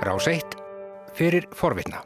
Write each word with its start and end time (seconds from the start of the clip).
Rás 0.00 0.28
1 0.30 0.42
fyrir 1.18 1.48
forvitna. 1.58 2.04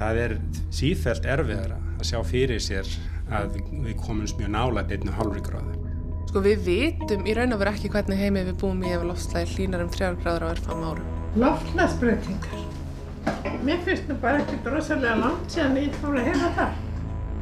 Það 0.00 0.20
er 0.22 0.34
sífælt 0.72 1.26
erfiðara 1.28 1.76
að 1.98 2.06
sjá 2.08 2.22
fyrir 2.24 2.62
sér 2.64 2.88
að 3.28 3.58
við 3.84 3.98
komumst 4.00 4.40
mjög 4.40 4.54
nála 4.54 4.86
einnu 4.88 5.12
hálfri 5.12 5.42
gráðu. 5.44 5.76
Sko 6.30 6.40
við 6.46 6.64
vitum 6.70 7.28
í 7.28 7.34
raun 7.36 7.52
og 7.52 7.60
veru 7.60 7.74
ekki 7.74 7.90
hvernig 7.92 8.22
heimi 8.22 8.46
við 8.48 8.56
búum 8.62 8.80
í 8.80 8.94
ef 8.96 9.04
loftslægi 9.04 9.58
hlínar 9.58 9.84
um 9.84 9.92
þrjár 9.92 10.16
gráður 10.22 10.46
á 10.46 10.52
erfam 10.54 10.86
árum. 10.86 11.10
Loftlagsbreytingar. 11.44 12.64
Mér 13.66 13.84
finnst 13.84 14.08
það 14.08 14.22
bara 14.24 14.40
ekki 14.40 14.62
drosalega 14.64 15.20
langt 15.20 15.52
síðan 15.52 15.76
ég 15.82 16.00
fór 16.00 16.16
að 16.16 16.32
hefa 16.32 16.50
það. 16.56 16.80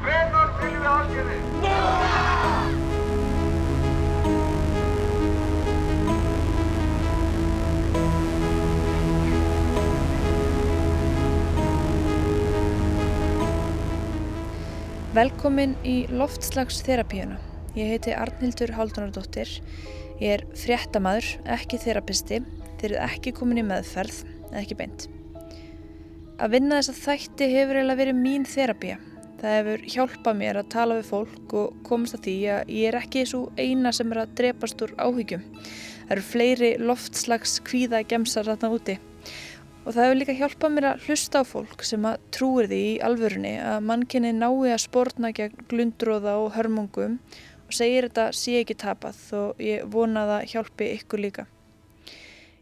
Hvenar 0.02 0.52
viljum 0.58 0.82
við 0.82 0.92
aðgerði? 0.96 2.37
Velkomin 15.18 15.72
í 15.82 16.04
loftslagsþerapíuna. 16.14 17.40
Ég 17.74 17.88
heiti 17.90 18.12
Arnhildur 18.14 18.70
Haldunardóttir. 18.76 19.50
Ég 20.20 20.36
er 20.36 20.44
fréttamaður, 20.54 21.26
ekki 21.56 21.80
þerapisti. 21.82 22.38
Þeir 22.78 22.92
eru 22.92 23.00
ekki 23.02 23.32
komin 23.34 23.58
í 23.58 23.64
meðferð, 23.66 24.20
ekki 24.60 24.76
beint. 24.78 25.08
Að 26.38 26.54
vinna 26.54 26.78
þessa 26.78 26.94
þætti 27.00 27.50
hefur 27.50 27.80
eiginlega 27.80 28.02
verið 28.04 28.20
mín 28.20 28.46
þerapía. 28.46 29.00
Það 29.40 29.56
hefur 29.56 29.84
hjálpað 29.96 30.40
mér 30.44 30.62
að 30.62 30.70
tala 30.76 31.00
við 31.00 31.10
fólk 31.10 31.58
og 31.64 31.82
komast 31.90 32.20
að 32.20 32.24
því 32.28 32.38
að 32.54 32.72
ég 32.76 32.92
er 32.92 33.00
ekki 33.02 33.26
svo 33.26 33.44
eina 33.58 33.94
sem 33.98 34.14
er 34.14 34.22
að 34.22 34.38
drepast 34.38 34.86
úr 34.86 34.94
áhyggjum. 35.02 35.42
Það 36.04 36.14
eru 36.14 36.28
fleiri 36.30 36.72
loftslags 36.78 37.58
kvíða 37.66 38.06
gemsar 38.06 38.46
þarna 38.52 38.74
úti. 38.78 39.00
Og 39.88 39.94
það 39.96 40.04
hefur 40.04 40.18
líka 40.20 40.32
hjálpað 40.36 40.72
mér 40.74 40.86
að 40.90 41.04
hlusta 41.08 41.40
á 41.40 41.44
fólk 41.48 41.82
sem 41.88 42.02
að 42.04 42.24
trúir 42.36 42.66
því 42.68 42.80
í 42.84 42.96
alvörunni 43.08 43.54
að 43.56 43.86
mannkynni 43.88 44.34
nái 44.36 44.74
að 44.74 44.82
spórna 44.82 45.30
gegn 45.32 45.62
glundróða 45.70 46.34
og 46.42 46.50
hörmungum 46.58 47.14
og 47.64 47.72
segir 47.72 48.10
þetta 48.10 48.26
sé 48.36 48.58
ekki 48.60 48.76
tapað 48.82 49.22
og 49.38 49.62
ég 49.64 49.86
vona 49.88 50.26
að 50.26 50.32
það 50.34 50.52
hjálpi 50.52 50.90
ykkur 50.98 51.24
líka. 51.24 51.46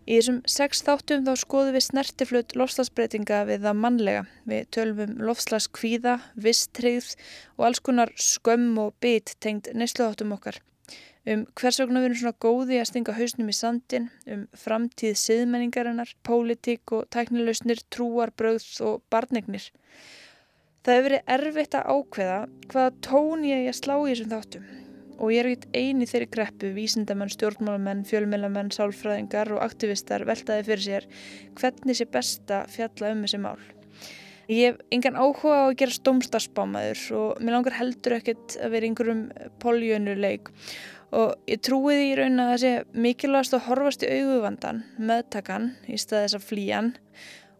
Í 0.07 0.21
þessum 0.21 0.39
sex 0.47 0.85
þáttum 0.87 1.27
þá 1.27 1.33
skoðum 1.43 1.75
við 1.75 1.85
snertiflut 1.89 2.55
lofslagsbreytinga 2.55 3.43
við 3.49 3.67
það 3.67 3.81
mannlega. 3.83 4.23
Við 4.47 4.69
tölum 4.77 5.03
um 5.03 5.17
lofslagskvíða, 5.27 6.15
visstreyð 6.39 7.09
og 7.59 7.67
alls 7.67 7.83
konar 7.83 8.15
skömm 8.15 8.79
og 8.85 8.95
bit 9.03 9.35
tengd 9.43 9.73
neysluháttum 9.75 10.39
okkar. 10.39 10.63
Um 11.27 11.43
hvers 11.59 11.81
vegna 11.83 11.99
við 11.99 12.13
erum 12.13 12.19
svona 12.21 12.39
góði 12.45 12.77
að 12.79 12.89
stinga 12.93 13.17
hausnum 13.17 13.49
í 13.51 13.55
sandin, 13.59 14.05
um 14.31 14.45
framtíð 14.55 15.17
siðmenningarinnar, 15.19 16.13
pólitík 16.23 16.93
og 16.95 17.09
tæknilausnir, 17.11 17.83
trúarbröð 17.91 18.67
og 18.87 19.01
barnignir. 19.11 19.67
Það 20.87 20.95
hefur 20.95 21.09
verið 21.09 21.33
erfitt 21.35 21.75
að 21.75 21.89
ákveða 21.91 22.41
hvaða 22.71 22.93
tón 23.03 23.47
ég 23.49 23.67
að 23.67 23.79
slá 23.81 23.95
í 23.97 24.13
þessum 24.13 24.35
þáttum 24.37 24.69
og 25.17 25.33
ég 25.33 25.41
er 25.41 25.49
ekkert 25.49 25.75
eini 25.75 26.07
þeirri 26.07 26.29
greppu, 26.29 26.71
vísindamenn, 26.77 27.33
stjórnmálamenn, 27.33 28.05
fjölmélamenn, 28.07 28.71
sálfræðingar 28.77 29.51
og 29.57 29.63
aktivistar 29.65 30.27
veltaði 30.29 30.67
fyrir 30.69 30.85
sér 30.85 31.09
hvernig 31.57 31.99
sé 31.99 32.07
best 32.13 32.53
að 32.53 32.71
fjalla 32.77 33.15
um 33.15 33.25
þessi 33.25 33.41
mál. 33.43 33.59
Ég 34.47 34.77
hef 34.77 34.83
engan 34.95 35.17
áhuga 35.19 35.57
á 35.59 35.65
að 35.67 35.79
gera 35.81 35.97
stómstarsbámaður 35.97 37.01
og 37.19 37.41
mér 37.43 37.57
langar 37.57 37.75
heldur 37.81 38.15
ekkert 38.21 38.55
að 38.63 38.77
vera 38.77 38.87
einhverjum 38.87 39.25
poljönuleik 39.65 40.53
og 40.53 40.61
ég 41.47 41.61
trúi 41.63 41.95
því 41.95 42.07
í 42.07 42.15
raun 42.19 42.41
að 42.43 42.49
það 42.53 42.63
sé 42.63 42.73
mikilvægast 43.07 43.57
að 43.57 43.67
horfast 43.69 44.07
í 44.07 44.09
auðuvandan, 44.17 44.83
meðtakan 44.99 45.69
í 45.87 45.99
stað 46.01 46.27
þess 46.27 46.39
að 46.39 46.49
flýjan 46.49 46.91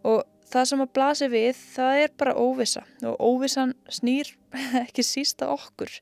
og 0.07 0.25
það 0.51 0.69
sem 0.71 0.83
að 0.83 0.93
blasi 0.99 1.29
við 1.31 1.61
það 1.61 2.01
er 2.03 2.13
bara 2.19 2.35
óvisa 2.39 2.83
og 3.07 3.23
óvisan 3.23 3.75
snýr 3.93 4.33
ekki 4.85 5.05
sísta 5.07 5.49
okkur 5.55 5.93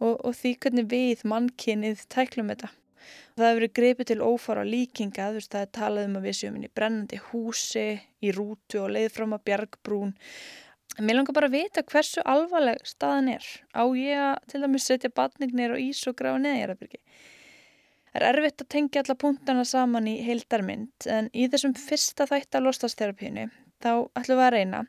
og, 0.00 0.16
og 0.16 0.32
því 0.36 0.56
hvernig 0.62 0.90
við 0.90 1.24
mannkynnið 1.28 2.04
tæklum 2.12 2.52
þetta. 2.52 2.72
Það 3.36 3.44
hefur 3.46 3.58
verið 3.60 3.74
greipið 3.76 4.08
til 4.10 4.22
ófara 4.24 4.62
líkinga, 4.66 5.28
þú 5.30 5.40
veist 5.40 5.52
það 5.52 5.64
er 5.66 5.72
talað 5.76 6.06
um 6.08 6.14
að 6.18 6.26
við 6.26 6.36
séum 6.38 6.54
inn 6.56 6.66
í 6.66 6.72
brennandi 6.72 7.18
húsi, 7.28 7.88
í 8.24 8.32
rútu 8.34 8.80
og 8.82 8.94
leið 8.96 9.10
fram 9.12 9.36
að 9.36 9.44
bjargbrún. 9.50 10.14
Mér 10.96 11.18
langar 11.18 11.36
bara 11.36 11.50
að 11.50 11.58
vita 11.58 11.82
hversu 11.84 12.22
alvarleg 12.24 12.78
staðan 12.88 13.32
er. 13.34 13.46
Á 13.76 13.84
ég 13.98 14.20
að 14.30 14.36
til 14.48 14.62
dæmis 14.62 14.86
setja 14.88 15.10
batningnir 15.12 15.74
og 15.74 15.82
ís 15.82 16.00
og 16.08 16.16
grafa 16.16 16.40
neðjarabyrgi. 16.40 17.02
Það 18.16 18.22
er 18.22 18.38
erfitt 18.40 18.62
að 18.64 18.70
tengja 18.72 19.02
alla 19.02 19.16
punktana 19.20 19.64
saman 19.68 20.08
í 20.08 20.14
heildarmynd 20.24 21.08
en 21.12 21.28
í 21.36 21.50
þessum 21.52 21.74
fyrsta 21.76 22.24
þætta 22.30 22.62
lostasterapínu 22.64 23.50
þá 23.84 23.90
ætlum 24.16 24.38
við 24.38 24.46
að 24.46 24.54
reyna 24.54 24.82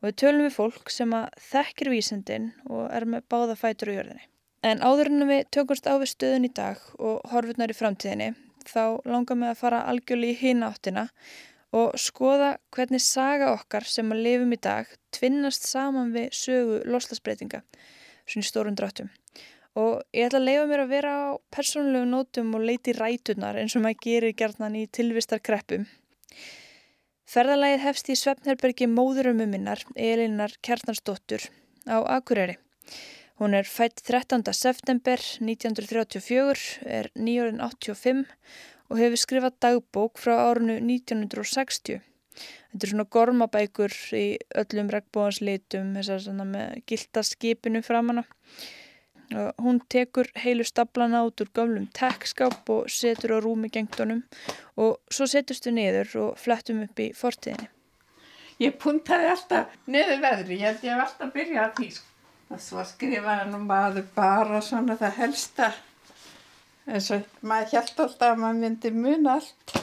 og 0.00 0.08
við 0.08 0.16
tölum 0.24 0.46
við 0.48 0.56
fólk 0.56 0.90
sem 0.90 1.14
að 1.14 1.36
þekkir 1.52 1.92
vísindin 1.92 2.48
og 2.66 2.88
er 2.90 3.06
með 3.06 3.28
báða 3.30 3.54
fætur 3.60 3.92
á 3.94 3.96
jörðinni. 4.00 4.26
En 4.64 4.82
áður 4.82 5.12
en 5.12 5.28
við 5.28 5.46
tökumst 5.54 5.86
á 5.86 5.94
við 6.00 6.10
stöðun 6.16 6.48
í 6.48 6.52
dag 6.56 6.82
og 6.98 7.22
horfurnar 7.30 7.70
í 7.70 7.78
framtíðinni 7.78 8.30
þá 8.66 8.84
langar 9.06 9.38
við 9.38 9.50
að 9.52 9.60
fara 9.60 9.82
algjörlega 9.92 10.34
í 10.34 10.40
hina 10.40 10.70
áttina 10.72 11.08
og 11.74 11.98
skoða 11.98 12.54
hvernig 12.74 13.02
saga 13.02 13.50
okkar 13.56 13.86
sem 13.88 14.12
að 14.14 14.22
lifum 14.26 14.54
í 14.54 14.60
dag 14.62 14.90
tvinnast 15.14 15.66
saman 15.66 16.12
við 16.14 16.30
sögu 16.38 16.80
loslasbreytinga 16.86 17.62
svona 18.24 18.44
í 18.44 18.48
stórun 18.48 18.78
dráttum. 18.78 19.10
Og 19.74 20.04
ég 20.14 20.28
ætla 20.28 20.38
að 20.38 20.46
leifa 20.48 20.66
mér 20.70 20.84
að 20.84 20.92
vera 20.92 21.14
á 21.18 21.30
persónulegu 21.50 22.06
nótum 22.06 22.52
og 22.54 22.62
leiti 22.68 22.94
rætunar 22.94 23.58
eins 23.58 23.74
og 23.74 23.82
maður 23.82 24.04
gerir 24.06 24.36
gerðnan 24.38 24.78
í 24.78 24.84
tilvistarkreppum. 24.86 25.88
Ferðalagið 27.34 27.82
hefst 27.82 28.10
í 28.12 28.16
Svefnherbergi 28.20 28.86
móðurömmu 28.86 29.48
minnar, 29.50 29.82
Elinar 29.96 30.54
Kjarnarsdóttur, 30.62 31.48
á 31.90 31.98
Akureyri. 32.16 32.58
Hún 33.42 33.56
er 33.58 33.66
fætt 33.66 34.04
13. 34.06 34.44
september 34.54 35.18
1934, 35.18 36.86
er 36.86 37.08
nýjórinn 37.18 37.58
85 37.64 38.28
og 38.90 39.00
hefur 39.00 39.20
skrifað 39.20 39.58
dagbók 39.64 40.20
frá 40.20 40.34
árunu 40.50 40.78
1960. 40.80 42.02
Þetta 42.34 42.86
er 42.86 42.90
svona 42.90 43.06
gormabækur 43.16 43.92
í 44.18 44.24
öllum 44.58 44.88
regnbóðanslitum, 44.90 45.92
þessar 45.98 46.24
svona 46.24 46.46
með 46.48 46.80
gildaskipinu 46.90 47.84
framanna. 47.86 48.24
Hún 49.62 49.78
tekur 49.90 50.28
heilu 50.42 50.66
staplana 50.66 51.22
út 51.26 51.40
úr 51.40 51.50
gamlum 51.56 51.86
tekskáp 51.96 52.68
og 52.70 52.90
setur 52.92 53.36
á 53.36 53.44
rúmi 53.44 53.70
gengdunum 53.72 54.20
og 54.76 54.98
svo 55.10 55.26
setjast 55.30 55.64
við 55.70 55.78
niður 55.78 56.16
og 56.24 56.42
flettum 56.42 56.82
upp 56.84 57.00
í 57.00 57.08
fortíðinni. 57.16 57.70
Ég 58.62 58.76
puntaði 58.78 59.30
alltaf 59.32 59.72
niður 59.90 60.20
veðri, 60.22 60.58
ég 60.60 60.68
held 60.68 60.84
ég 60.86 60.92
hef 60.92 61.06
alltaf 61.06 61.32
byrjað 61.34 61.64
að 61.64 61.72
því. 61.78 61.88
sko. 61.96 62.10
Og 62.52 62.60
svo 62.60 62.84
skrifaði 62.86 63.48
nú 63.50 63.58
maður 63.64 64.04
bara 64.14 64.60
svona 64.62 64.98
það 65.00 65.16
helsta. 65.22 65.72
En 66.86 67.00
svo 67.00 67.20
maður 67.40 67.70
held 67.78 68.00
alltaf 68.04 68.30
að 68.34 68.40
maður 68.42 68.60
myndi 68.60 68.90
muna 68.92 69.38
allt 69.38 69.74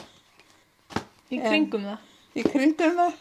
Í 1.32 1.40
kringum 1.42 1.86
það. 1.88 2.08
í 2.38 2.44
kringum 2.46 2.98
það. 3.00 3.16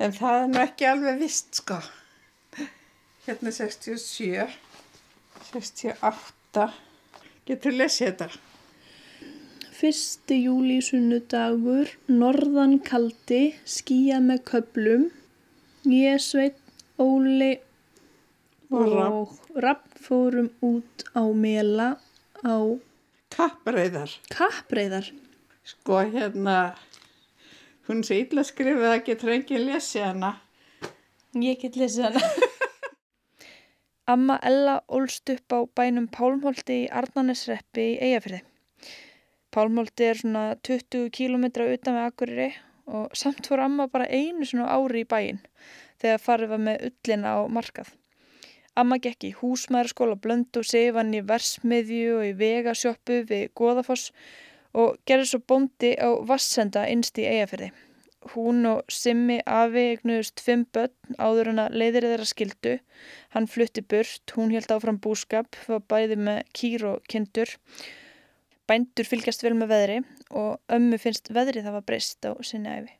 En 0.00 0.14
það 0.16 0.38
er 0.40 0.48
nú 0.52 0.60
ekki 0.62 0.86
alveg 0.88 1.18
vist 1.20 1.58
sko. 1.60 1.76
Hérna 3.26 3.52
67, 3.52 4.46
68. 5.50 6.66
Getur 7.46 7.74
lesið 7.76 8.06
þetta? 8.08 8.28
Fyrsti 9.76 10.38
júli 10.46 10.78
sunnudagur, 10.80 11.90
norðan 12.08 12.78
kaldi, 12.86 13.50
skýja 13.68 14.22
með 14.24 14.40
köplum, 14.48 15.10
Jésveit, 15.84 16.56
Óli 16.98 17.58
Og 18.72 18.94
og 18.96 19.34
Rapp 19.62 19.92
fórum 20.02 20.48
út 20.64 21.04
á 21.14 21.22
mela 21.36 21.90
á 22.46 22.56
Kappreiðar. 23.34 24.10
kappreiðar. 24.30 25.10
Sko 25.66 25.98
hérna, 26.06 26.76
hún 27.88 28.04
sé 28.06 28.20
illa 28.22 28.44
skrifið 28.46 28.86
að 28.92 29.04
getur 29.08 29.32
enginn 29.34 29.66
lesið 29.66 30.04
hana. 30.06 30.30
Ég 31.34 31.58
get 31.60 31.76
lesið 31.76 32.06
hana. 32.06 32.22
Amma 34.12 34.38
Ella 34.46 34.76
ólst 34.86 35.26
upp 35.34 35.50
á 35.50 35.58
bænum 35.66 36.06
Pálmholti 36.06 36.84
í 36.84 36.90
Arnanesreppi 36.94 37.88
í 37.96 37.98
Eyjafyrði. 38.06 38.44
Pálmholti 39.50 40.06
er 40.06 40.20
svona 40.20 40.44
20 40.62 41.10
kílometra 41.10 41.66
utan 41.72 41.98
við 41.98 42.06
Akureyri 42.06 42.48
og 42.86 43.16
samt 43.18 43.48
fór 43.50 43.64
amma 43.64 43.88
bara 43.90 44.06
einu 44.06 44.46
svona 44.46 44.70
ári 44.70 45.02
í 45.02 45.08
bæinn 45.10 45.40
þegar 45.98 46.22
farið 46.22 46.52
var 46.54 46.62
með 46.68 46.84
ullina 46.90 47.34
á 47.34 47.38
markað. 47.50 47.90
Amma 48.76 48.98
gekk 49.00 49.24
í 49.24 49.32
húsmaðurskóla 49.38 50.18
blöndu 50.20 50.60
og 50.60 50.68
sefan 50.68 51.14
í 51.16 51.22
versmiðju 51.24 52.18
og 52.18 52.24
í 52.26 52.34
vegasjöppu 52.36 53.22
við 53.30 53.46
Goðafoss 53.56 54.10
og 54.76 54.98
gerði 55.08 55.30
svo 55.30 55.40
bóndi 55.48 55.94
á 55.96 56.12
Vassenda 56.28 56.82
innst 56.92 57.16
í 57.16 57.24
Eyjafyrði. 57.24 57.70
Hún 58.34 58.66
og 58.68 58.92
Simmi 58.92 59.38
afi 59.46 59.84
eignuðust 59.94 60.42
fimm 60.42 60.66
börn 60.74 61.16
áður 61.16 61.52
en 61.52 61.62
að 61.62 61.78
leiðir 61.80 62.08
þeirra 62.10 62.28
skildu. 62.28 62.74
Hann 63.32 63.48
flutti 63.48 63.84
burt, 63.86 64.34
hún 64.36 64.52
held 64.52 64.72
áfram 64.74 65.00
búskap, 65.00 65.56
var 65.70 65.84
bæði 65.88 66.18
með 66.28 66.42
kýr 66.58 66.86
og 66.90 67.08
kindur. 67.08 67.54
Bændur 68.66 69.08
fylgjast 69.08 69.46
vel 69.46 69.54
með 69.56 69.72
veðri 69.72 69.98
og 70.36 70.58
ömmu 70.76 70.98
finnst 71.00 71.30
veðri 71.32 71.62
það 71.64 71.78
var 71.78 71.88
breyst 71.88 72.26
á 72.28 72.34
sinni 72.44 72.72
æfi. 72.72 72.96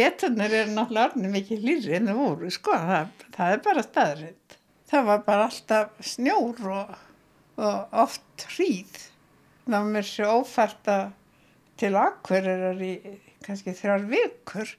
Veturnar 0.00 0.52
eru 0.54 0.70
náttúrulega 0.70 1.10
orðin 1.10 1.32
mikið 1.34 1.64
hlýri 1.64 1.96
en 1.98 2.12
það 2.12 2.20
voru, 2.22 2.50
sko, 2.54 2.76
það, 2.78 3.24
það 3.34 3.56
er 3.56 3.64
bara 3.64 3.82
staðrind. 3.82 4.39
Það 4.90 5.06
var 5.06 5.24
bara 5.26 5.46
alltaf 5.46 5.96
snjór 6.02 6.60
og, 6.66 6.94
og 7.62 7.96
oft 8.04 8.46
hríð. 8.56 8.96
Það 9.68 9.76
var 9.76 9.90
mér 9.94 10.06
svo 10.08 10.30
ófært 10.40 10.90
að 10.90 11.10
til 11.80 11.96
akverðar 11.96 12.80
í 12.84 12.94
kannski 13.44 13.74
þrjár 13.76 14.06
vikur. 14.10 14.72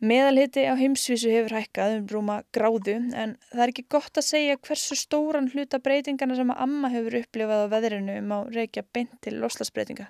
Meðalhiti 0.00 0.62
á 0.64 0.72
heimsvísu 0.80 1.28
hefur 1.28 1.58
hækkað 1.58 1.98
um 1.98 2.06
rúma 2.08 2.38
gráðu 2.56 2.94
en 2.96 3.34
það 3.50 3.64
er 3.66 3.72
ekki 3.74 3.84
gott 3.92 4.16
að 4.16 4.26
segja 4.30 4.56
hversu 4.56 4.96
stóran 4.96 5.50
hluta 5.52 5.76
breytingana 5.84 6.38
sem 6.38 6.52
að 6.54 6.62
amma 6.64 6.88
hefur 6.94 7.18
upplifað 7.20 7.66
á 7.68 7.72
veðrinu 7.74 8.16
um 8.22 8.32
á 8.32 8.38
reykja 8.48 8.86
beint 8.96 9.12
til 9.20 9.36
loslasbreytinga. 9.42 10.08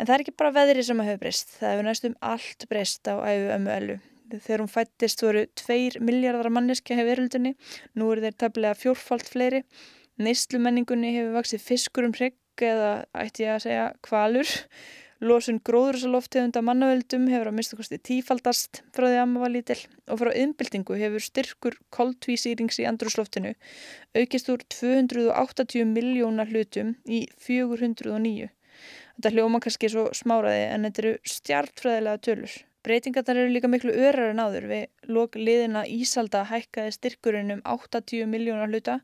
En 0.00 0.08
það 0.08 0.14
er 0.14 0.24
ekki 0.24 0.38
bara 0.40 0.54
veðri 0.56 0.86
sem 0.88 1.04
að 1.04 1.10
hefur 1.10 1.22
breyst, 1.26 1.52
það 1.58 1.74
hefur 1.74 1.88
næstum 1.90 2.16
allt 2.32 2.66
breyst 2.72 3.12
á 3.12 3.14
æfu 3.20 3.52
ömmu 3.58 3.74
elu. 3.76 3.98
Þegar 4.32 4.64
hún 4.64 4.72
fættist 4.72 5.24
voru 5.24 5.44
tveir 5.58 5.98
miljardar 6.00 6.50
manneskja 6.54 6.96
hefur 6.98 7.12
veröldunni, 7.12 7.54
nú 7.98 8.08
eru 8.12 8.24
þeir 8.24 8.38
taflega 8.40 8.78
fjórfalt 8.78 9.28
fleiri. 9.32 9.62
Neistlumenningunni 10.22 11.14
hefur 11.16 11.38
vaksið 11.40 11.64
fiskur 11.66 12.08
um 12.08 12.16
hrygg 12.16 12.38
eða 12.62 12.92
ætti 13.16 13.46
ég 13.46 13.56
að 13.56 13.64
segja 13.66 13.86
kvalur 14.04 14.50
Lósun 15.22 15.60
gróðursaloftegunda 15.62 16.58
mannavöldum 16.66 17.28
hefur 17.30 17.52
að 17.52 17.54
mista 17.54 17.76
kosti 17.78 17.94
tífaldast 18.02 18.80
frá 18.90 19.04
því 19.04 19.12
að 19.12 19.20
amma 19.22 19.42
var 19.44 19.52
lítill 19.54 19.78
og 20.10 20.18
frá 20.18 20.30
yðnbyltingu 20.32 20.96
hefur 20.98 21.22
styrkur 21.22 21.76
koltvísýrings 21.94 22.80
í 22.82 22.88
andrusloftinu 22.90 23.52
aukist 24.18 24.50
úr 24.50 24.64
280 24.74 25.86
miljónar 25.92 26.50
hlutum 26.50 26.96
í 27.06 27.22
409. 27.38 28.50
Þetta 29.14 29.34
hljóma 29.36 29.62
kannski 29.62 29.92
svo 29.94 30.08
smáraði 30.10 30.66
en 30.72 30.88
þetta 30.88 31.04
eru 31.04 31.14
stjartfræðilega 31.36 32.22
tölur. 32.26 32.58
Breytingarnar 32.82 33.42
eru 33.44 33.52
líka 33.54 33.70
miklu 33.70 33.92
örar 33.94 34.32
en 34.32 34.42
áður 34.42 34.68
við 34.70 35.12
lok 35.16 35.36
liðina 35.38 35.84
Ísalda 35.86 36.46
hækkaði 36.50 36.96
styrkurinn 36.98 37.56
um 37.58 37.66
80 37.76 38.26
miljónar 38.30 38.72
hluta 38.72 39.00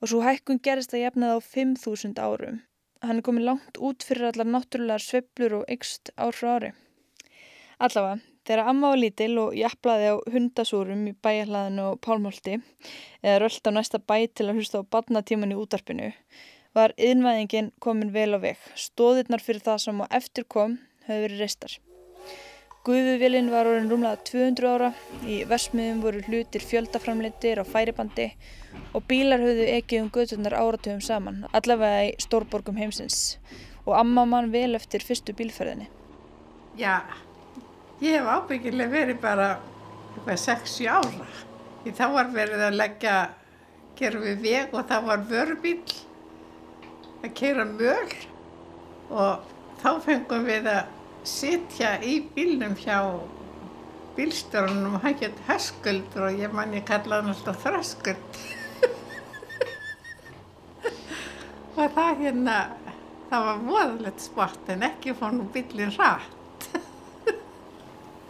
og 0.00 0.10
svo 0.10 0.22
hækkun 0.26 0.62
gerist 0.62 0.94
að 0.94 1.06
jafna 1.06 1.34
það 1.34 1.38
á 1.38 1.48
5.000 1.52 2.26
árum 2.26 2.64
hann 3.04 3.20
er 3.20 3.26
komið 3.26 3.46
langt 3.50 3.78
út 3.82 4.04
fyrir 4.06 4.30
allar 4.30 4.48
náttúrulegar 4.48 5.02
sveplur 5.02 5.60
og 5.60 5.70
ykst 5.72 6.12
ár 6.16 6.34
frá 6.36 6.56
ári. 6.56 6.72
Allavega, 7.76 8.20
þegar 8.48 8.70
amma 8.72 8.92
var 8.92 9.00
lítil 9.02 9.32
og 9.42 9.56
jafnlaði 9.58 10.12
á 10.12 10.16
hundasúrum 10.32 11.06
í 11.10 11.14
bæjahlaðinu 11.26 11.88
og 11.92 12.00
pálmólti 12.04 12.58
eða 13.22 13.40
röllt 13.42 13.68
á 13.68 13.70
næsta 13.76 14.00
bæ 14.00 14.16
til 14.32 14.48
að 14.48 14.60
hlusta 14.60 14.80
á 14.80 14.88
badnatíman 14.96 15.52
í 15.52 15.60
útarpinu 15.60 16.12
var 16.76 16.92
yðnvæðingin 17.00 17.72
komin 17.80 18.12
vel 18.12 18.32
á 18.36 18.38
veg. 18.40 18.60
Stóðirnar 18.76 19.44
fyrir 19.44 19.64
það 19.64 19.82
sem 19.86 20.04
á 20.04 20.06
eftir 20.18 20.48
kom 20.48 20.78
hefur 21.06 21.28
verið 21.28 21.44
reistar. 21.44 21.78
Guðuvilin 22.86 23.48
var 23.50 23.66
orðin 23.66 23.88
rúmlega 23.90 24.20
200 24.28 24.66
ára, 24.70 24.88
í 25.26 25.40
versmiðum 25.50 26.04
voru 26.04 26.20
hlutir 26.28 26.62
fjöldaframleitir 26.62 27.58
á 27.58 27.66
færibandi 27.66 28.28
og 28.94 29.02
bílar 29.10 29.42
höfðu 29.42 29.64
ekki 29.72 29.98
um 30.04 30.10
göðturnar 30.14 30.54
áratugum 30.54 31.00
saman, 31.02 31.40
allavega 31.50 32.04
í 32.06 32.12
stórborgum 32.22 32.78
heimsins 32.78 33.40
og 33.82 33.96
amma 33.98 34.22
mann 34.30 34.52
vel 34.54 34.78
eftir 34.78 35.02
fyrstu 35.02 35.34
bílferðinni. 35.34 35.88
Já, 36.78 37.02
ég 37.98 38.20
hef 38.20 38.30
ábyggilega 38.30 38.94
verið 38.94 39.18
bara 39.24 39.48
6-7 40.22 40.86
ára. 40.86 41.26
Í 41.82 41.90
þá 41.90 42.06
var 42.14 42.30
verið 42.38 42.66
að 42.68 42.78
leggja, 42.84 43.16
gera 43.98 44.22
við 44.28 44.46
veg 44.46 44.74
og 44.78 44.86
það 44.86 45.10
var 45.10 45.26
vörubíl 45.32 45.80
að 47.24 47.34
keira 47.34 47.66
möl 47.66 48.14
og 49.10 49.50
þá 49.82 49.90
fengum 50.06 50.46
við 50.46 50.70
að 50.70 50.94
sitja 51.26 51.96
í 52.02 52.20
bílnum 52.34 52.74
hjá 52.78 53.00
bílstörunum 54.16 54.94
og 54.96 55.02
hann 55.04 55.18
gett 55.20 55.38
höskuldur 55.48 56.22
og 56.28 56.40
ég 56.40 56.52
man 56.54 56.74
ég 56.76 56.84
kallaði 56.88 57.22
hann 57.26 57.34
alltaf 57.34 57.58
þröskuld 57.64 58.30
og 61.76 61.86
það 61.98 62.12
hérna 62.22 62.56
það 63.30 63.46
var 63.50 63.58
voðalegt 63.66 64.20
sport 64.24 64.64
en 64.72 64.86
ekki 64.86 65.14
fór 65.18 65.32
nú 65.36 65.44
bílinn 65.54 65.94
rætt 65.98 66.32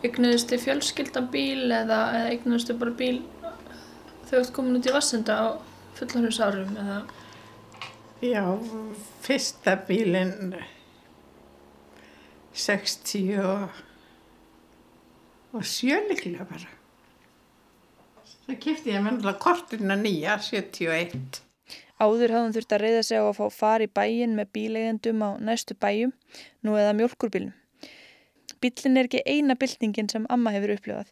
Ygnuðustu 0.07 0.55
fjölskyldan 0.65 1.27
bíl 1.33 1.71
eða, 1.71 2.01
eða 2.19 2.35
ygnuðustu 2.35 2.73
bara 2.81 2.99
bíl 2.99 3.19
þau 4.27 4.39
ert 4.41 4.55
komin 4.57 4.79
út 4.81 4.89
í 4.89 4.95
Vassenda 4.95 5.33
á 5.39 5.47
fullarhusárum 5.97 6.73
eða? 6.83 6.99
Já, 8.25 8.45
fyrsta 9.23 9.73
bílinn 9.87 10.57
60 12.57 13.37
og, 13.45 13.83
og 15.53 15.67
sjöliklega 15.67 16.47
bara. 16.49 16.73
Það 18.47 18.61
kipti 18.63 18.95
ég 18.95 19.03
mennilega 19.03 19.39
kortina 19.43 19.97
nýja, 19.99 20.39
71. 20.39 21.43
Áður 21.97 22.35
hafðum 22.35 22.53
þurft 22.55 22.75
að 22.77 22.83
reyða 22.85 23.03
sig 23.09 23.19
á 23.19 23.25
að 23.25 23.39
fá 23.39 23.47
fari 23.53 23.89
bæin 23.89 24.37
með 24.39 24.53
bílegendum 24.55 25.25
á 25.25 25.31
næstu 25.41 25.75
bæjum, 25.81 26.13
nú 26.63 26.77
eða 26.79 26.95
mjölkurbílum. 26.99 27.55
Bílinn 28.63 29.01
er 29.01 29.09
ekki 29.09 29.25
eina 29.27 29.57
byltingin 29.59 30.09
sem 30.13 30.29
amma 30.33 30.53
hefur 30.55 30.77
upplifað. 30.77 31.11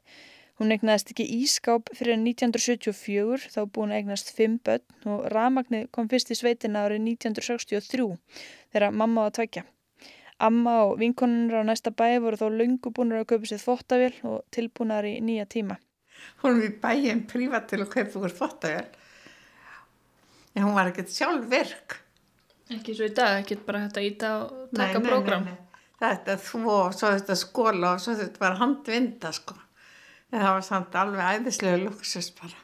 Hún 0.60 0.70
egnaðist 0.70 1.10
ekki 1.10 1.26
ískáp 1.42 1.90
fyrir 1.98 2.14
1974, 2.20 3.50
þá 3.50 3.60
búin 3.74 3.90
að 3.90 4.04
egnast 4.04 4.30
fimm 4.36 4.60
börn 4.62 5.10
og 5.10 5.24
ramagnið 5.34 5.88
kom 5.90 6.06
fyrst 6.12 6.30
í 6.30 6.38
sveitina 6.38 6.84
árið 6.86 7.02
1963 7.16 8.06
þegar 8.70 8.94
mamma 8.94 9.26
var 9.26 9.34
tvækja. 9.34 9.64
Amma 10.42 10.80
og 10.88 10.98
vinkonunur 10.98 11.62
á 11.62 11.64
næsta 11.66 11.92
bæ 11.94 12.18
voru 12.22 12.38
þó 12.40 12.48
lungu 12.50 12.90
búinur 12.90 13.22
að 13.22 13.28
kaupa 13.32 13.50
sér 13.50 13.62
þvóttavél 13.62 14.14
og 14.26 14.40
tilbúinar 14.54 15.06
í 15.06 15.20
nýja 15.22 15.46
tíma. 15.46 15.78
Hún 16.42 16.58
við 16.62 16.78
bæinn 16.82 17.26
prívat 17.30 17.68
til 17.70 17.82
að 17.84 17.92
kaupa 17.92 18.18
okkur 18.18 18.34
þvóttavél. 18.40 18.88
En 20.54 20.66
hún 20.66 20.74
var 20.74 20.90
ekkert 20.90 21.12
sjálf 21.14 21.46
virk. 21.50 22.00
Ekki 22.74 22.96
svo 22.96 23.06
í 23.06 23.14
dag, 23.14 23.42
ekki 23.42 23.60
bara 23.66 23.84
að 23.86 24.06
íta 24.08 24.32
og 24.40 24.74
taka 24.74 25.02
prógram. 25.04 25.46
Nei, 25.46 25.54
nei, 25.54 25.60
nei. 25.60 25.64
Þetta 26.04 26.36
þvó, 26.42 26.78
svo 26.92 27.10
þetta 27.14 27.36
skóla 27.38 27.94
og 27.94 28.02
svo 28.02 28.16
þetta 28.18 28.42
var 28.42 28.58
handvinda 28.60 29.30
sko. 29.34 29.56
En 30.32 30.42
það 30.42 30.54
var 30.56 30.64
samt 30.66 30.96
alveg 30.98 31.38
æðislega 31.38 31.82
luxus 31.84 32.30
bara. 32.34 32.62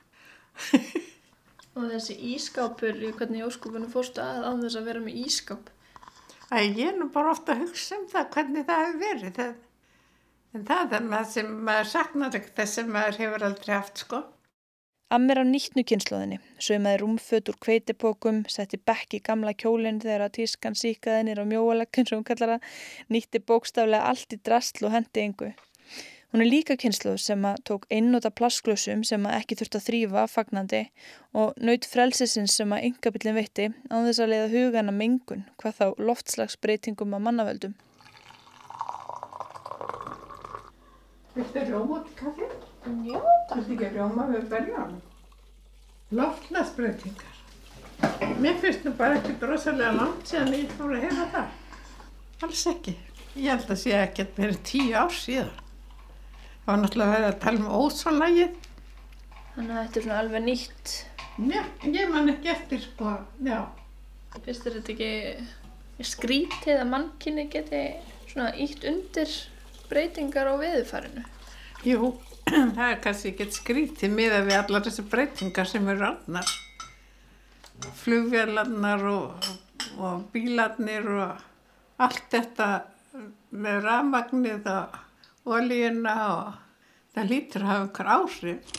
og 1.77 1.85
þessi 1.93 2.17
ískápur, 2.35 2.99
hvernig 3.19 3.47
óskupunum 3.47 3.93
fórstu 3.93 4.25
að 4.25 4.49
á 4.49 4.53
þess 4.65 4.81
að 4.81 4.89
vera 4.91 5.05
með 5.05 5.21
ískáp? 5.23 5.71
Að 6.51 6.81
ég 6.81 6.91
er 6.91 6.99
nú 6.99 7.09
bara 7.15 7.33
ofta 7.35 7.55
að 7.55 7.65
hugsa 7.67 7.99
um 7.99 8.09
það 8.11 8.29
hvernig 8.35 8.67
það 8.69 8.83
hefur 8.85 9.01
verið. 9.05 9.39
Það, 9.39 9.55
en 10.57 10.67
það 10.71 10.99
er 10.99 11.09
maður 11.13 11.33
sem 11.37 11.57
maður 11.71 11.91
saknar 11.95 12.37
ekki 12.41 12.55
þess 12.59 12.79
sem 12.79 12.93
maður 12.97 13.23
hefur 13.25 13.49
aldrei 13.49 13.75
haft 13.77 14.05
sko. 14.05 14.23
Ammir 15.11 15.41
á 15.43 15.45
nýttnu 15.47 15.83
kynnslóðinni, 15.91 16.37
sögmaði 16.63 17.01
rúmföt 17.01 17.49
úr 17.51 17.57
kveitipokum, 17.65 18.45
setti 18.47 18.79
bekk 18.79 19.17
í 19.19 19.23
gamla 19.27 19.57
kjólinn 19.59 19.99
þegar 20.03 20.29
að 20.29 20.37
tískan 20.37 20.79
síkaðinir 20.79 21.41
á 21.43 21.45
mjóaleggun 21.51 22.07
sem 22.07 22.21
hún 22.21 22.29
kallar 22.29 22.53
að 22.57 22.69
nýtti 23.11 23.43
bókstaflega 23.43 24.07
allt 24.07 24.37
í 24.37 24.39
drastl 24.39 24.87
og 24.87 24.95
hendi 24.95 25.27
yngu. 25.27 25.51
Hún 26.31 26.45
er 26.45 26.47
líka 26.47 26.77
kynsluð 26.79 27.17
sem 27.19 27.43
að 27.43 27.57
tók 27.67 27.87
einnóta 27.91 28.31
plasklössum 28.31 29.01
sem 29.03 29.25
að 29.27 29.33
ekki 29.41 29.57
þurft 29.59 29.77
að 29.81 29.87
þrýfa 29.89 30.27
fagnandi 30.31 30.81
og 31.35 31.57
naut 31.59 31.87
frelsisins 31.91 32.53
sem 32.55 32.71
að 32.71 32.85
yngabillin 32.87 33.35
veitti 33.35 33.65
á 33.91 33.97
þess 33.99 34.23
að 34.23 34.31
leiða 34.31 34.51
hugana 34.53 34.93
mengun 34.95 35.43
hvað 35.59 35.81
þá 35.81 36.05
loftslagsbreytingum 36.11 37.17
að 37.19 37.25
mannavöldum. 37.25 37.75
Þetta 41.35 41.61
er 41.65 41.73
rómot 41.75 42.13
kaffi? 42.21 42.47
Já, 43.11 43.19
það 43.51 43.59
er 43.59 43.73
ekki 43.75 43.89
róma 43.97 44.27
við 44.31 44.45
berjum. 44.53 44.93
Loftslagsbreytingar. 46.21 47.41
Mér 48.39 48.61
finnst 48.63 48.87
það 48.87 48.95
bara 49.03 49.19
ekki 49.19 49.35
drosalega 49.43 49.97
langt 49.99 50.31
síðan 50.31 50.55
ég 50.61 50.77
fór 50.79 50.95
að 50.95 51.09
hefa 51.09 51.27
það. 51.35 51.51
Alls 52.47 52.63
ekki. 52.71 52.95
Ég 53.35 53.51
held 53.51 53.75
að 53.75 53.83
sé 53.83 53.97
ekki 53.99 54.25
að 54.29 54.41
vera 54.45 54.63
tíu 54.71 54.95
ár 54.95 55.19
síðan. 55.19 55.51
Það 56.71 56.77
var 56.77 56.83
náttúrulega 56.85 57.11
að 57.11 57.17
vera 57.17 57.29
að 57.33 57.39
tala 57.43 57.59
um 57.59 57.71
ósónlægið. 57.83 58.51
Þannig 59.55 59.71
að 59.73 59.81
þetta 59.81 59.99
er 59.99 60.05
svona 60.05 60.19
alveg 60.23 60.45
nýtt. 60.45 60.93
Já, 61.51 61.63
ég 61.97 62.13
man 62.13 62.31
ekki 62.31 62.51
eftir 62.53 62.83
sko, 62.85 63.15
já. 63.43 63.57
Fyrst 64.45 64.69
er 64.71 64.77
þetta 64.77 64.93
ekki 64.95 66.05
skrítið 66.13 66.79
að 66.85 66.93
mannkynni 66.93 67.47
geti 67.51 67.81
svona 68.29 68.53
ítt 68.55 68.87
undir 68.87 69.35
breytingar 69.91 70.53
á 70.53 70.55
veðufarinu? 70.63 71.27
Jú, 71.91 72.13
það 72.77 72.87
er 72.87 73.03
kannski 73.09 73.35
ekki 73.35 73.51
skrítið 73.59 74.17
miða 74.21 74.41
við 74.47 74.61
allar 74.61 74.87
þessi 74.87 75.09
breytingar 75.11 75.75
sem 75.75 75.91
eru 75.91 76.07
annar. 76.13 76.57
Flugvélarnar 78.05 79.07
og, 79.11 79.53
og 79.99 80.27
bílarnir 80.31 81.15
og 81.19 81.47
allt 82.07 82.31
þetta 82.31 82.73
með 83.51 83.87
rafmagnið 83.91 84.77
og 84.79 85.07
olíuna 85.45 86.17
og 86.31 86.59
það 87.15 87.31
lítur 87.35 87.65
að 87.65 87.73
hafa 87.73 87.87
einhver 87.87 88.13
áhrif. 88.17 88.75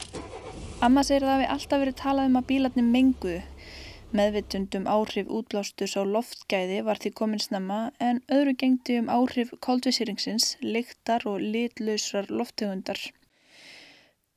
Amma 0.81 1.05
segir 1.05 1.25
að 1.25 1.29
það 1.29 1.39
hefði 1.39 1.53
alltaf 1.55 1.83
verið 1.83 1.97
talað 2.01 2.29
um 2.31 2.39
að 2.39 2.47
bílarnir 2.49 2.91
menguðu 2.91 3.41
Meðvitundum 4.11 4.89
áhrif 4.91 5.29
útblástus 5.31 5.93
á 5.95 6.03
loftgæði 6.03 6.81
var 6.83 6.99
því 6.99 7.11
komin 7.15 7.39
snemma 7.39 7.77
en 8.03 8.17
öðru 8.35 8.53
gengdi 8.59 8.97
um 8.99 9.07
áhrif 9.07 9.53
koldvísýringsins, 9.63 10.57
lyktar 10.59 11.23
og 11.31 11.39
litlausrar 11.39 12.27
loftegundar. 12.27 12.99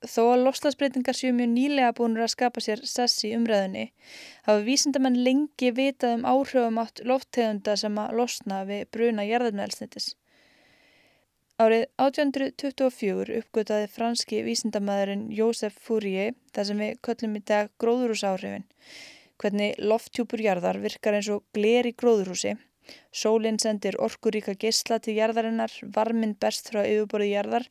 Þó 0.07 0.23
að 0.28 0.45
lofslagsbreytingar 0.45 1.19
séu 1.19 1.35
mjög 1.35 1.50
nýlega 1.57 1.90
búinur 1.99 2.23
að 2.23 2.35
skapa 2.37 2.62
sér 2.62 2.85
sess 2.87 3.26
í 3.26 3.33
umræðinni 3.35 3.88
hafa 4.47 4.62
vísindamenn 4.69 5.19
lengi 5.26 5.73
vitað 5.75 6.21
um 6.21 6.26
áhrifum 6.37 6.78
átt 6.85 7.02
loftegunda 7.11 7.75
sem 7.81 7.99
að 7.99 8.14
losna 8.21 8.62
við 8.69 8.87
bruna 8.95 9.26
jarðarnælsnitis. 9.26 10.12
Árið 11.54 11.84
1824 12.02 13.37
uppgötaði 13.38 13.87
franski 13.87 14.40
vísindamæðurinn 14.42 15.28
Jósef 15.30 15.76
Fourier 15.84 16.32
það 16.50 16.66
sem 16.66 16.80
við 16.82 16.96
köllum 17.06 17.37
í 17.38 17.42
dag 17.46 17.70
gróðurúsáhrifin 17.78 18.64
hvernig 19.38 19.78
lofttjúpur 19.78 20.42
jarðar 20.42 20.80
virkar 20.82 21.14
eins 21.14 21.30
og 21.30 21.44
gler 21.54 21.87
í 21.87 21.94
gróðurhúsi. 21.94 22.56
Sólinn 23.14 23.61
sendir 23.62 23.94
orkuríka 24.02 24.56
geysla 24.58 24.99
til 24.99 25.14
jarðarinnar, 25.20 25.70
varminn 25.94 26.34
berst 26.34 26.75
frá 26.75 26.82
yfirborði 26.82 27.30
jarðar 27.30 27.70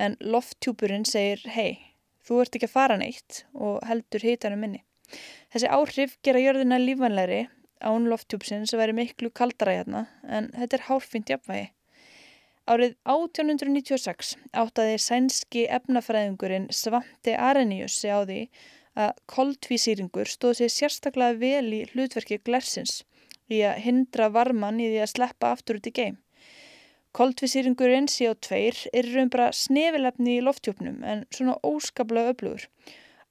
en 0.00 0.16
lofttjúpurinn 0.24 1.04
segir 1.04 1.44
hei, 1.52 1.76
þú 2.24 2.42
ert 2.46 2.56
ekki 2.56 2.72
að 2.72 2.76
fara 2.80 2.96
neitt 2.96 3.44
og 3.52 3.82
heldur 3.84 4.24
hitanum 4.24 4.64
minni. 4.64 4.86
Þessi 5.52 5.68
áhrif 5.68 6.16
gera 6.24 6.40
jörðina 6.40 6.80
lífanlegri 6.80 7.44
án 7.84 8.08
lofttjúpsins 8.08 8.72
að 8.72 8.86
veri 8.86 9.02
miklu 9.04 9.36
kaldara 9.36 9.82
hérna 9.82 10.06
en 10.24 10.48
þetta 10.56 10.80
er 10.80 10.88
hálfint 10.88 11.36
jafnvægi. 11.36 11.74
Árið 12.68 12.98
1896 13.08 14.34
áttaði 14.60 14.96
sænski 15.00 15.62
efnafræðingurinn 15.72 16.66
Svante 16.76 17.32
Arrhenius 17.40 17.94
sig 18.02 18.12
á 18.12 18.20
því 18.28 18.40
að 19.04 19.22
koldvísýringur 19.32 20.28
stóð 20.28 20.58
sér 20.58 20.74
sérstaklega 20.74 21.38
vel 21.40 21.70
í 21.78 21.80
hlutverki 21.94 22.36
glersins 22.44 22.98
í 23.48 23.62
að 23.64 23.80
hindra 23.86 24.28
varman 24.34 24.82
í 24.84 24.90
því 24.90 25.00
að 25.04 25.12
sleppa 25.14 25.54
aftur 25.56 25.80
út 25.80 25.88
í 25.88 25.94
geim. 25.96 26.18
Koldvísýringurinn 27.16 28.10
CO2 28.12 28.60
er 29.00 29.10
raun 29.14 29.32
bara 29.32 29.48
snefilefni 29.56 30.36
í 30.36 30.44
loftjópnum 30.44 31.00
en 31.08 31.24
svona 31.32 31.56
óskaplega 31.64 32.34
öflugur. 32.34 32.68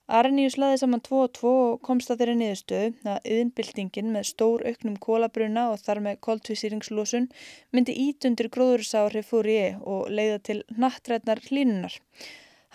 Arnius 0.07 0.55
laði 0.55 0.77
saman 0.79 1.01
2 1.03 1.17
og 1.19 1.31
2 1.35 1.49
og 1.51 1.79
komst 1.83 2.11
að 2.13 2.21
þeirri 2.21 2.35
niðurstöðu 2.39 3.09
að 3.11 3.25
yðinbyltingin 3.27 4.13
með 4.13 4.29
stór 4.29 4.61
auknum 4.69 4.95
kólabruna 5.03 5.65
og 5.73 5.81
þar 5.83 5.99
með 6.05 6.21
koldvísýringslósun 6.23 7.27
myndi 7.75 7.95
ítundir 8.05 8.47
gróðursári 8.53 9.25
fór 9.27 9.51
í 9.51 9.57
og 9.83 10.07
leiða 10.07 10.39
til 10.47 10.57
nattrætnar 10.79 11.43
hlínunar. 11.49 11.99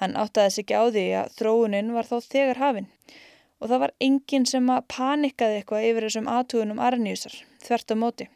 Hann 0.03 0.19
áttaði 0.21 0.53
sig 0.53 0.67
ekki 0.67 0.77
á 0.77 0.85
því 0.93 1.07
að 1.23 1.33
þróunin 1.39 1.97
var 1.97 2.11
þá 2.11 2.17
þegar 2.29 2.63
hafinn 2.67 2.93
og 3.63 3.71
það 3.71 3.83
var 3.87 3.97
enginn 4.11 4.47
sem 4.53 4.71
að 4.75 4.87
panikaði 4.93 5.61
eitthvað 5.63 5.89
yfir 5.89 6.09
þessum 6.09 6.31
aðtugunum 6.37 6.85
Arniusar, 6.85 7.37
þvert 7.65 7.95
á 7.95 7.97
móti. 7.97 8.31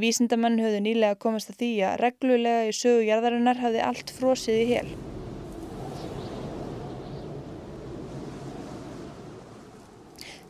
Vísindamenn 0.00 0.60
höfðu 0.62 0.80
nýlega 0.86 1.20
komast 1.20 1.52
að 1.52 1.60
því 1.60 1.72
að 1.90 2.02
reglulega 2.06 2.68
í 2.70 2.76
sögu 2.80 3.08
jarðarinnar 3.10 3.60
hafði 3.60 3.88
allt 3.90 4.14
frosið 4.16 4.62
í 4.62 4.68
hel. 4.70 4.86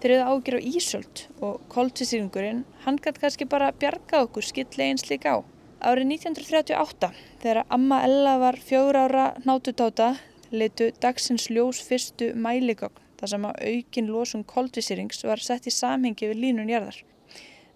Þeir 0.01 0.15
eru 0.15 0.29
ágjör 0.33 0.55
á 0.57 0.61
Ísöld 0.65 1.23
og 1.45 1.57
koltisýringurinn, 1.69 2.63
hann 2.87 2.97
gæti 3.05 3.21
kannski 3.21 3.45
bara 3.45 3.67
bjarga 3.77 4.23
okkur 4.25 4.47
skillegin 4.49 4.97
slik 4.97 5.27
á. 5.29 5.45
Árið 5.85 6.15
1938, 6.15 7.11
þegar 7.43 7.61
Amma 7.69 7.99
Ella 8.07 8.39
var 8.41 8.57
fjögur 8.65 8.97
ára 8.97 9.27
nátutáta, 9.45 10.15
leitu 10.57 10.89
dagsins 11.05 11.51
ljós 11.53 11.83
fyrstu 11.85 12.31
mæligögn 12.33 12.97
þar 13.21 13.33
sem 13.35 13.45
að 13.45 13.61
aukin 13.75 14.09
losum 14.09 14.47
koldvísýrings 14.49 15.21
var 15.29 15.45
sett 15.45 15.69
í 15.69 15.77
samhengi 15.77 16.33
við 16.33 16.45
línun 16.47 16.73
jarðar. 16.73 17.03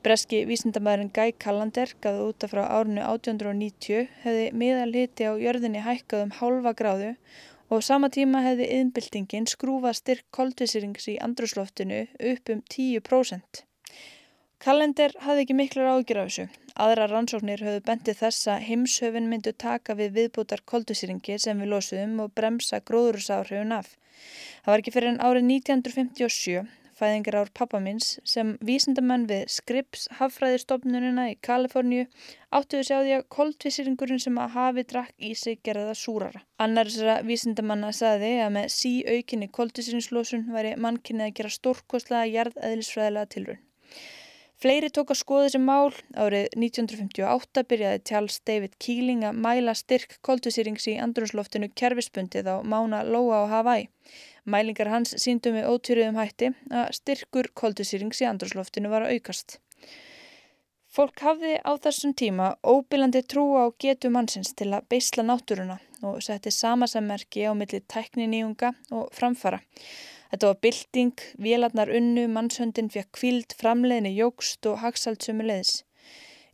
Breski 0.04 0.46
vísindamæðurinn 0.48 1.12
Guy 1.12 1.36
Callander 1.40 1.92
gaði 2.04 2.24
út 2.30 2.44
af 2.44 2.56
frá 2.56 2.64
árinu 2.64 3.04
1890 3.04 4.08
hefði 4.24 4.48
miðal 4.56 4.92
hiti 4.96 5.28
á 5.28 5.32
jörðinni 5.36 5.84
hækkað 5.84 6.24
um 6.26 6.38
hálfa 6.40 6.72
gráðu 6.80 7.16
og 7.74 7.82
sama 7.82 8.08
tíma 8.14 8.40
hefði 8.44 8.66
yðnbyltingin 8.76 9.46
skrúfað 9.50 9.96
styrk 9.98 10.26
koldvísýrings 10.36 11.08
í 11.10 11.14
andrusloftinu 11.26 12.04
upp 12.32 12.52
um 12.54 12.60
10%. 12.70 13.64
Kalender 14.64 15.12
hafði 15.24 15.42
ekki 15.44 15.56
miklar 15.58 15.90
ágjur 15.90 16.20
af 16.22 16.28
þessu. 16.30 16.44
Aðra 16.84 17.08
rannsóknir 17.10 17.64
höfðu 17.66 17.82
bendið 17.88 18.20
þess 18.20 18.46
að 18.52 18.62
heimshöfin 18.68 19.26
myndu 19.30 19.52
taka 19.64 19.96
við 19.98 20.14
viðbútar 20.20 20.62
koldusýringi 20.70 21.36
sem 21.42 21.60
við 21.60 21.72
losuðum 21.74 22.22
og 22.24 22.32
bremsa 22.38 22.80
gróðurusáhrifun 22.88 23.74
af. 23.76 23.90
Það 24.62 24.72
var 24.72 24.84
ekki 24.84 24.94
fyrir 24.94 25.10
en 25.10 25.20
árið 25.26 25.50
1957, 25.50 26.64
fæðingar 26.98 27.36
ár 27.40 27.50
pappamins, 27.58 28.08
sem 28.24 28.54
vísindamenn 28.64 29.26
við 29.30 29.44
Scripps 29.54 30.06
haffræðistofnunina 30.20 31.26
í 31.32 31.36
Kaliforníu 31.44 32.06
áttuðu 32.54 32.86
sjá 32.88 32.96
því 33.00 33.14
að 33.18 33.28
koldvísýringurinn 33.36 34.24
sem 34.24 34.40
að 34.40 34.56
hafi 34.56 34.86
drakk 34.94 35.14
í 35.18 35.34
sig 35.38 35.60
gerða 35.66 35.90
það 35.90 36.00
súrara. 36.02 36.42
Annar 36.62 36.90
þessara 36.90 37.20
vísindamanna 37.28 37.92
saði 37.92 38.34
að 38.46 38.56
með 38.58 38.72
sí 38.78 38.96
aukinni 39.06 39.50
koldvísýringslosun 39.60 40.50
væri 40.54 40.74
mannkynni 40.80 41.28
að 41.28 41.38
gera 41.40 41.54
stórkostlega 41.58 42.32
jarðeðlisfræðilega 42.34 43.32
tilrun. 43.36 43.64
Fleiri 44.64 44.88
tók 44.88 45.10
að 45.12 45.18
skoða 45.20 45.46
þessi 45.48 45.58
mál. 45.60 45.92
Árið 46.16 46.46
1958 46.56 47.64
byrjaði 47.68 48.02
Charles 48.08 48.38
David 48.48 48.76
Keeling 48.80 49.24
að 49.28 49.40
mæla 49.44 49.74
styrk 49.76 50.14
koltusýrings 50.24 50.86
í 50.88 50.94
andrunsloftinu 51.04 51.68
kerfispundið 51.76 52.48
á 52.48 52.56
Mána 52.62 53.02
Lóa 53.04 53.42
á 53.44 53.52
Hawaii. 53.58 53.90
Mælingar 54.44 54.90
hans 54.92 55.14
síndum 55.22 55.56
við 55.56 55.68
ótyrjuðum 55.72 56.18
hætti 56.20 56.50
að 56.68 56.90
styrkur 56.98 57.48
koltusýrings 57.56 58.20
í 58.20 58.28
andrunsloftinu 58.28 58.90
var 58.92 59.06
að 59.06 59.16
aukast. 59.16 59.58
Fólk 60.94 61.24
hafði 61.26 61.56
á 61.64 61.72
þessum 61.82 62.12
tíma 62.14 62.52
óbílandi 62.62 63.24
trú 63.26 63.48
á 63.58 63.66
getu 63.82 64.12
mannsins 64.14 64.52
til 64.54 64.68
að 64.76 64.84
beisla 64.92 65.24
náttúruna 65.26 65.80
og 66.06 66.20
setti 66.22 66.52
samasammerki 66.54 67.48
á 67.48 67.52
milli 67.56 67.80
tækniníunga 67.90 68.70
og 68.94 69.08
framfara. 69.16 69.58
Þetta 70.30 70.50
var 70.52 70.60
bylting, 70.62 71.26
vélarnar 71.38 71.90
unnu, 71.90 72.28
mannshöndin 72.30 72.92
fekk 72.94 73.10
kvíld, 73.18 73.56
framleiðinni 73.58 74.14
jógst 74.14 74.66
og 74.70 74.80
hagsaldsömu 74.84 75.46
leiðis. 75.48 75.82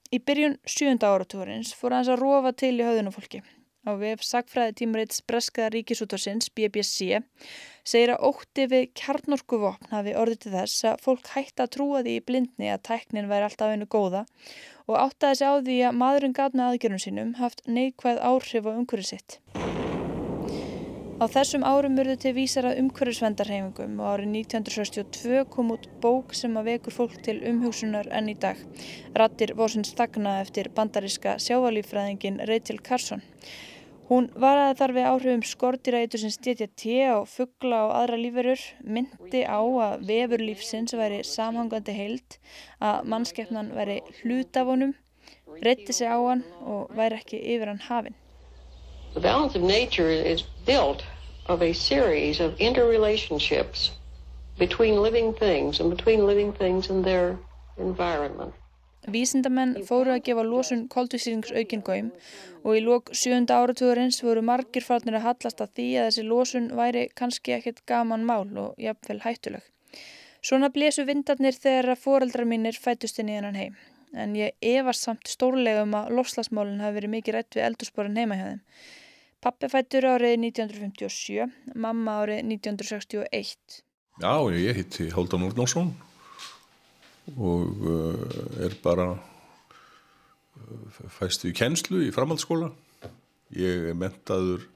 Í 0.09 0.19
byrjun 0.25 0.57
sjönda 0.65 1.13
áratúrins 1.13 1.75
fór 1.77 1.99
hans 1.99 2.09
að 2.09 2.23
rofa 2.23 2.55
til 2.57 2.79
í 2.79 2.87
höðunufólki. 2.87 3.43
Á 3.81 3.97
vef 3.97 4.21
sagfræði 4.21 4.75
tímaritt 4.77 5.15
Breskaða 5.25 5.71
ríkisútarsins, 5.73 6.51
BBC, 6.53 7.23
segir 7.81 8.11
að 8.13 8.27
ótti 8.29 8.67
við 8.69 8.91
kjarnorkuvopn 9.01 9.89
hafi 9.95 10.13
orðið 10.21 10.43
til 10.43 10.53
þess 10.53 10.85
að 10.91 11.05
fólk 11.07 11.31
hætti 11.33 11.65
að 11.65 11.71
trúa 11.79 12.03
því 12.05 12.19
í 12.19 12.25
blindni 12.29 12.69
að 12.69 12.83
tæknin 12.91 13.31
væri 13.31 13.49
alltaf 13.49 13.73
einu 13.73 13.89
góða 13.89 14.27
og 14.85 14.99
áttaði 15.01 15.41
sig 15.41 15.49
á 15.49 15.55
því 15.65 15.79
að 15.89 15.97
maðurinn 16.03 16.37
gatna 16.37 16.69
aðgjörnum 16.69 17.03
sínum 17.07 17.33
haft 17.41 17.65
neikvæð 17.65 18.21
áhrif 18.21 18.69
á 18.69 18.73
umhverju 18.77 19.09
sitt. 19.15 19.41
Á 21.21 21.25
þessum 21.29 21.65
árum 21.69 21.97
urðu 22.01 22.19
til 22.21 22.31
vísar 22.37 22.69
að 22.69 22.79
umhverfisvendarhefingum 22.81 23.99
og 24.01 24.13
árið 24.13 24.31
1962 24.45 25.43
kom 25.53 25.73
út 25.73 25.89
bók 26.05 26.37
sem 26.37 26.53
að 26.57 26.71
vekur 26.75 26.97
fólk 26.97 27.19
til 27.25 27.39
umhugsunar 27.49 28.09
enn 28.13 28.29
í 28.33 28.37
dag. 28.41 28.61
Rattir 29.17 29.53
vorsins 29.57 29.93
þagna 29.97 30.39
eftir 30.45 30.73
bandaríska 30.77 31.37
sjávalífræðingin 31.45 32.41
Rachel 32.49 32.81
Carson. 32.81 33.21
Hún 34.11 34.25
var 34.43 34.59
að 34.59 34.73
þar 34.81 34.93
við 34.97 35.05
áhrifum 35.07 35.43
skortirætur 35.47 36.19
sem 36.19 36.33
stjetja 36.35 36.67
té 36.83 36.95
á 37.15 37.23
fuggla 37.31 37.85
og 37.87 37.93
aðra 37.95 38.17
líferur, 38.19 38.63
myndi 38.83 39.45
á 39.47 39.63
að 39.63 40.03
vefur 40.09 40.43
lífsins 40.43 40.97
væri 40.99 41.21
samhangandi 41.23 41.95
heild, 41.95 42.39
að 42.83 43.07
mannskeppnan 43.13 43.71
væri 43.77 44.01
hlutafónum, 44.19 44.97
reytti 45.63 45.95
sig 45.95 46.11
á 46.11 46.19
hann 46.19 46.43
og 46.67 46.91
væri 46.99 47.21
ekki 47.21 47.39
yfir 47.55 47.71
hann 47.71 47.87
hafinn. 47.87 48.19
The 49.15 49.23
balance 49.23 49.55
of 49.55 49.63
nature 49.63 50.11
is 50.11 50.43
built 50.67 51.07
of 51.47 51.63
a 51.63 51.73
series 51.73 52.41
of 52.41 52.59
interrelationships 52.59 53.93
between 54.59 55.03
living 55.03 55.33
things 55.39 55.79
and 55.79 55.89
between 55.89 56.27
living 56.27 56.53
things 56.53 56.91
and 56.91 57.05
their 57.05 57.39
environment. 57.79 58.55
Vísindamenn 59.09 59.79
fóru 59.89 60.13
að 60.13 60.25
gefa 60.27 60.43
losun 60.45 60.83
koldvísýringsaukingauðum 60.93 62.11
og 62.61 62.77
í 62.77 62.83
lók 62.85 63.09
sjönda 63.17 63.57
áratugurins 63.63 64.21
voru 64.21 64.43
margir 64.45 64.85
farnir 64.85 65.17
að 65.17 65.25
hallast 65.29 65.63
að 65.65 65.73
því 65.79 65.87
að 65.97 66.09
þessi 66.09 66.25
losun 66.29 66.67
væri 66.77 67.07
kannski 67.17 67.55
ekkert 67.57 67.81
gaman 67.89 68.27
mál 68.29 68.45
og 68.61 68.75
jafnvel 68.77 69.23
hættuleg. 69.25 69.65
Svona 70.45 70.69
blésu 70.75 71.07
vindarnir 71.09 71.57
þegar 71.57 71.95
að 71.95 72.05
foreldrar 72.05 72.49
mínir 72.49 72.77
fætust 72.77 73.19
inn 73.21 73.33
í 73.33 73.39
hennan 73.39 73.57
heim. 73.57 73.79
En 74.13 74.35
ég 74.37 74.53
efast 74.61 75.07
samt 75.07 75.29
stórlega 75.31 75.87
um 75.87 75.97
að 75.97 76.13
lofslagsmálinn 76.19 76.85
hafi 76.85 76.99
verið 76.99 77.15
mikið 77.15 77.37
rætt 77.37 77.57
við 77.57 77.67
eldursporin 77.71 78.21
heima 78.21 78.37
hjá 78.37 78.47
þeim. 78.51 78.63
Pappi 79.41 79.71
fættur 79.73 80.05
árið 80.05 80.37
1957, 80.45 81.49
mamma 81.73 82.19
árið 82.21 82.43
1961. 82.45 83.83
Já, 84.21 84.35
ég 84.53 84.77
hitti 84.77 85.09
Háldan 85.15 85.47
Úrnánsson 85.47 85.95
og 87.37 87.85
uh, 87.87 88.65
er 88.65 88.77
bara 88.83 89.09
uh, 89.15 91.03
fæstu 91.19 91.51
í 91.51 91.57
kennslu 91.57 92.03
í 92.07 92.13
framhaldsskóla. 92.15 92.71
Ég 93.57 93.91
er 93.91 93.99
mentaður 93.99 94.67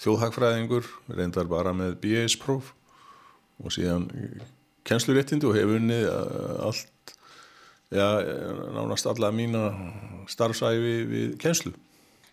þjóðhagfræðingur, 0.00 0.86
reyndar 1.12 1.50
bara 1.50 1.74
með 1.76 1.98
BS-próf 2.02 2.72
og 3.60 3.74
síðan 3.74 4.08
kennsluréttindi 4.88 5.48
og 5.48 5.58
hef 5.58 5.76
unnið 5.76 6.08
uh, 6.08 6.66
allt, 6.70 7.14
já, 7.92 8.06
nánast 8.72 9.10
alla 9.10 9.32
mína 9.34 9.68
starfsæfi 10.30 10.98
við 11.10 11.38
kennslu. 11.42 11.74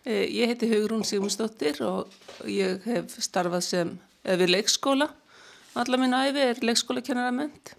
Eh, 0.08 0.24
Ég 0.32 0.48
heiti 0.48 0.68
Hugrún 0.70 1.04
Sigmundsdóttir 1.04 1.82
og 1.84 2.08
ég 2.48 2.84
hef 2.88 3.18
starfað 3.20 3.64
sem 3.66 3.90
eh, 4.24 4.36
við 4.40 4.54
leikskóla. 4.54 5.10
Alla 5.76 5.98
mín 6.00 6.16
æfi 6.16 6.44
er 6.46 6.62
leikskólakennarament. 6.64 7.74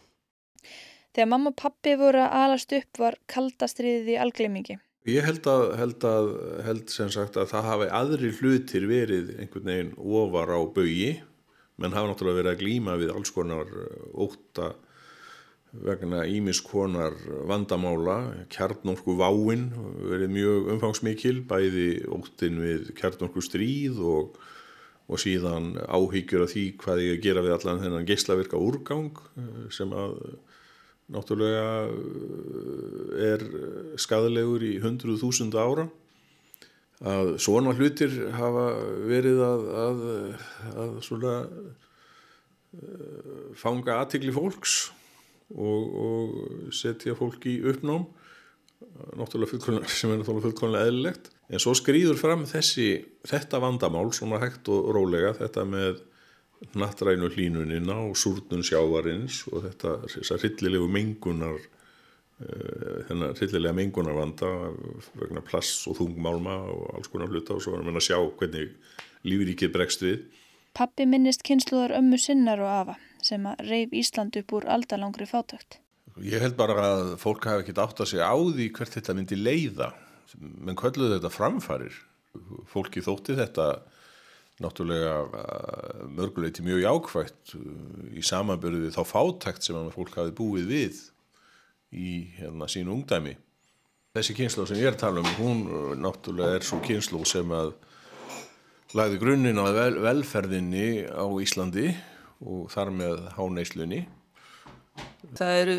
Þegar 1.16 1.32
mamma 1.32 1.54
og 1.54 1.58
pappi 1.58 1.96
voru 2.00 2.22
að 2.22 2.36
alast 2.44 2.76
upp 2.78 3.02
var 3.02 3.18
kaldastriðið 3.32 4.14
í 4.14 4.20
algleimingi. 4.22 4.78
Ég 5.10 5.26
held 5.26 5.48
að, 5.48 5.64
held 5.80 6.06
að, 6.06 6.28
held 6.68 6.92
sem 6.94 7.10
sagt 7.14 7.40
að 7.40 7.50
það 7.54 7.70
hafi 7.70 7.88
aðri 8.00 8.30
hlutir 8.36 8.86
verið 8.90 9.32
einhvern 9.40 9.72
veginn 9.72 9.96
ofar 9.98 10.52
á 10.54 10.60
baugi, 10.76 11.14
menn 11.80 11.96
hafa 11.96 12.12
náttúrulega 12.12 12.42
verið 12.42 12.52
að 12.52 12.62
glýma 12.62 12.98
við 13.00 13.14
alls 13.16 13.34
konar 13.34 13.72
óta 14.14 14.74
vegna 15.70 16.24
ímiskonar 16.26 17.16
vandamála, 17.48 18.18
kjarnorku 18.54 19.16
váin 19.20 19.70
verið 20.02 20.34
mjög 20.34 20.70
umfangsmikil, 20.76 21.36
bæði 21.50 21.90
óttin 22.10 22.62
við 22.62 22.92
kjarnorku 22.98 23.44
stríð 23.46 24.02
og, 24.02 24.40
og 25.10 25.22
síðan 25.22 25.76
áhyggjur 25.86 26.46
af 26.46 26.54
því 26.54 26.66
hvað 26.82 27.04
ég 27.06 27.24
gera 27.24 27.46
við 27.46 27.56
allan 27.56 27.84
þennan 27.86 28.10
geyslavirka 28.10 28.62
úrgang 28.62 29.14
sem 29.74 29.94
að 29.94 30.18
náttúrulega 31.10 31.90
er 33.30 33.44
skadalegur 34.00 34.64
í 34.66 34.78
hundruð 34.84 35.22
þúsunda 35.24 35.64
ára. 35.66 35.88
Að 37.00 37.38
svona 37.40 37.74
hlutir 37.78 38.12
hafa 38.36 38.66
verið 39.08 39.40
að, 39.46 39.62
að, 39.84 40.02
að 40.84 40.96
svona 41.08 41.36
uh, 41.48 43.44
fanga 43.56 44.02
aðtikli 44.02 44.34
fólks 44.36 44.90
og, 45.56 45.84
og 46.04 46.74
setja 46.76 47.16
fólk 47.16 47.48
í 47.48 47.62
uppnám. 47.72 48.04
Náttúrulega 49.16 49.88
sem 49.88 50.12
er 50.12 50.20
náttúrulega 50.20 50.50
fullkonlega 50.50 50.92
eðlilegt. 50.92 51.32
En 51.50 51.64
svo 51.64 51.74
skrýður 51.78 52.20
fram 52.20 52.44
þessi 52.48 52.92
þetta 53.28 53.64
vandamál 53.64 54.12
svona 54.14 54.42
hægt 54.44 54.68
og 54.70 54.92
rólega 54.94 55.34
þetta 55.40 55.66
með 55.66 56.04
nattrænu 56.76 57.30
hlínunina 57.34 57.98
og 58.10 58.18
súrnun 58.20 58.66
sjávarins 58.68 59.46
og 59.52 59.64
þetta 59.68 59.96
þessar 60.12 60.42
hryllilegu 60.44 60.90
mengunar 60.92 61.60
þennan 62.40 63.36
hryllilega 63.36 63.76
mengunarvanda 63.76 64.50
vegna 65.20 65.44
plass 65.44 65.88
og 65.92 65.98
þungmálma 66.00 66.56
og 66.72 66.86
alls 66.96 67.12
konar 67.12 67.32
hluta 67.32 67.58
og 67.58 67.64
svo 67.64 67.76
erum 67.76 67.90
við 67.90 68.00
að 68.00 68.06
sjá 68.08 68.18
hvernig 68.40 68.70
lífríkið 69.28 69.74
bregst 69.74 70.06
við. 70.06 70.22
Pappi 70.78 71.08
minnist 71.10 71.44
kynsluðar 71.48 71.98
ömmu 71.98 72.20
sinnar 72.22 72.62
og 72.64 72.72
afa 72.72 72.96
sem 73.26 73.44
að 73.50 73.66
reyf 73.68 73.96
Ísland 74.00 74.38
upp 74.40 74.54
úr 74.56 74.68
aldalangri 74.72 75.28
fátökt. 75.28 75.82
Ég 76.24 76.40
held 76.44 76.56
bara 76.60 76.78
að 76.80 77.18
fólk 77.20 77.48
hafi 77.48 77.66
ekkert 77.66 77.84
átt 77.84 78.04
að 78.04 78.12
segja 78.14 78.32
á 78.32 78.36
því 78.40 78.70
hvert 78.76 78.96
þetta 78.96 79.16
myndi 79.18 79.40
leiða 79.40 79.92
menn 80.38 80.78
kvölduðu 80.80 81.18
þetta 81.18 81.32
framfarir 81.34 81.96
fólki 82.70 83.04
þótti 83.04 83.36
þetta 83.40 83.68
náttúrulega 84.60 86.08
mörguleiti 86.16 86.64
mjög 86.66 86.82
jákvægt 86.84 87.54
í 88.16 88.24
samanbyrðu 88.26 88.88
við 88.88 88.98
þá 88.98 89.04
fátækt 89.08 89.68
sem 89.68 89.92
fólk 89.94 90.18
hafi 90.20 90.36
búið 90.36 90.68
við 90.74 91.04
í 91.96 92.10
hérna 92.38 92.68
sínu 92.70 92.94
ungdæmi. 92.98 93.36
Þessi 94.18 94.36
kynslu 94.36 94.66
sem 94.68 94.80
ég 94.82 94.90
er 94.90 94.98
að 94.98 95.04
tala 95.04 95.22
um, 95.24 95.32
hún 95.38 95.60
náttúrulega 96.04 96.58
er 96.58 96.66
svo 96.66 96.80
kynslu 96.86 97.22
sem 97.30 97.52
að 97.54 97.76
lagði 98.98 99.20
grunninn 99.22 99.62
á 99.62 99.70
vel, 99.70 100.00
velferðinni 100.02 101.06
á 101.06 101.26
Íslandi 101.44 101.92
og 102.42 102.70
þar 102.74 102.92
með 102.96 103.24
háneislunni. 103.38 104.02
Það 105.38 105.60
eru 105.62 105.78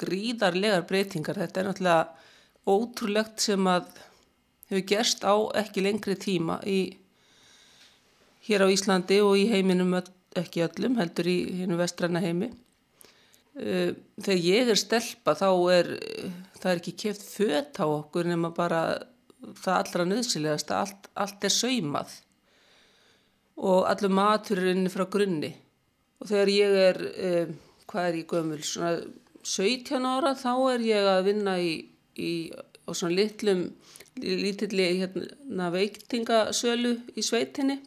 gríðarlegar 0.00 0.86
breytingar. 0.88 1.40
Þetta 1.40 1.62
er 1.62 1.70
náttúrulega 1.70 2.68
ótrúlegt 2.68 3.42
sem 3.42 3.68
að 3.70 3.88
hefur 4.70 4.86
gerst 4.92 5.24
á 5.26 5.34
ekki 5.58 5.84
lengri 5.84 6.16
tíma 6.20 6.60
í, 6.68 6.92
hér 8.46 8.64
á 8.64 8.68
Íslandi 8.72 9.20
og 9.24 9.36
í 9.38 9.46
heiminum 9.50 9.94
ekki 10.38 10.64
öllum, 10.64 10.98
heldur 11.00 11.28
í 11.28 11.38
hennu 11.60 11.78
vestræna 11.80 12.22
heimi. 12.22 12.50
Þegar 13.54 14.44
ég 14.46 14.70
er 14.72 14.78
stelpa 14.78 15.34
þá 15.36 15.48
er 15.74 15.88
það 16.60 16.70
er 16.72 16.80
ekki 16.80 16.96
keft 17.04 17.24
fött 17.26 17.80
á 17.82 17.86
okkur 17.88 18.28
nema 18.30 18.52
bara 18.54 18.82
það 19.60 19.76
allra 19.76 20.06
nöðsilegast 20.08 20.72
allt, 20.76 21.08
allt 21.16 21.46
er 21.48 21.54
saumað. 21.54 22.12
Og 23.60 23.84
allur 23.88 24.12
matur 24.16 24.60
inni 24.70 24.92
frá 24.92 25.06
grunni. 25.10 25.50
Og 26.20 26.28
þegar 26.28 26.52
ég 26.52 26.76
er, 26.84 27.00
eh, 27.16 27.52
hvað 27.88 28.08
er 28.08 28.18
ég 28.20 28.26
gömul, 28.28 28.62
svona 28.64 29.00
17 29.42 30.04
ára 30.04 30.34
þá 30.36 30.52
er 30.74 30.80
ég 30.84 31.08
að 31.08 31.24
vinna 31.24 31.56
í, 31.58 31.88
í 32.16 32.52
á 32.52 32.90
svona 32.92 33.16
litlum, 33.16 33.72
lítilli 34.20 35.00
hérna 35.00 35.70
veiktingasölu 35.72 37.00
í 37.16 37.24
sveitinni 37.24 37.80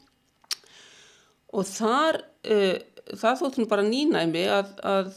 og 1.54 1.68
þar, 1.70 2.20
eh, 2.44 2.82
það 3.14 3.40
þóttum 3.42 3.70
bara 3.72 3.86
nýnæmi 3.88 4.44
að, 4.50 4.76
að 4.82 5.10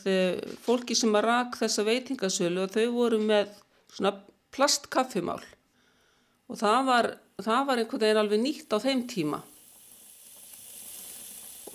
fólki 0.66 0.96
sem 0.98 1.14
að 1.16 1.26
rak 1.30 1.58
þessa 1.60 1.84
veitingasölu 1.86 2.68
þau 2.74 2.86
voru 2.94 3.20
með 3.22 3.52
svona 3.96 4.12
plastkaffimál. 4.54 5.42
Og 6.46 6.60
það 6.60 6.80
var, 6.86 7.10
það 7.42 7.68
var 7.68 7.82
einhvern 7.82 8.04
veginn 8.04 8.22
alveg 8.22 8.42
nýtt 8.42 8.76
á 8.76 8.78
þeim 8.82 9.02
tíma. 9.10 9.42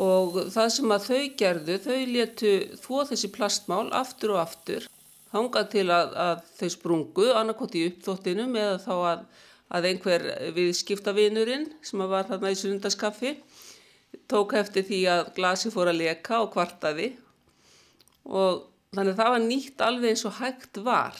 Og 0.02 0.38
það 0.54 0.72
sem 0.78 0.96
að 0.96 1.08
þau 1.10 1.22
gerðu, 1.42 1.78
þau 1.84 2.00
letu 2.16 2.54
þvó 2.82 3.04
þessi 3.12 3.30
plastmál 3.36 3.86
aftur 3.94 4.36
og 4.36 4.44
aftur 4.46 4.88
hangað 5.32 5.70
til 5.76 5.88
að, 5.94 6.16
að 6.20 6.44
þau 6.58 6.70
sprungu 6.74 7.30
annarkot 7.38 7.76
í 7.78 7.86
uppþóttinum 7.90 8.56
eða 8.60 8.80
þá 8.84 8.94
að, 9.12 9.22
að 9.78 9.88
einhver 9.92 10.26
viðskiptavinurinn 10.58 11.70
sem 11.86 12.04
var 12.12 12.28
þarna 12.28 12.52
í 12.52 12.60
sundarskaffi 12.60 13.36
tók 14.32 14.56
eftir 14.60 14.86
því 14.88 15.02
að 15.12 15.30
glasi 15.36 15.72
fór 15.74 15.92
að 15.92 16.02
leka 16.02 16.40
og 16.44 16.52
kvartaði 16.56 17.12
og 18.26 18.64
þannig 18.96 19.14
að 19.14 19.20
það 19.22 19.34
var 19.34 19.46
nýtt 19.46 19.84
alveg 19.86 20.14
eins 20.14 20.26
og 20.28 20.38
hægt 20.40 20.80
var. 20.86 21.20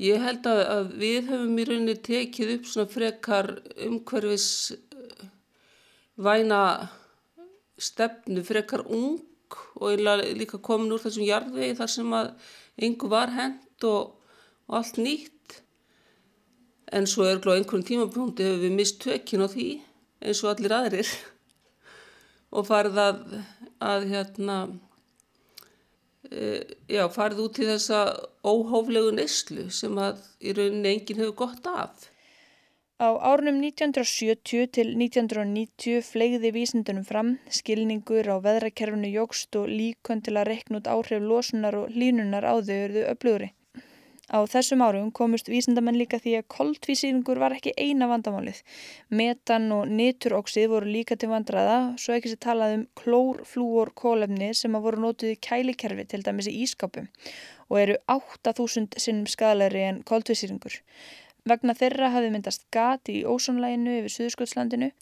Ég 0.00 0.22
held 0.24 0.46
að, 0.48 0.60
að 0.74 0.94
við 1.00 1.26
höfum 1.28 1.58
í 1.60 1.66
rauninni 1.68 1.96
tekið 2.00 2.54
upp 2.56 2.70
svona 2.70 2.88
frekar 2.88 3.50
umhverfis 3.84 4.46
væna 6.20 6.62
stefnu 7.80 8.44
frekar 8.44 8.86
ung 8.88 9.20
og 9.80 10.00
líka 10.00 10.60
komin 10.62 10.92
úr 10.94 11.02
þessum 11.02 11.26
jarðvegi 11.26 11.76
þar 11.78 11.92
sem 11.92 12.16
að 12.16 12.32
yngu 12.86 13.10
var 13.12 13.32
hend 13.34 13.86
og, 13.88 14.16
og 14.68 14.80
allt 14.80 15.00
nýtt. 15.00 15.60
En 16.90 17.06
svo 17.06 17.26
er 17.28 17.40
glóð 17.42 17.60
einhvern 17.60 17.86
tímapunkti 17.86 18.46
hefur 18.46 18.64
við 18.64 18.76
mist 18.76 19.00
tökkin 19.04 19.44
á 19.44 19.48
því 19.52 19.68
eins 20.20 20.42
og 20.44 20.52
allir 20.52 20.74
aðrir 20.76 21.10
og 22.50 22.66
farið 22.68 23.00
að, 23.00 23.18
að 23.80 24.06
hérna, 24.10 24.56
e, 26.28 26.46
já, 26.90 27.04
farið 27.14 27.44
út 27.46 27.60
í 27.62 27.68
þessa 27.68 28.00
óhóflegu 28.46 29.12
neyslu 29.16 29.68
sem 29.74 30.00
að 30.00 30.24
í 30.40 30.54
rauninni 30.56 30.94
enginn 30.96 31.22
hefur 31.22 31.36
gott 31.44 31.70
af. 31.70 32.08
Á 33.00 33.16
árunum 33.16 33.62
1970 33.64 34.66
til 34.76 34.90
1990 34.92 36.02
flegði 36.04 36.50
vísindunum 36.52 37.06
fram, 37.08 37.30
skilningur 37.48 38.28
á 38.28 38.36
veðrakerfinu 38.44 39.08
jógst 39.08 39.56
og 39.56 39.70
líkon 39.72 40.20
til 40.20 40.36
að 40.36 40.50
rekna 40.50 40.82
út 40.82 40.90
áhrif 40.90 41.24
losunar 41.24 41.78
og 41.80 41.96
línunar 41.96 42.44
á 42.44 42.60
þau 42.60 42.76
eruðu 42.76 43.06
öflugri. 43.14 43.48
Á 44.30 44.46
þessum 44.46 44.82
árum 44.86 45.08
komust 45.10 45.48
vísindamenn 45.50 45.96
líka 45.98 46.20
því 46.22 46.36
að 46.38 46.44
koltvísýringur 46.54 47.40
var 47.42 47.56
ekki 47.56 47.72
eina 47.74 48.06
vandamálið. 48.06 48.60
Metan 49.10 49.66
og 49.74 49.90
nituroxið 49.90 50.68
voru 50.70 50.92
líka 50.94 51.16
til 51.18 51.32
vandraða, 51.32 51.96
svo 51.98 52.14
ekki 52.14 52.30
sér 52.30 52.40
talað 52.46 52.74
um 52.76 52.84
klórflúor 53.00 53.90
kólefni 53.98 54.52
sem 54.54 54.78
að 54.78 54.86
voru 54.86 55.02
nótuð 55.02 55.34
í 55.34 55.40
kælikerfi 55.48 56.06
til 56.12 56.22
dæmis 56.22 56.46
í 56.46 56.54
ískápum 56.62 57.10
og 57.70 57.82
eru 57.82 57.98
8000 58.14 58.94
sinnum 59.02 59.26
skadalegri 59.26 59.82
en 59.88 60.02
koltvísýringur. 60.06 60.78
Vegna 61.50 61.74
þeirra 61.74 62.14
hafði 62.14 62.30
myndast 62.30 62.68
gat 62.70 63.10
í 63.10 63.24
ósónlæginu 63.26 63.98
yfir 63.98 64.14
Suðurskjöldslandinu, 64.14 64.92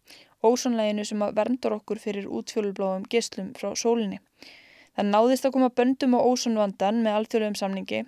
ósónlæginu 0.40 1.04
sem 1.04 1.24
verndur 1.36 1.76
okkur 1.82 2.00
fyrir 2.00 2.32
útfjólubláum 2.32 3.04
geslum 3.12 3.52
frá 3.58 3.74
sólinni. 3.76 4.22
Það 4.96 5.12
náðist 5.12 5.44
að 5.44 5.58
koma 5.58 5.74
böndum 5.74 6.16
á 6.16 6.20
ósónvandan 6.24 7.02
með 7.04 7.18
alþjóðlegum 7.18 7.58
samningi 7.58 8.06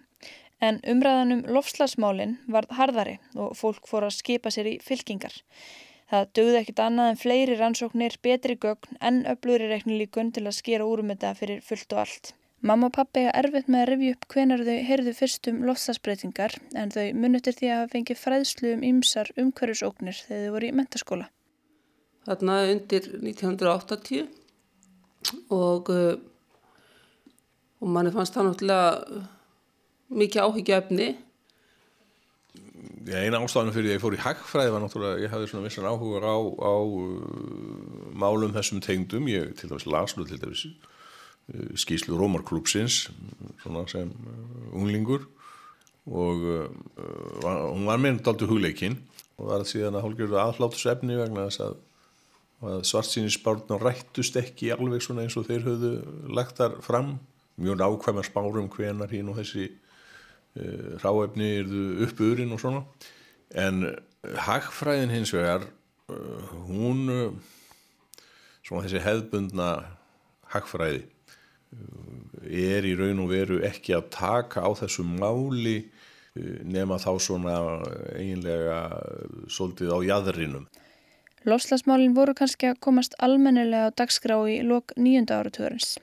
en 0.65 0.81
umræðanum 0.93 1.45
lofslagsmálinn 1.55 2.37
varð 2.53 2.75
harðari 2.79 3.17
og 3.35 3.55
fólk 3.59 3.87
fór 3.89 4.07
að 4.09 4.19
skipa 4.19 4.53
sér 4.55 4.67
í 4.71 4.75
fylkingar. 4.85 5.35
Það 6.11 6.29
dögði 6.37 6.59
ekkit 6.61 6.83
annað 6.83 7.13
en 7.13 7.21
fleiri 7.21 7.57
rannsóknir, 7.59 8.17
betri 8.23 8.57
gögn 8.59 8.99
en 9.01 9.23
öflugri 9.31 9.71
reiknilíkun 9.71 10.33
til 10.35 10.45
að 10.47 10.59
skera 10.59 10.89
úrum 10.89 11.13
þetta 11.13 11.33
fyrir 11.39 11.61
fullt 11.65 11.95
og 11.95 12.03
allt. 12.05 12.33
Mamma 12.67 12.91
og 12.91 12.97
pappi 12.97 13.23
er 13.25 13.37
erfitt 13.41 13.71
með 13.73 13.81
að 13.83 13.91
revja 13.91 14.15
upp 14.17 14.25
hvenar 14.35 14.65
þau 14.67 14.79
heyrðu 14.89 15.13
fyrst 15.17 15.49
um 15.49 15.63
lofslagsbreytingar 15.65 16.53
en 16.77 16.91
þau 16.93 17.07
munutir 17.17 17.57
því 17.57 17.71
að 17.71 17.79
hafa 17.79 17.93
fengið 17.95 18.19
fræðslu 18.21 18.75
um 18.75 18.83
ymsar 18.91 19.31
umhverjusóknir 19.41 20.19
þegar 20.27 20.43
þau 20.45 20.55
voru 20.57 20.69
í 20.69 20.75
mentaskóla. 20.77 21.31
Þarna 22.27 22.59
undir 22.75 23.07
1980 23.17 24.29
og 25.57 25.89
uh, 25.95 26.19
og 27.81 27.89
manni 27.89 28.13
fannst 28.13 28.37
það 28.37 28.51
náttúrulega 28.51 29.23
mikið 30.11 30.47
áhyggjaefni. 30.47 31.09
Eina 33.11 33.41
ástafan 33.41 33.73
fyrir 33.75 33.89
því 33.89 33.91
að 33.91 33.97
ég 33.97 34.03
fór 34.03 34.17
í 34.17 34.23
hagfræði 34.23 34.73
var 34.75 34.83
náttúrulega, 34.85 35.21
ég 35.25 35.33
hafði 35.33 35.51
svona 35.51 35.67
vissan 35.67 35.89
áhuga 35.89 36.21
á, 36.23 36.37
á 36.37 36.75
uh, 36.77 38.15
málum 38.19 38.55
þessum 38.55 38.83
tengdum, 38.85 39.29
ég 39.31 39.55
til 39.59 39.71
dæmis 39.71 39.87
laslu 39.89 40.27
til 40.29 40.41
dæmis 40.41 40.67
uh, 40.69 41.71
skýslu 41.81 42.19
Rómarklúpsins 42.19 43.07
svona 43.63 43.87
sem 43.91 44.11
uh, 44.11 44.77
unglingur 44.77 45.29
og 46.11 46.43
var, 47.45 47.59
hún 47.71 47.85
var 47.87 48.01
meðan 48.01 48.23
daldur 48.25 48.49
hugleikinn 48.51 48.97
og 49.39 49.51
var 49.51 49.67
síðan 49.69 49.99
að 49.99 50.07
hálfgerðu 50.07 50.39
aðhlátusefni 50.41 51.19
vegna 51.19 51.45
þess 51.49 51.63
að, 51.65 51.77
að 52.67 52.81
svartsýnisspárna 52.89 53.79
rættust 53.81 54.39
ekki 54.41 54.73
alveg 54.75 55.05
svona 55.05 55.27
eins 55.27 55.37
og 55.39 55.47
þeir 55.47 55.67
höfðu 55.69 55.93
lagt 56.35 56.59
þar 56.59 56.79
fram 56.85 57.15
mjög 57.61 57.79
nákvæmar 57.81 58.27
spárum 58.27 58.71
hvenar 58.73 59.13
hín 59.13 59.31
og 59.31 59.39
þessi 59.41 59.69
ráefni 61.03 61.49
erðu 61.61 61.85
uppurinn 62.07 62.55
og 62.57 62.63
svona 62.63 62.83
en 63.55 63.85
hagfræðin 64.47 65.15
hins 65.15 65.33
vegar 65.35 65.69
uh, 66.11 66.51
hún 66.67 67.07
svona 68.67 68.85
þessi 68.87 69.05
hefðbundna 69.05 69.71
hagfræði 70.51 71.07
er 72.51 72.87
í 72.87 72.97
raun 72.99 73.23
og 73.23 73.31
veru 73.31 73.61
ekki 73.67 73.95
að 73.95 74.11
taka 74.17 74.65
á 74.67 74.71
þessu 74.75 75.05
máli 75.07 75.79
nema 76.67 76.99
þá 77.03 77.11
svona 77.23 77.57
eiginlega 78.15 78.79
svolítið 79.51 79.95
á 79.95 79.99
jæðrinum. 80.07 80.67
Lofslagsmálinn 81.49 82.13
voru 82.13 82.35
kannski 82.37 82.69
að 82.69 82.81
komast 82.85 83.15
almennilega 83.25 83.89
á 83.89 83.97
dagskrá 83.97 84.37
í 84.45 84.59
lok 84.61 84.93
nýjunda 85.01 85.39
áratugurins. 85.41 85.95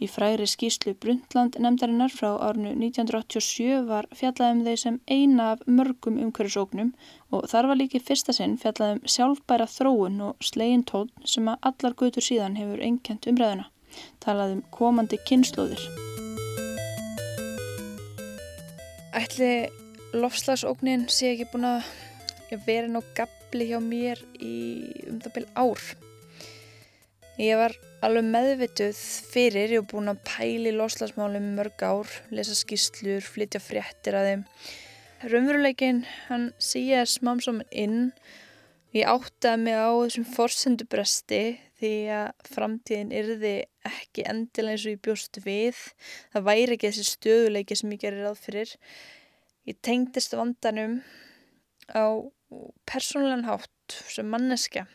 Í 0.00 0.06
fræri 0.08 0.46
skýslu 0.48 0.94
Brundtland 0.96 1.58
nefndarinnar 1.60 2.08
frá 2.14 2.30
árnu 2.40 2.72
1987 2.72 3.82
var 3.90 4.08
fjallaðum 4.16 4.62
þeir 4.64 4.80
sem 4.80 4.96
eina 5.12 5.50
af 5.52 5.66
mörgum 5.68 6.16
umhverjusóknum 6.24 6.94
og 7.28 7.44
þar 7.52 7.68
var 7.68 7.80
líki 7.82 8.00
fyrsta 8.00 8.32
sinn 8.32 8.56
fjallaðum 8.62 9.02
sjálfbæra 9.04 9.68
þróun 9.68 10.22
og 10.30 10.48
slegin 10.50 10.86
tón 10.88 11.12
sem 11.24 11.50
að 11.52 11.68
allar 11.70 11.98
gutur 12.00 12.24
síðan 12.24 12.56
hefur 12.56 12.80
einkent 12.80 13.28
umræðuna 13.28 13.68
talaðum 14.24 14.62
komandi 14.72 15.18
kynnslóðir. 15.28 15.82
Ætli 19.18 19.52
lofslagsóknin 20.16 21.10
sé 21.12 21.34
ekki 21.34 21.50
búin 21.52 21.68
að 21.76 22.64
vera 22.64 22.88
ná 22.88 23.02
gabli 23.48 23.70
hjá 23.70 23.78
mér 23.80 24.20
í 24.44 24.56
um 25.08 25.20
það 25.24 25.32
byrj 25.38 25.46
ár. 25.56 25.84
Ég 27.40 27.56
var 27.56 27.72
alveg 28.04 28.26
meðvituð 28.28 28.98
fyrir, 29.32 29.72
ég 29.72 29.80
var 29.80 29.88
búin 29.88 30.12
að 30.12 30.20
pæli 30.28 30.72
lofslagsmálum 30.76 31.46
mörg 31.56 31.80
ár, 31.80 32.12
lesa 32.28 32.52
skýslur, 32.58 33.24
flytja 33.24 33.62
fréttir 33.64 34.18
að 34.18 34.28
þeim. 34.28 34.44
Raunveruleikin, 35.32 36.04
hann 36.28 36.50
síja 36.60 37.06
smám 37.08 37.40
saman 37.40 37.64
inn 37.72 38.12
Ég 38.96 39.04
áttaði 39.04 39.64
mig 39.64 39.76
á 39.76 39.92
þessum 39.92 40.24
forsendubresti 40.32 41.42
því 41.80 41.90
að 42.18 42.46
framtíðin 42.52 43.10
yrði 43.16 43.56
ekki 43.84 44.24
endilega 44.28 44.76
eins 44.76 44.86
og 44.86 44.94
ég 44.94 45.02
bjóst 45.04 45.40
við. 45.44 45.82
Það 46.32 46.46
væri 46.48 46.76
ekki 46.76 46.88
þessi 46.88 47.04
stöðuleiki 47.12 47.76
sem 47.76 47.92
ég 47.92 48.00
gerir 48.04 48.24
ráð 48.24 48.40
fyrir. 48.44 48.72
Ég 49.68 49.76
tengdist 49.84 50.36
vandanum 50.36 51.02
á 51.92 52.28
persónulegan 52.88 53.46
hátt 53.48 53.98
sem 54.08 54.28
manneska. 54.28 54.86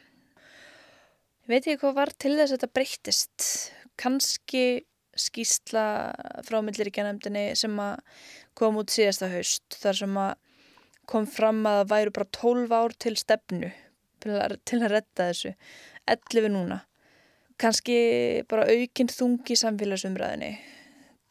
Ég 1.43 1.51
veit 1.51 1.67
ekki 1.67 1.81
hvað 1.83 1.97
var 1.99 2.13
til 2.15 2.35
þess 2.37 2.53
að 2.53 2.55
þetta 2.55 2.73
breyttist. 2.77 3.47
Kanski 3.99 4.63
skýsla 5.19 5.85
frá 6.47 6.57
milliríkjanemdini 6.65 7.51
sem 7.59 7.75
kom 8.57 8.79
út 8.81 8.93
síðasta 8.93 9.29
haust 9.29 9.77
þar 9.81 9.99
sem 9.99 10.17
kom 11.09 11.27
fram 11.29 11.61
að 11.69 11.81
það 11.81 11.91
væru 11.91 12.15
bara 12.15 12.31
12 12.39 12.73
ár 12.79 12.95
til 13.05 13.13
stefnu 13.19 13.69
til 14.23 14.79
að 14.79 14.89
retta 14.93 15.29
þessu 15.29 15.53
11 16.07 16.53
núna 16.53 16.79
kannski 17.61 17.97
bara 18.49 18.65
aukinn 18.71 19.11
þungi 19.11 19.57
samfélagsumræðinni 19.59 20.53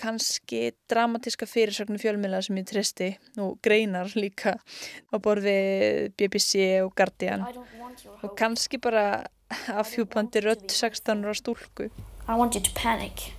kannski 0.02 0.72
dramatíska 0.90 1.46
fyrirsögnum 1.46 2.00
fjölmjöla 2.02 2.40
sem 2.42 2.58
ég 2.58 2.66
tristi 2.66 3.08
og 3.38 3.60
greinar 3.62 4.10
líka 4.18 4.56
á 5.14 5.16
borði 5.22 6.10
BBC 6.18 6.82
og 6.82 6.90
Guardian. 6.98 7.44
Og 8.22 8.34
kannski 8.38 8.80
bara 8.82 9.26
afhjúpandi 9.68 10.42
rött 10.42 10.70
16 10.70 11.24
ára 11.24 11.34
stúlku. 11.38 11.90
I 12.28 12.34
want 12.40 12.54
you 12.54 12.62
to 12.62 12.72
panic. 12.74 13.30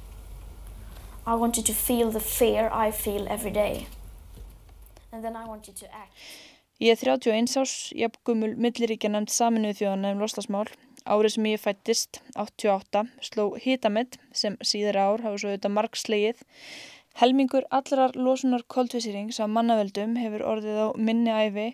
I 1.26 1.36
want 1.36 1.58
you 1.58 1.63
to 1.63 1.73
feel 1.73 2.12
the 2.12 2.19
fear 2.19 2.71
I 2.71 2.91
feel 2.91 3.28
every 3.28 3.52
day. 3.52 3.88
And 5.12 5.23
then 5.23 5.36
I 5.36 5.45
want 5.47 5.67
you 5.67 5.73
to 5.73 5.86
act. 5.86 6.12
Ég 6.80 6.89
er 6.91 6.97
31 6.97 7.58
árs, 7.62 7.91
ég 7.95 8.10
haf 8.10 8.17
gummul 8.28 8.56
milliríkja 8.60 9.12
nefnd 9.12 9.32
saminuð 9.32 9.78
þjóðan 9.80 10.02
nefn 10.04 10.23
loslasmál. 10.23 10.67
Árið 11.04 11.34
sem 11.36 11.48
ég 11.50 11.60
fættist, 11.60 12.22
88, 12.39 13.02
sló 13.20 13.50
hitamett 13.60 14.16
sem 14.32 14.54
síðar 14.63 15.00
ár 15.02 15.24
hafa 15.26 15.39
svo 15.42 15.50
auðvitað 15.52 15.74
margslegið. 15.76 16.44
Helmingur 17.20 17.66
allrar 17.76 18.13
losunar 18.16 18.63
koldvísýrings 18.72 19.42
á 19.44 19.46
mannaveldum 19.52 20.16
hefur 20.16 20.46
orðið 20.54 20.78
á 20.80 20.88
minni 20.96 21.34
æfi 21.36 21.66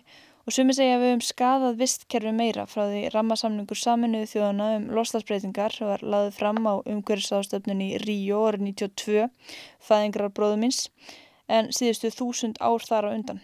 og 0.42 0.56
sumi 0.56 0.74
segja 0.74 0.98
við 0.98 1.12
höfum 1.12 1.22
skadað 1.22 1.78
vistkerfi 1.78 2.32
meira 2.34 2.64
frá 2.66 2.82
því 2.88 3.02
rammasamlingur 3.14 3.78
saminuð 3.78 4.24
þjóðana 4.32 4.66
um 4.78 4.88
loslasbreytingar 4.98 5.76
var 5.78 6.02
laðið 6.02 6.38
fram 6.40 6.58
á 6.66 6.74
umhverfisáðstöfnun 6.82 7.84
í 7.86 7.90
Ríó 8.02 8.40
árið 8.48 8.64
92, 8.72 9.28
fæðingrar 9.78 10.34
bróðumins, 10.34 10.88
en 11.46 11.70
síðustu 11.76 12.10
þúsund 12.16 12.58
ár 12.58 12.82
þar 12.82 13.08
á 13.08 13.14
undan. 13.14 13.40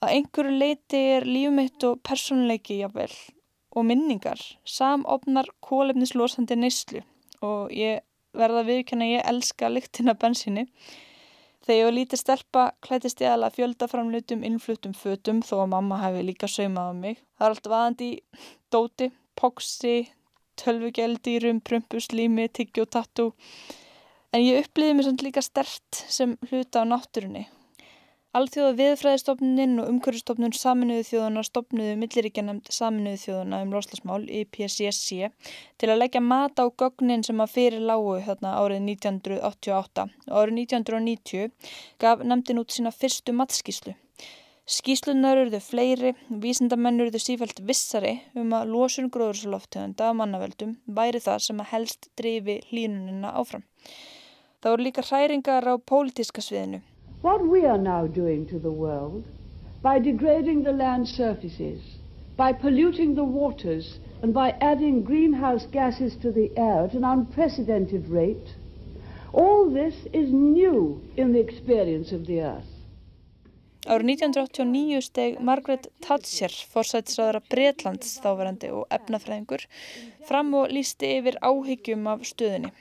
Að 0.00 0.16
einhverju 0.16 0.56
leiti 0.64 1.02
er 1.18 1.28
lífmitt 1.28 1.84
og 1.84 2.00
personleiki 2.08 2.80
jáfnvel 2.80 3.12
og 3.70 3.86
minningar 3.86 4.40
samofnar 4.66 5.50
kólefnislosandi 5.64 6.56
neyslu 6.58 7.02
og 7.46 7.70
ég 7.74 8.02
verða 8.36 8.62
að 8.62 8.70
viðkjöna 8.70 9.08
ég 9.10 9.28
elska 9.30 9.70
lyktina 9.70 10.14
bensinni. 10.18 10.66
Þegar 11.66 11.78
ég 11.78 11.86
var 11.86 11.96
lítið 11.96 12.20
stelpa 12.20 12.64
klætist 12.84 13.20
ég 13.22 13.34
alveg 13.34 13.56
fjöldaframlutum 13.58 14.44
innfluttum 14.46 14.94
fötum 14.96 15.42
þó 15.44 15.60
að 15.64 15.72
mamma 15.74 16.00
hefði 16.00 16.24
líka 16.28 16.48
saumað 16.48 16.90
á 16.90 16.94
mig. 17.02 17.20
Það 17.36 17.46
er 17.46 17.56
allt 17.56 17.70
vaðandi 17.74 18.08
í 18.10 18.42
dóti, 18.72 19.10
poksi, 19.36 19.96
tölvugeldýrum, 20.60 21.60
prumpuslými, 21.64 22.48
tiggi 22.54 22.84
og 22.84 22.90
tattu. 22.96 23.30
En 24.32 24.44
ég 24.44 24.64
upplýði 24.64 24.96
mér 24.96 25.08
samt 25.10 25.24
líka 25.26 25.42
stert 25.44 26.04
sem 26.08 26.36
hluta 26.50 26.84
á 26.86 26.90
náttúrunni 26.90 27.48
Alþjóða 28.30 28.76
viðfræðistofnun 28.78 29.80
og 29.82 29.88
umhverfstofnun 29.90 30.52
saminuðu 30.54 31.02
þjóðuna 31.08 31.42
stopnuðu 31.42 31.94
milliríkjanemnd 31.98 32.68
saminuðu 32.70 33.18
þjóðuna 33.24 33.58
um 33.64 33.72
loslasmál 33.74 34.20
í 34.30 34.44
PSSC 34.54 35.32
til 35.82 35.88
að 35.90 35.98
leggja 35.98 36.20
mat 36.22 36.62
á 36.62 36.70
gögnin 36.70 37.24
sem 37.26 37.42
að 37.42 37.56
fyrir 37.56 37.82
lágu 37.88 38.12
þarna 38.28 38.52
árið 38.60 38.84
1988 38.84 40.04
og 40.28 40.36
árið 40.44 40.60
1990 40.60 41.72
gaf 42.04 42.22
nefndin 42.22 42.60
út 42.62 42.76
sína 42.76 42.92
fyrstu 42.94 43.34
matskíslu. 43.34 43.96
Skíslunar 44.76 45.40
eruðu 45.40 45.58
fleiri, 45.66 46.14
vísindamenn 46.30 47.02
eruðu 47.02 47.18
sífælt 47.24 47.58
vissari 47.66 48.14
um 48.38 48.54
að 48.54 48.70
losun 48.76 49.10
gróðursloftegunda 49.10 50.12
af 50.12 50.20
mannaveldum 50.20 50.76
væri 50.86 51.18
það 51.26 51.42
sem 51.48 51.66
að 51.66 51.72
helst 51.72 52.12
drifi 52.14 52.60
hlínunina 52.70 53.34
áfram. 53.42 53.66
Það 54.62 54.76
voru 54.76 54.86
líka 54.86 55.06
hræringar 55.10 55.66
á 55.66 55.74
pólitíska 55.82 56.46
sviðinu 56.46 56.84
What 57.22 57.46
we 57.46 57.66
are 57.66 57.78
now 57.78 58.06
doing 58.06 58.46
to 58.46 58.58
the 58.58 58.72
world, 58.72 59.24
by 59.82 59.98
degrading 59.98 60.62
the 60.62 60.72
land 60.72 61.06
surfaces, 61.06 61.80
by 62.36 62.52
polluting 62.54 63.14
the 63.14 63.24
waters, 63.24 63.98
and 64.22 64.32
by 64.32 64.56
adding 64.60 65.02
greenhouse 65.02 65.66
gases 65.66 66.16
to 66.16 66.32
the 66.32 66.50
air 66.56 66.84
at 66.84 66.94
an 66.94 67.04
unprecedented 67.04 68.08
rate, 68.08 68.54
all 69.34 69.70
this 69.70 69.94
is 70.14 70.32
new 70.32 71.00
in 71.16 71.32
the 71.32 71.40
experience 71.40 72.10
of 72.12 72.26
the 72.26 72.40
earth. 72.40 72.70
Árið 73.86 74.10
1989 74.12 75.00
steg 75.04 75.38
Margaret 75.40 75.86
Thatcher, 76.04 76.52
forsætisraðara 76.72 77.40
Breitlands 77.52 78.18
þáverandi 78.20 78.68
og 78.76 78.88
efnafræðingur, 78.92 79.64
fram 80.28 80.52
og 80.54 80.72
lísti 80.72 81.14
yfir 81.18 81.38
áhyggjum 81.40 82.08
af 82.12 82.24
stöðinni. 82.28 82.72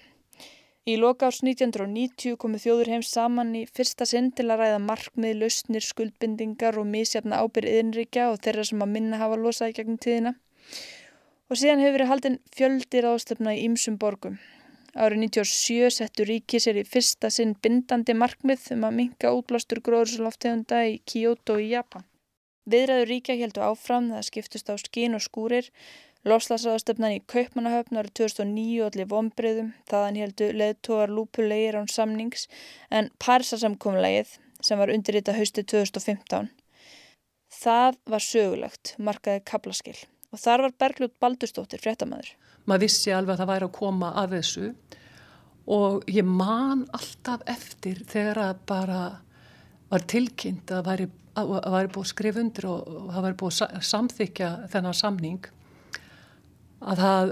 Í 0.90 0.96
loka 0.98 1.28
árs 1.28 1.44
1990 1.44 2.38
komu 2.42 2.58
þjóður 2.62 2.90
heims 2.94 3.10
saman 3.14 3.50
í 3.58 3.66
fyrsta 3.70 4.08
sinn 4.10 4.32
til 4.34 4.48
að 4.48 4.64
ræða 4.64 4.78
markmið, 4.82 5.36
lausnir, 5.44 5.86
skuldbindingar 5.86 6.80
og 6.82 6.88
misjafna 6.90 7.42
ábyrð 7.44 7.74
yðinríkja 7.74 8.30
og 8.32 8.40
þeirra 8.46 8.66
sem 8.70 8.82
að 8.86 8.94
minna 8.96 9.20
hafa 9.22 9.38
losaði 9.38 9.76
gegnum 9.78 10.00
tíðina. 10.06 10.34
Og 11.50 11.60
síðan 11.62 11.84
hefur 11.84 11.98
verið 11.98 12.12
haldinn 12.14 12.40
fjöldir 12.56 13.10
ástöfna 13.12 13.54
í 13.58 13.62
ýmsum 13.68 14.00
borgum. 14.02 14.40
Árið 14.96 15.28
1997 15.28 15.94
settu 16.00 16.26
ríki 16.26 16.64
sér 16.64 16.82
í 16.82 16.88
fyrsta 16.88 17.30
sinn 17.30 17.54
bindandi 17.62 18.16
markmið 18.18 18.72
um 18.74 18.88
að 18.90 18.98
minka 19.04 19.34
útblástur 19.36 19.84
gróðursloftegunda 19.86 20.82
í 20.90 20.98
Kyoto 21.06 21.60
í 21.62 21.70
Japan. 21.76 22.08
Viðræður 22.70 23.12
ríkja 23.14 23.38
heldu 23.38 23.62
áfram 23.66 24.10
það 24.16 24.26
skiptust 24.32 24.74
á 24.74 24.76
skín 24.82 25.18
og 25.18 25.22
skúrir 25.26 25.70
Lofslagsraðastöfnan 26.28 27.14
í 27.16 27.20
Kaupmannahöfn 27.32 27.96
árið 28.02 28.12
2009 28.20 28.88
allir 28.90 29.08
vonbreyðum, 29.08 29.70
þaðan 29.88 30.18
heldu 30.20 30.50
leðtóar 30.52 31.14
lúpulegir 31.16 31.78
án 31.80 31.88
samnings 31.88 32.50
en 32.92 33.08
Parsasamkomlegið 33.24 34.34
sem 34.60 34.82
var 34.82 34.92
undirrita 34.92 35.32
hausti 35.38 35.64
2015. 35.64 36.50
Það 37.62 38.00
var 38.12 38.26
sögulegt, 38.26 38.98
markaði 39.00 39.46
kablaskil 39.48 39.96
og 40.30 40.42
þar 40.42 40.66
var 40.66 40.76
Bergljótt 40.84 41.16
Baldurstóttir 41.24 41.82
fréttamaður. 41.82 42.34
Maður 42.68 42.84
vissi 42.84 43.14
alveg 43.16 43.38
að 43.38 43.40
það 43.42 43.52
væri 43.54 43.68
að 43.70 43.78
koma 43.80 44.10
að 44.20 44.36
þessu 44.36 44.68
og 45.72 46.04
ég 46.12 46.28
man 46.28 46.84
alltaf 46.98 47.46
eftir 47.50 48.04
þegar 48.10 48.42
að 48.44 48.60
bara 48.70 49.00
var 49.90 50.06
tilkynnt 50.12 50.76
að 50.76 50.84
væri, 50.86 51.08
væri 51.40 51.94
búið 51.96 52.04
að 52.04 52.12
skrifa 52.12 52.44
undir 52.44 52.68
og, 52.70 52.92
það 53.14 53.26
væri 53.26 53.40
búið 53.40 53.64
að 53.70 53.88
samþykja 53.94 54.52
þennan 54.76 55.00
samning 55.00 55.50
að 56.82 57.02
það, 57.04 57.32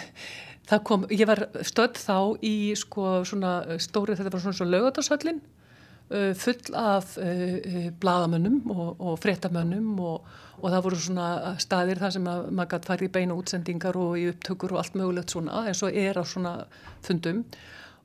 það 0.70 0.84
kom, 0.90 1.04
ég 1.14 1.28
var 1.30 1.44
stödd 1.66 2.00
þá 2.00 2.16
í 2.44 2.54
sko 2.78 3.18
svona 3.28 3.78
stóri, 3.82 4.16
þetta 4.18 4.32
var 4.34 4.44
svona 4.44 4.58
svona 4.58 4.74
lögatarsöllin 4.76 5.42
uh, 5.42 6.32
full 6.38 6.78
af 6.78 7.14
uh, 7.18 7.90
bladamönnum 8.00 8.62
og, 8.74 8.88
og 9.00 9.20
fréttamönnum 9.22 9.94
og, 10.00 10.32
og 10.60 10.66
það 10.68 10.84
voru 10.88 11.02
svona 11.04 11.28
staðir 11.62 12.02
þar 12.02 12.16
sem 12.16 12.30
að 12.30 12.50
maður 12.50 12.74
gæti 12.74 12.92
farið 12.92 13.08
í 13.08 13.14
beina 13.18 13.38
útsendingar 13.38 14.00
og 14.00 14.18
í 14.20 14.28
upptökur 14.32 14.74
og 14.74 14.82
allt 14.82 14.98
mögulegt 14.98 15.36
svona 15.36 15.64
eins 15.68 15.84
og 15.86 15.94
er 15.94 16.20
á 16.20 16.24
svona 16.26 16.56
fundum. 17.04 17.44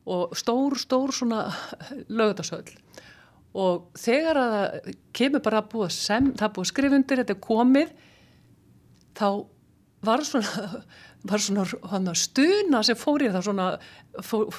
Og 0.10 0.32
stór, 0.38 0.74
stór 0.80 1.12
svona 1.14 1.50
lögatarsöll 2.20 2.78
og 3.58 3.90
þegar 3.98 4.38
að 4.38 4.92
kemur 5.16 5.42
bara 5.42 5.64
að 5.64 5.72
búa 5.72 5.88
sem, 5.94 6.32
það 6.38 6.54
búa 6.56 6.70
skrifundir, 6.70 7.22
þetta 7.24 7.36
er 7.36 7.42
komið 7.42 7.94
þá 9.18 9.30
var 10.06 10.24
svona, 10.28 10.82
var 11.30 11.46
svona 11.46 12.16
stuna 12.18 12.84
sem 12.86 13.00
fór 13.00 13.26
í 13.26 13.32
það 13.34 13.48
svona, 13.50 13.70
fór, 14.26 14.50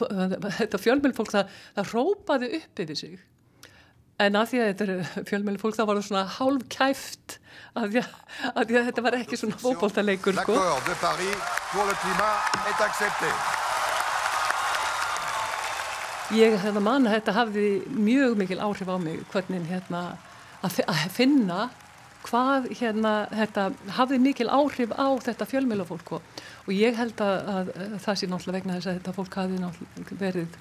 þetta 0.60 0.82
fjölmjölfólk 0.84 1.34
það, 1.34 1.58
það 1.78 1.92
rópaði 1.96 2.54
upp 2.60 2.84
yfir 2.84 3.02
sig 3.02 3.20
en 4.20 4.36
að 4.36 4.50
því 4.50 4.60
að 4.60 4.70
þetta 4.70 4.86
er 4.86 5.26
fjölmjölfólk 5.30 5.76
þá 5.76 5.82
var 5.88 5.98
það 5.98 6.06
svona 6.08 6.24
hálf 6.36 6.64
kæft 6.72 7.36
að 7.78 7.94
því 7.94 8.02
að, 8.02 8.10
að, 8.50 8.62
því 8.68 8.78
að 8.80 8.88
þetta 8.88 9.04
var 9.06 9.16
ekki 9.20 9.38
svona 9.40 9.60
fókbóltaleikur 9.62 10.40
sko. 10.40 10.56
Ég 16.36 16.56
hérna 16.62 16.82
man 16.84 17.08
að 17.08 17.16
þetta 17.16 17.36
hafði 17.40 17.68
mjög 17.90 18.36
mikil 18.38 18.60
áhrif 18.62 18.90
á 18.92 18.96
mig 19.02 19.22
hvernig 19.32 19.64
hérna 19.70 20.02
að 20.66 20.82
finna 21.14 21.70
hvað 22.26 22.68
hérna 22.76 23.12
þetta 23.32 23.66
hafði 23.96 24.18
mikil 24.22 24.48
áhrif 24.52 24.92
á 24.92 25.08
þetta 25.24 25.48
fjölmjölafólk 25.48 26.16
og, 26.18 26.72
ég 26.74 26.98
held 26.98 27.20
að, 27.24 27.48
að, 27.54 27.70
að 27.86 27.96
það 28.04 28.18
sé 28.18 28.28
náttúrulega 28.28 28.58
vegna 28.58 28.76
þess 28.78 28.90
að 28.90 28.98
þetta 28.98 29.16
fólk 29.16 29.38
hafi 29.40 30.18
verið 30.20 30.58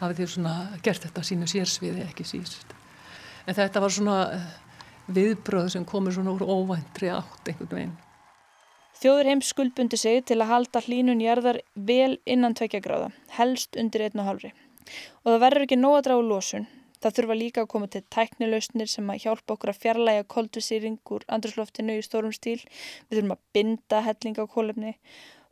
hafið 0.00 0.20
því 0.20 0.28
svona 0.34 0.54
gert 0.84 1.06
þetta 1.06 1.24
sínu 1.26 1.48
sérsviði 1.50 2.04
ekki 2.08 2.26
síst. 2.28 2.74
En 3.46 3.56
þetta 3.56 3.82
var 3.84 3.92
svona 3.92 4.18
eh, 4.34 4.46
viðbröð 5.14 5.70
sem 5.74 5.84
komur 5.88 6.14
svona 6.14 6.34
úr 6.34 6.44
óvæntri 6.44 7.10
átt 7.12 7.50
einhvern 7.50 7.72
veginn. 7.76 7.96
Þjóður 8.94 9.30
heims 9.32 9.50
skuldbundi 9.50 9.98
sig 10.00 10.22
til 10.28 10.38
að 10.40 10.50
halda 10.52 10.80
hlínun 10.86 11.22
jarðar 11.22 11.58
vel 11.74 12.14
innan 12.30 12.54
tvekja 12.56 12.80
gráða, 12.84 13.10
helst 13.36 13.76
undir 13.80 14.06
einn 14.06 14.22
og 14.22 14.30
halvri. 14.30 14.52
Og 15.24 15.34
það 15.34 15.42
verður 15.44 15.66
ekki 15.66 15.80
nóg 15.80 15.98
að 15.98 16.06
draga 16.08 16.26
lósun 16.30 16.66
Það 17.04 17.16
þurfa 17.18 17.34
líka 17.36 17.62
að 17.62 17.68
koma 17.68 17.86
til 17.92 18.00
tæknilausnir 18.14 18.88
sem 18.88 19.08
að 19.12 19.26
hjálpa 19.26 19.52
okkur 19.54 19.74
að 19.74 19.80
fjarlæga 19.82 20.22
koldvisýring 20.32 21.10
úr 21.12 21.26
andrusloftinu 21.36 21.98
í 22.00 22.04
stórum 22.06 22.32
stíl. 22.32 22.62
Við 23.10 23.18
þurfum 23.18 23.34
að 23.34 23.42
binda 23.52 24.00
helling 24.06 24.38
á 24.40 24.44
kólefni. 24.54 24.92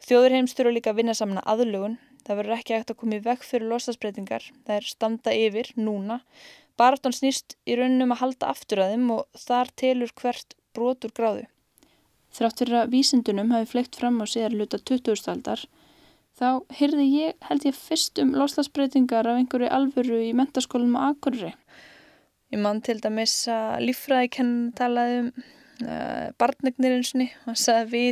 Þjóður 0.00 0.36
heims 0.38 0.56
þurfa 0.56 0.72
líka 0.72 0.94
að 0.94 1.02
vinna 1.02 1.16
saman 1.18 1.42
að 1.42 1.50
aðlugun. 1.52 1.98
Það 2.24 2.40
verður 2.40 2.56
ekki 2.56 2.76
ekkert 2.78 2.94
að 2.94 2.98
koma 3.02 3.18
í 3.18 3.24
vekk 3.26 3.44
fyrir 3.44 3.68
losasbreytingar. 3.68 4.48
Það 4.64 4.78
er 4.78 4.88
standa 4.94 5.36
yfir, 5.36 5.68
núna. 5.76 6.18
Baráttan 6.80 7.12
snýst 7.12 7.58
í 7.68 7.76
raunum 7.76 8.16
að 8.16 8.22
halda 8.22 8.48
aftur 8.54 8.80
að 8.80 8.94
þeim 8.94 9.12
og 9.18 9.42
þar 9.44 9.74
telur 9.76 10.16
hvert 10.22 10.56
brotur 10.72 11.12
gráðu. 11.12 11.44
Þrátt 12.32 12.64
fyrir 12.64 12.80
að 12.80 12.96
vísindunum 12.96 13.52
hafi 13.52 13.68
fleikt 13.74 14.00
fram 14.00 14.22
á 14.22 14.26
síðar 14.26 14.56
luta 14.56 14.80
2000-aldar 14.80 15.66
þá 16.42 16.74
heyrði 16.74 17.06
ég, 17.06 17.36
held 17.46 17.66
ég, 17.68 17.78
fyrst 17.78 18.18
um 18.22 18.34
loslasbreytingar 18.34 19.28
af 19.30 19.38
einhverju 19.38 19.70
alvöru 19.70 20.18
í 20.26 20.32
mentaskólum 20.36 20.96
á 20.98 21.12
Akureyri. 21.12 21.52
Ég 22.52 22.60
mann 22.60 22.82
til 22.84 22.98
dæmis 23.00 23.36
að 23.48 23.86
líffræðikenn 23.86 24.56
talaði 24.76 25.20
um 25.22 25.30
uh, 25.86 26.26
barnegnirinsni 26.40 27.30
og 27.48 27.56
sagði 27.56 28.10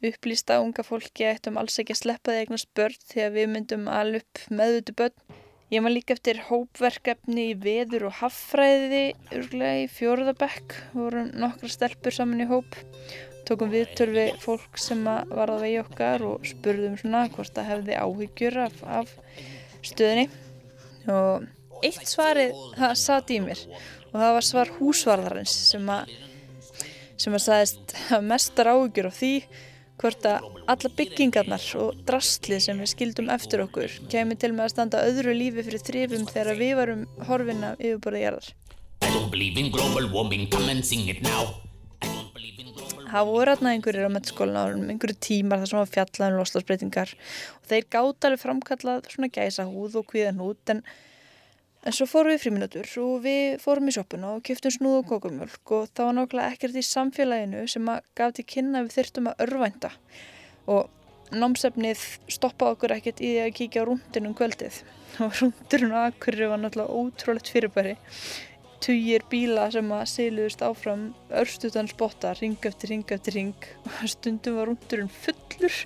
við 0.00 0.10
upplýsta 0.10 0.58
unga 0.64 0.82
fólki 0.86 1.28
eittum 1.28 1.60
alls 1.60 1.76
ekki 1.78 1.94
að 1.94 2.00
sleppa 2.00 2.32
því 2.32 2.46
eignast 2.46 2.70
börn 2.78 2.98
því 3.12 3.22
að 3.26 3.36
við 3.36 3.52
myndum 3.52 3.86
alveg 3.92 4.24
upp 4.24 4.42
meðutu 4.62 4.96
börn. 4.96 5.38
Ég 5.70 5.84
maður 5.84 5.96
líka 6.00 6.16
eftir 6.16 6.40
hópverkefni 6.48 7.50
í 7.52 7.58
veður 7.62 8.08
og 8.08 8.16
haffræði 8.24 9.04
örglega 9.36 9.84
í 9.84 9.90
fjórðabekk, 9.92 10.74
voru 10.96 11.28
nokkra 11.30 11.70
stelpur 11.70 12.16
saman 12.16 12.42
í 12.42 12.48
hóp 12.50 12.80
tókum 13.48 13.72
viðtöl 13.72 14.10
við 14.14 14.34
fólk 14.42 14.80
sem 14.80 15.00
var 15.06 15.52
að 15.52 15.64
vegi 15.66 15.78
okkar 15.82 16.26
og 16.26 16.46
spurðum 16.48 16.98
svona 17.00 17.24
hvort 17.32 17.54
það 17.56 17.70
hefði 17.70 17.98
áhyggjur 18.04 18.58
af, 18.66 18.82
af 18.84 19.14
stöðinni 19.86 20.28
og 21.10 21.48
eitt 21.86 22.06
svarið 22.08 22.52
það 22.76 22.94
satt 23.00 23.32
í 23.32 23.40
mér. 23.44 23.64
Og 24.10 24.16
það 24.18 24.36
var 24.36 24.46
svar 24.46 24.72
húsvarðarins 24.80 25.56
sem 25.70 25.90
að 25.92 26.14
sem 27.20 27.36
að 27.36 27.44
sagðist 27.44 27.96
mestar 28.24 28.72
áhyggjur 28.72 29.10
af 29.10 29.18
því 29.18 29.34
hvort 30.00 30.24
að 30.24 30.46
alla 30.72 30.90
byggingarnar 30.96 31.64
og 31.82 31.98
drastlið 32.08 32.62
sem 32.64 32.78
við 32.80 32.92
skildum 32.94 33.28
eftir 33.34 33.64
okkur 33.66 33.98
kemur 34.12 34.38
til 34.40 34.52
með 34.54 34.64
að 34.66 34.72
standa 34.74 35.02
öðru 35.08 35.34
lífi 35.36 35.66
fyrir 35.66 35.84
þrifum 35.84 36.28
þegar 36.30 36.60
við 36.60 36.72
varum 36.80 37.02
horfina 37.28 37.74
yfirborðið 37.76 38.24
gerðar. 38.24 38.46
Það 43.10 43.30
voru 43.30 43.52
aðna 43.54 43.74
einhverjir 43.74 44.08
á 44.08 44.14
mettskólinu 44.14 44.62
árum, 44.62 44.88
einhverju 44.92 45.18
tímar 45.26 45.62
þar 45.62 45.70
sem 45.70 45.80
var 45.80 45.92
fjallað 45.94 46.32
um 46.32 46.40
loslasbreytingar 46.40 47.14
og 47.58 47.70
þeir 47.70 47.86
gátt 47.94 48.28
alveg 48.28 48.42
framkallað 48.42 49.08
svona 49.12 49.30
gæsa 49.34 49.66
húð 49.68 49.98
og 50.00 50.06
kvíðan 50.12 50.42
hút 50.42 50.74
en, 50.74 50.82
en 51.84 51.96
svo 51.96 52.06
fórum 52.10 52.34
við 52.34 52.44
fríminutur 52.44 52.94
og 53.04 53.24
við 53.26 53.58
fórum 53.64 53.90
í 53.90 53.96
shoppuna 53.96 54.36
og 54.36 54.44
kjöftum 54.46 54.76
snúð 54.76 55.00
og 55.02 55.10
kókumjölk 55.10 55.74
og 55.76 55.90
það 55.90 56.10
var 56.10 56.16
nákvæmlega 56.20 56.54
ekkert 56.54 56.80
í 56.80 56.86
samfélaginu 56.90 57.66
sem 57.74 57.92
að 57.92 58.08
gaf 58.20 58.36
til 58.36 58.46
kynna 58.54 58.84
við 58.86 58.96
þyrtum 58.98 59.30
að 59.32 59.44
örvænta. 59.46 59.92
Og 60.70 60.88
námsefnið 61.30 62.00
stoppaði 62.30 62.74
okkur 62.74 62.94
ekkert 62.96 63.20
í 63.22 63.34
því 63.34 63.42
að 63.44 63.52
kíkja 63.58 63.84
á 63.84 63.88
rúndinum 63.88 64.34
kvöldið. 64.38 64.80
Og 65.24 65.34
rúndurinn 65.38 65.94
á 65.94 66.10
akkurri 66.10 66.48
var 66.50 66.60
náttúrulega 66.62 66.94
ótrúlegt 66.94 67.50
fyrirbæri 67.50 67.96
tugir 68.84 69.24
bíla 69.30 69.68
sem 69.74 69.92
að 69.92 70.08
seiluðist 70.14 70.64
áfram 70.64 71.10
örstutan 71.42 71.90
spotta, 71.90 72.34
ring 72.40 72.56
eftir 72.68 72.94
ring 72.94 73.04
eftir 73.16 73.36
ring 73.36 73.68
og 73.88 74.04
stundum 74.10 74.58
var 74.58 74.70
rundurinn 74.70 75.12
fullur. 75.12 75.80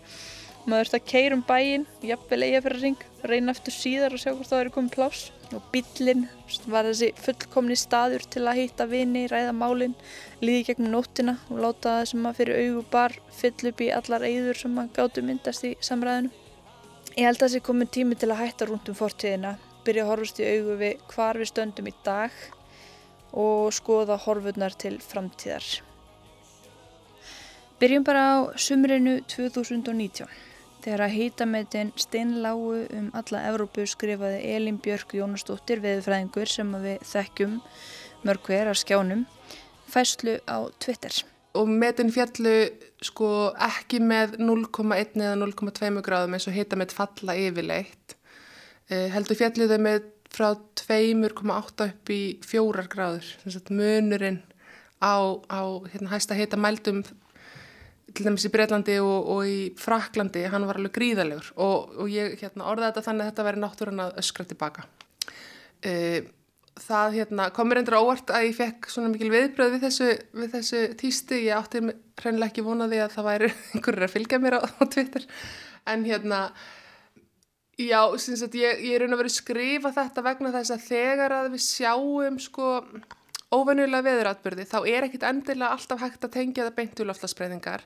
Maður 0.64 0.88
þurfti 0.88 1.00
að 1.00 1.09
keira 1.11 1.37
um 1.37 1.42
bæin 1.44 1.83
jafnvel 2.00 2.38
eiga 2.46 2.62
fyrir 2.64 2.80
ring, 2.80 3.02
reyna 3.28 3.52
eftir 3.52 3.74
síðar 3.76 4.14
og 4.16 4.22
sjá 4.22 4.30
hvort 4.30 4.48
það 4.48 4.62
eru 4.62 4.72
komið 4.78 4.94
plás 4.94 5.24
og 5.54 5.66
bílinn 5.74 6.22
var 6.72 6.88
þessi 6.88 7.11
fullkomni 7.20 7.76
staður 7.76 8.24
til 8.33 8.46
að 8.48 8.62
hýtta 8.62 8.87
vini, 8.88 9.26
ræða 9.28 9.52
málin 9.52 9.98
líði 10.40 10.70
gegnum 10.70 10.94
nóttina 10.94 11.37
og 11.50 11.61
láta 11.66 11.98
það 11.98 12.09
sem 12.14 12.30
að 12.30 12.40
fyrir 12.40 12.62
augu 12.62 12.87
bar 12.94 13.18
fyll 13.42 13.68
upp 13.70 13.85
í 13.85 13.92
allar 13.98 14.24
eigður 14.24 14.62
sem 14.64 14.80
að 14.80 14.96
gáttu 14.96 15.26
myndast 15.26 15.68
í 15.68 15.74
samræðinu 15.85 16.33
Ég 17.14 17.28
held 17.28 17.38
að 17.38 17.44
þessi 17.44 17.62
komið 17.62 17.90
tími 17.94 18.16
til 18.18 18.26
að 18.35 18.40
hætta 18.40 18.66
rundum 18.66 18.96
fortíðina. 18.98 19.52
Byrja 19.87 20.02
að 20.02 20.09
horfast 20.11 20.40
í 20.42 20.46
augu 20.48 20.74
við 20.80 21.02
hvar 21.12 21.38
við 21.38 21.46
stöndum 21.52 21.87
í 21.87 21.92
dag 22.02 22.40
og 23.34 23.72
skoða 23.74 24.16
horfurnar 24.22 24.76
til 24.78 25.00
framtíðar. 25.02 25.66
Byrjum 27.82 28.04
bara 28.06 28.22
á 28.22 28.36
sumrinu 28.56 29.18
2019. 29.26 30.28
Þegar 30.84 31.02
að 31.06 31.14
hýtametin 31.16 31.90
steinláu 31.96 32.84
um 32.92 33.06
alla 33.16 33.40
Evrópu 33.48 33.86
skrifaði 33.88 34.42
Elin 34.54 34.78
Björk 34.84 35.16
Jónastóttir 35.16 35.80
veðufræðingur 35.82 36.50
sem 36.50 36.70
við 36.82 37.02
þekkjum 37.08 37.54
mörg 38.24 38.50
hver 38.50 38.70
að 38.70 38.82
skjánum 38.82 39.24
fæslu 39.90 40.38
á 40.44 40.68
Twitter. 40.78 41.24
Og 41.54 41.70
metin 41.70 42.12
fjallu 42.14 42.54
sko 43.04 43.28
ekki 43.62 44.00
með 44.02 44.38
0,1 44.42 45.18
eða 45.20 45.36
0,2 45.40 46.02
gráðum 46.04 46.36
eins 46.36 46.48
og 46.50 46.56
hýtamet 46.56 46.94
falla 46.94 47.36
yfirleitt. 47.38 48.16
Eh, 48.90 49.08
heldur 49.14 49.38
fjalluði 49.38 49.80
með 49.80 50.08
frá 50.34 50.50
2,8 50.80 51.86
upp 51.88 52.10
í 52.12 52.22
4 52.42 52.86
gráður. 52.90 53.28
Munurinn 53.70 54.40
á, 54.98 55.14
á 55.46 55.62
hérna, 55.92 56.10
hæsta 56.14 56.36
heita 56.36 56.58
mældum 56.60 57.02
til 58.14 58.26
dæmis 58.26 58.46
í 58.46 58.52
Breitlandi 58.52 58.96
og, 59.02 59.28
og 59.34 59.48
í 59.48 59.58
Fraklandi, 59.80 60.44
hann 60.50 60.66
var 60.68 60.78
alveg 60.78 60.94
gríðalegur 60.94 61.50
og, 61.56 61.94
og 62.04 62.10
ég 62.12 62.36
hérna, 62.38 62.68
orðaði 62.70 62.92
þetta 62.92 63.06
þannig 63.08 63.24
að 63.24 63.30
þetta 63.30 63.46
væri 63.48 63.62
náttúrulega 63.62 64.06
að 64.06 64.20
öskra 64.22 64.46
tilbaka. 64.50 64.86
Uh, 65.84 66.20
það 66.84 67.18
hérna, 67.18 67.48
komur 67.54 67.80
endur 67.80 67.98
óvart 68.00 68.30
að 68.34 68.48
ég 68.48 68.56
fekk 68.58 68.88
svona 68.90 69.10
mikil 69.12 69.30
viðbröð 69.32 69.76
við 69.76 69.84
þessu, 69.88 70.08
við 70.34 70.54
þessu 70.56 70.80
týsti. 71.00 71.42
Ég 71.48 71.58
átti 71.58 71.82
reynilega 72.22 72.50
ekki 72.50 72.66
vonaði 72.66 73.02
að 73.04 73.12
það 73.16 73.28
væri 73.30 73.50
einhverjur 73.74 74.06
að 74.08 74.14
fylgja 74.14 74.40
mér 74.42 74.58
á, 74.58 74.60
á 74.62 74.82
Twitter. 74.94 75.28
En 75.90 76.06
hérna, 76.06 76.40
já, 77.80 78.00
sagt, 78.18 78.56
ég, 78.58 78.80
ég 78.84 78.96
er 78.96 79.04
raun 79.04 79.16
að 79.16 79.22
vera 79.24 79.32
að 79.32 79.37
skrifa 79.38 79.92
þetta 79.96 80.24
vegna 80.28 80.54
þess 80.54 80.74
að 80.74 80.87
þegar 80.88 81.37
að 81.40 81.50
við 81.54 81.64
sjáum 81.66 82.40
sko 82.42 82.70
óvennulega 83.54 84.06
veðuratbyrði 84.08 84.64
þá 84.66 84.78
er 84.90 85.06
ekkit 85.06 85.26
endilega 85.28 85.74
alltaf 85.76 86.00
hægt 86.02 86.24
að 86.26 86.34
tengja 86.38 86.64
það 86.66 86.78
beint 86.78 87.02
úr 87.02 87.10
loftasbreyðingar 87.10 87.84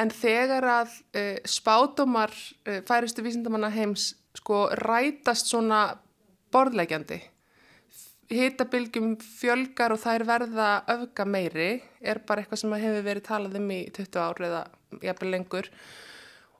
en 0.00 0.10
þegar 0.14 0.70
að 0.80 0.96
uh, 1.14 1.36
spátumar 1.46 2.34
uh, 2.34 2.80
færistu 2.88 3.22
vísindamanna 3.26 3.70
heims 3.74 4.12
sko 4.34 4.64
rætast 4.80 5.52
svona 5.52 5.84
borðlegjandi 6.54 7.20
hitabilgjum 8.32 9.14
fjölgar 9.20 9.94
og 9.94 10.00
þær 10.02 10.24
verða 10.28 10.68
öfga 10.94 11.26
meiri 11.28 11.68
er 12.00 12.20
bara 12.26 12.42
eitthvað 12.42 12.62
sem 12.62 12.76
hefur 12.78 13.06
verið 13.06 13.26
talað 13.28 13.58
um 13.60 13.70
í 13.74 13.80
20 13.94 14.20
ári 14.22 14.46
eða 14.48 14.62
jafnvel 15.04 15.32
lengur. 15.34 15.68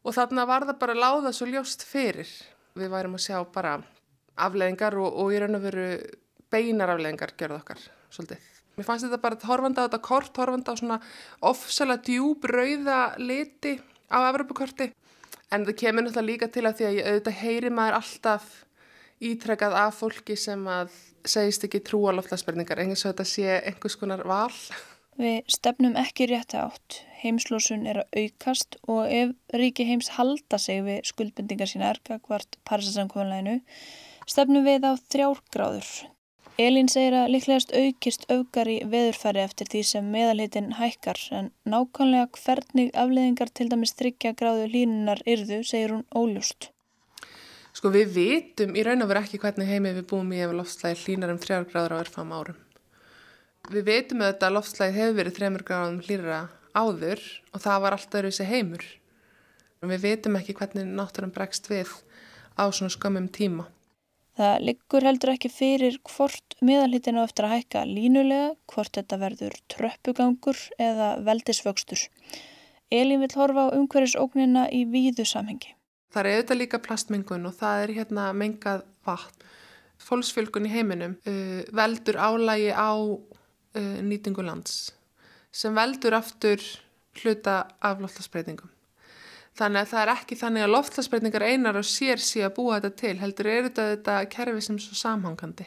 Og 0.05 0.17
þarna 0.17 0.45
var 0.49 0.67
það 0.69 0.81
bara 0.83 0.99
láða 0.99 1.33
svo 1.33 1.49
ljóst 1.49 1.87
fyrir 1.89 2.29
við 2.79 2.91
værum 2.91 3.15
að 3.19 3.25
sjá 3.27 3.39
bara 3.55 3.77
afleðingar 4.35 4.97
og, 4.99 5.15
og 5.23 5.31
í 5.35 5.39
raun 5.43 5.59
og 5.59 5.65
veru 5.69 5.87
beinar 6.51 6.95
afleðingar 6.95 7.35
gerð 7.39 7.61
okkar 7.61 7.81
svolítið. 8.11 8.51
Mér 8.75 8.87
fannst 8.89 9.07
þetta 9.07 9.23
bara 9.23 9.39
horfanda 9.47 9.85
á 9.85 9.87
þetta 9.87 10.03
kort, 10.03 10.35
horfanda 10.35 10.75
á 10.75 10.81
svona 10.81 10.99
ofsalega 11.47 12.03
djúb 12.09 12.47
rauða 12.51 12.99
liti 13.23 13.77
á 14.11 14.19
Evropakorti 14.27 14.91
en 15.55 15.67
það 15.69 15.79
kemur 15.79 16.07
náttúrulega 16.07 16.27
líka 16.27 16.51
til 16.51 16.65
að 16.67 16.81
því 16.81 16.89
að 16.89 17.01
auðvitað 17.13 17.41
heyri 17.45 17.71
maður 17.71 17.99
alltaf 18.01 18.49
ítrekkað 19.25 19.77
af 19.79 20.01
fólki 20.01 20.37
sem 20.39 20.67
að 20.67 20.91
segist 21.25 21.65
ekki 21.65 21.81
trúa 21.87 22.13
loftlagsverningar, 22.17 22.83
einhvers 22.83 23.07
og 23.07 23.15
þetta 23.15 23.29
sé 23.29 23.59
einhvers 23.61 23.97
konar 24.01 24.25
val. 24.29 24.53
Við 25.21 25.55
stefnum 25.55 25.95
ekki 26.01 26.27
rétti 26.33 26.59
átt. 26.59 26.99
Heimslósun 27.25 27.87
er 27.89 28.03
að 28.03 28.19
aukast 28.21 28.77
og 28.85 29.07
ef 29.09 29.31
ríki 29.57 29.87
heims 29.89 30.11
halda 30.19 30.59
sig 30.61 30.83
við 30.85 31.07
skuldbendingar 31.09 31.71
sína 31.71 31.95
erga 31.95 32.19
hvart 32.27 32.59
Parísasamkvöðanleginu 32.69 33.63
stefnum 34.29 34.67
við 34.67 34.85
á 34.85 34.93
þrjárgráður. 35.13 35.89
Elín 36.61 36.87
segir 36.87 37.17
að 37.19 37.33
líklegast 37.35 37.73
aukist 37.75 38.29
öfgar 38.31 38.69
í 38.71 38.77
veðurfæri 38.87 39.41
eftir 39.43 39.67
því 39.73 39.81
sem 39.89 40.11
meðalhitin 40.13 40.69
hækkar 40.79 41.19
en 41.35 41.49
nákvæmlega 41.67 42.29
hvernig 42.45 42.93
afleðingar 42.95 43.51
til 43.51 43.67
dæmis 43.73 43.97
þryggja 43.99 44.37
gráðu 44.39 44.69
línunar 44.71 45.23
yrðu 45.27 45.65
segir 45.67 45.97
hún 45.97 46.05
óljúst. 46.15 46.69
Sko 47.75 47.91
við 47.91 48.13
vitum 48.15 48.77
í 48.79 48.85
raun 48.87 49.03
og 49.03 49.11
veru 49.11 49.25
ekki 49.25 49.41
hvernig 49.43 49.73
heimið 49.73 49.99
við 49.99 50.07
búum 50.13 50.31
í 50.31 50.45
ef 50.45 50.53
loftslægi 50.55 51.01
hlínar 51.09 51.33
um 51.35 51.41
3 51.43 51.65
gráður 51.73 51.97
á 51.99 52.03
örfam 52.05 52.37
árum. 52.37 52.61
Við 53.73 53.91
auðvitað 53.97 54.47
að 54.47 54.55
loftslægi 54.55 54.99
hefur 55.01 55.19
verið 55.19 55.41
3 55.41 55.65
gráðum 55.65 55.99
hlýra 56.07 56.39
áður 56.75 57.23
og 57.55 57.63
það 57.63 57.81
var 57.85 57.97
alltaf 57.97 58.27
þessi 58.27 58.47
heimur. 58.49 58.85
Við 59.85 60.01
vitum 60.05 60.39
ekki 60.39 60.57
hvernig 60.57 60.89
náttúrum 60.97 61.33
bregst 61.35 61.69
við 61.71 61.91
á 62.57 62.65
svona 62.73 62.93
skömmum 62.93 63.29
tíma. 63.29 63.69
Það 64.35 64.65
liggur 64.67 65.05
heldur 65.07 65.31
ekki 65.35 65.51
fyrir 65.53 66.01
hvort 66.09 66.57
miðalhitin 66.65 67.21
á 67.21 67.23
eftir 67.23 67.47
að 67.47 67.55
hækka 67.55 67.85
línulega, 67.87 68.49
hvort 68.73 68.97
þetta 68.97 69.19
verður 69.21 69.55
tröppugangur 69.71 70.59
eða 70.83 71.11
veldisvöxtur. 71.27 72.03
Elin 72.91 73.23
vil 73.23 73.31
horfa 73.37 73.69
á 73.71 73.75
umhverjusóknina 73.77 74.67
í 74.75 74.83
víðu 74.91 75.27
samhengi. 75.29 75.77
Það 76.11 76.21
er 76.25 76.31
auðvitað 76.33 76.61
líka 76.61 76.83
plastmengun 76.83 77.47
og 77.47 77.55
það 77.61 77.85
er 77.85 77.95
hérna 78.01 78.27
mengað 78.35 78.83
vatn. 79.07 79.47
Fólksfjölgun 80.05 80.67
í 80.67 80.73
heiminum 80.73 81.15
uh, 81.23 81.63
veldur 81.71 82.19
álægi 82.19 82.75
á 82.75 82.91
uh, 82.99 83.99
nýtingu 84.03 84.43
lands 84.43 84.91
sem 85.55 85.75
veldur 85.77 86.17
aftur 86.19 86.63
hluta 87.21 87.61
af 87.79 88.01
loftlagsbreytingum. 88.03 88.71
Þannig 89.55 89.85
að 89.85 89.91
það 89.93 90.01
er 90.03 90.11
ekki 90.17 90.39
þannig 90.39 90.65
að 90.65 90.73
loftlagsbreytingar 90.75 91.45
einar 91.47 91.77
og 91.79 91.87
sér 91.87 92.23
sé 92.23 92.43
að 92.43 92.57
búa 92.57 92.81
þetta 92.81 92.97
til, 92.99 93.15
heldur 93.21 93.51
er 93.51 93.69
þetta 93.69 93.85
þetta 93.93 94.17
kerfi 94.33 94.65
sem 94.67 94.81
svo 94.83 94.99
samhangandi. 94.99 95.67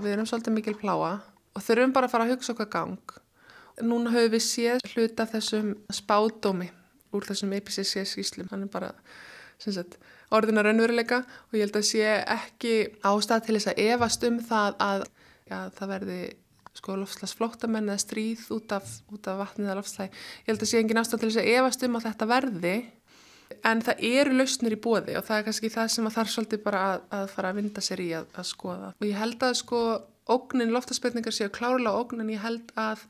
Við 0.00 0.12
erum 0.14 0.28
svolítið 0.30 0.54
mikil 0.56 0.76
pláa 0.78 1.16
og 1.18 1.64
þurfum 1.66 1.94
bara 1.96 2.06
að 2.06 2.14
fara 2.14 2.28
að 2.28 2.36
hugsa 2.36 2.54
okkar 2.54 2.70
gang. 2.70 3.16
Núna 3.82 4.12
höfum 4.14 4.36
við 4.36 4.44
séð 4.46 4.86
hluta 4.92 5.26
þessum 5.26 5.72
spádómi 5.90 6.70
úr 7.10 7.26
þessum 7.26 7.56
IPCC 7.58 8.04
skýslum, 8.06 8.46
þannig 8.50 8.70
bara 8.70 8.92
sagt, 9.60 9.98
orðina 10.30 10.62
raunveruleika 10.64 11.24
og 11.24 11.58
ég 11.58 11.66
held 11.66 11.80
að 11.80 11.88
sé 11.88 12.04
ekki 12.22 12.74
ástæð 13.06 13.46
til 13.46 13.56
þess 13.56 13.72
að 13.72 13.82
evast 13.88 14.26
um 14.28 14.38
það 14.46 14.78
að 14.86 15.02
já, 15.50 15.58
það 15.76 15.92
verði 15.96 16.20
sko 16.80 16.96
loftslagsflóttamenn 17.00 17.92
eða 17.92 18.02
stríð 18.02 18.46
út 18.56 18.72
af, 18.74 18.88
af 19.20 19.42
vatnið 19.44 19.68
eða 19.68 19.76
loftslæg. 19.80 20.16
Ég 20.42 20.50
held 20.50 20.64
að 20.64 20.70
sé 20.72 20.80
engin 20.80 21.02
ástæð 21.02 21.22
til 21.22 21.30
þess 21.30 21.42
að 21.42 21.52
evast 21.58 21.86
um 21.86 21.98
að 21.98 22.06
þetta 22.08 22.30
verði 22.30 22.76
en 23.66 23.82
það 23.84 24.04
eru 24.10 24.36
lausnir 24.38 24.76
í 24.76 24.80
bóði 24.80 25.16
og 25.18 25.26
það 25.26 25.40
er 25.40 25.46
kannski 25.48 25.72
það 25.74 25.90
sem 25.94 26.08
að 26.08 26.16
þarf 26.16 26.32
svolítið 26.34 26.62
bara 26.64 26.84
að, 26.86 27.04
að 27.18 27.26
fara 27.34 27.50
að 27.50 27.60
vinda 27.60 27.84
sér 27.84 28.02
í 28.04 28.08
að, 28.16 28.30
að 28.38 28.48
skoða. 28.50 28.92
Og 28.96 29.08
ég 29.08 29.20
held 29.20 29.46
að 29.46 29.56
sko 29.60 29.82
ógnin 30.30 30.74
loftaspeitningar 30.74 31.34
séu 31.34 31.50
klárlega 31.52 31.98
ógnin 31.98 32.32
ég 32.32 32.44
held 32.44 32.72
að 32.78 33.04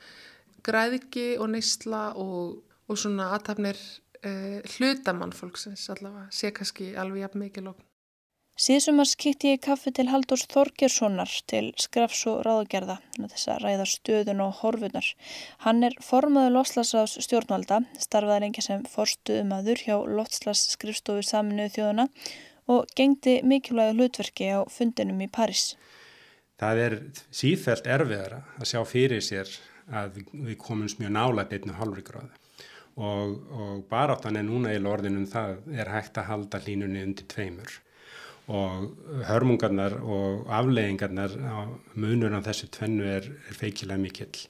græðiki 0.66 1.28
og 1.40 1.52
neysla 1.54 2.02
og, 2.20 2.60
og 2.88 3.00
svona 3.00 3.30
aðtapnir 3.36 3.78
uh, 4.24 4.58
hlutamann 4.76 5.36
fólksins 5.36 5.86
allavega 5.92 6.28
sé 6.34 6.52
kannski 6.56 6.92
alveg 6.98 7.26
jafn 7.26 7.44
mikið 7.44 7.70
lókn. 7.70 7.89
Síðsumars 8.60 9.14
kýtti 9.16 9.54
ég 9.54 9.60
kaffi 9.64 9.88
til 9.96 10.10
Haldurs 10.10 10.42
Þorgjurssonar 10.52 11.30
til 11.48 11.70
skrafs 11.80 12.26
og 12.28 12.42
ráðgerða 12.44 12.98
þess 13.16 13.48
að 13.54 13.62
ræða 13.62 13.86
stöðun 13.88 14.42
og 14.44 14.58
horfunar. 14.58 15.08
Hann 15.64 15.80
er 15.88 15.96
formaður 16.04 16.58
Lofslagsráðs 16.58 17.16
stjórnvalda, 17.24 17.78
starfaði 18.04 18.44
lengi 18.44 18.66
sem 18.66 18.84
forstuðumadur 18.84 19.80
hjá 19.86 19.96
Lofslags-skrifstofu 20.18 21.24
saminuðu 21.30 21.72
þjóðuna 21.78 22.08
og 22.76 22.94
gengdi 23.00 23.38
mikilvægu 23.48 23.96
hlutverki 23.96 24.52
á 24.52 24.60
fundinum 24.68 25.24
í 25.24 25.32
Paris. 25.32 25.70
Það 26.60 26.84
er 26.84 27.00
sífælt 27.32 27.88
erfiðara 27.88 28.44
að 28.60 28.72
sjá 28.74 28.80
fyrir 28.84 29.24
sér 29.24 29.56
að 29.88 30.20
við 30.36 30.58
komum 30.60 30.98
mjög 31.00 31.16
nála 31.16 31.48
beitnu 31.48 31.80
hálfri 31.80 32.04
gráðu 32.04 32.34
og, 33.00 33.38
og 33.56 33.76
baráttan 33.88 34.36
er 34.36 34.44
núna 34.44 34.76
í 34.76 34.84
lorðinum 34.84 35.30
það 35.32 35.62
er 35.72 35.96
hægt 35.96 36.20
að 36.20 36.34
halda 36.34 36.60
hlínunni 36.66 37.08
undir 37.08 37.24
tveimur 37.32 37.80
og 38.50 39.22
hörmungarnar 39.28 39.94
og 40.02 40.48
afleggingarnar 40.50 41.36
munur 41.94 42.34
á 42.34 42.40
þessu 42.42 42.66
tvennu 42.74 43.06
er, 43.06 43.28
er 43.46 43.56
feikilega 43.56 44.00
mikill. 44.02 44.42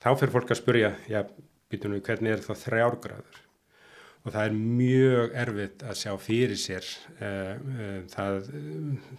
Þá 0.00 0.10
fyrir 0.16 0.32
fólk 0.32 0.52
að 0.54 0.60
spurja, 0.62 0.90
já, 1.10 1.20
býtum 1.68 1.94
við, 1.94 2.04
hvernig 2.06 2.34
er 2.34 2.44
það 2.44 2.60
þrjárgráður? 2.64 3.40
Og 4.20 4.34
það 4.34 4.46
er 4.46 4.56
mjög 4.56 5.36
erfitt 5.42 5.82
að 5.88 5.98
sjá 6.00 6.10
fyrir 6.20 6.58
sér 6.60 6.88
uh, 7.24 7.54
uh, 7.56 8.00
það 8.12 8.50
uh, 8.52 9.12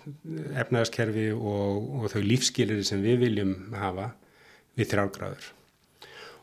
efnaðaskerfi 0.61 1.27
og, 1.33 1.87
og 1.97 2.11
þau 2.13 2.21
lífskilir 2.25 2.83
sem 2.85 3.01
við 3.01 3.23
viljum 3.23 3.55
hafa 3.77 4.11
við 4.77 4.91
þrjárgráður. 4.93 5.47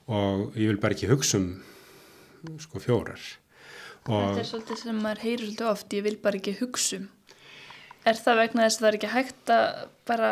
Og 0.09 0.59
ég 0.59 0.73
vil 0.73 0.81
bara 0.83 0.97
ekki 0.97 1.11
hugsa 1.11 1.39
um 1.39 1.53
sko 2.63 2.83
fjórar. 2.83 3.21
Og 4.09 4.23
Þetta 4.23 4.43
er 4.43 4.51
svolítið 4.51 4.83
sem 4.83 5.01
maður 5.05 5.25
heyrir 5.27 5.45
svolítið 5.45 5.71
oft, 5.71 5.95
ég 5.99 6.05
vil 6.07 6.19
bara 6.23 6.41
ekki 6.41 6.59
hugsa 6.63 7.03
um. 7.03 7.09
Er 8.09 8.21
það 8.21 8.41
vegna 8.43 8.65
þess 8.67 8.79
að 8.79 8.85
það 8.85 8.91
er 8.91 8.99
ekki 8.99 9.13
hægt 9.15 9.53
að 9.53 9.83
bara 10.09 10.31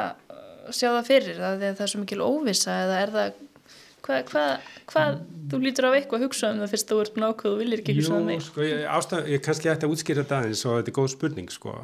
sjá 0.75 0.89
það 0.89 1.05
fyrir 1.11 1.41
það 1.41 1.61
þegar 1.61 1.77
það 1.77 1.85
er 1.87 1.93
svo 1.93 2.03
mikil 2.03 2.23
óvisa 2.25 2.79
eða 2.85 3.01
er 3.03 3.13
það 3.17 3.43
hvað, 4.07 4.25
hvað, 4.31 4.51
hvað 4.91 5.21
þú 5.51 5.61
lítur 5.63 5.89
á 5.89 5.91
eitthvað 5.97 6.21
að 6.21 6.27
hugsa 6.27 6.51
um 6.53 6.61
það 6.63 6.75
fyrst 6.75 6.91
þú 6.91 6.99
ert 7.03 7.21
nákvæð 7.23 7.53
og 7.53 7.63
viljir 7.63 7.83
ekki 7.83 7.97
hugsa 7.99 8.19
um 8.19 8.29
það 8.31 8.45
sko, 8.47 8.67
ég, 8.67 8.83
ástæð, 8.97 9.31
ég 9.33 9.43
kannski 9.47 9.73
ætti 9.73 9.89
að 9.89 9.95
útskýra 9.95 10.25
þetta 10.25 10.41
aðeins 10.41 10.65
og 10.67 10.77
þetta 10.79 10.93
er 10.93 10.99
góð 10.99 11.11
spurning, 11.15 11.51
sko. 11.55 11.75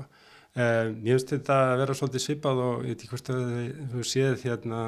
Um, 0.53 0.93
ég 1.07 1.17
finnst 1.17 1.33
þetta 1.33 1.59
að 1.71 1.75
vera 1.81 1.97
svolítið 1.97 2.25
svipað 2.27 2.63
og 2.67 2.85
ég 2.85 2.93
veit 2.93 3.03
ekki 3.03 3.13
hvort 3.15 3.33
að 3.33 3.43
þú 3.95 4.07
séð 4.11 4.47
hérna 4.47 4.83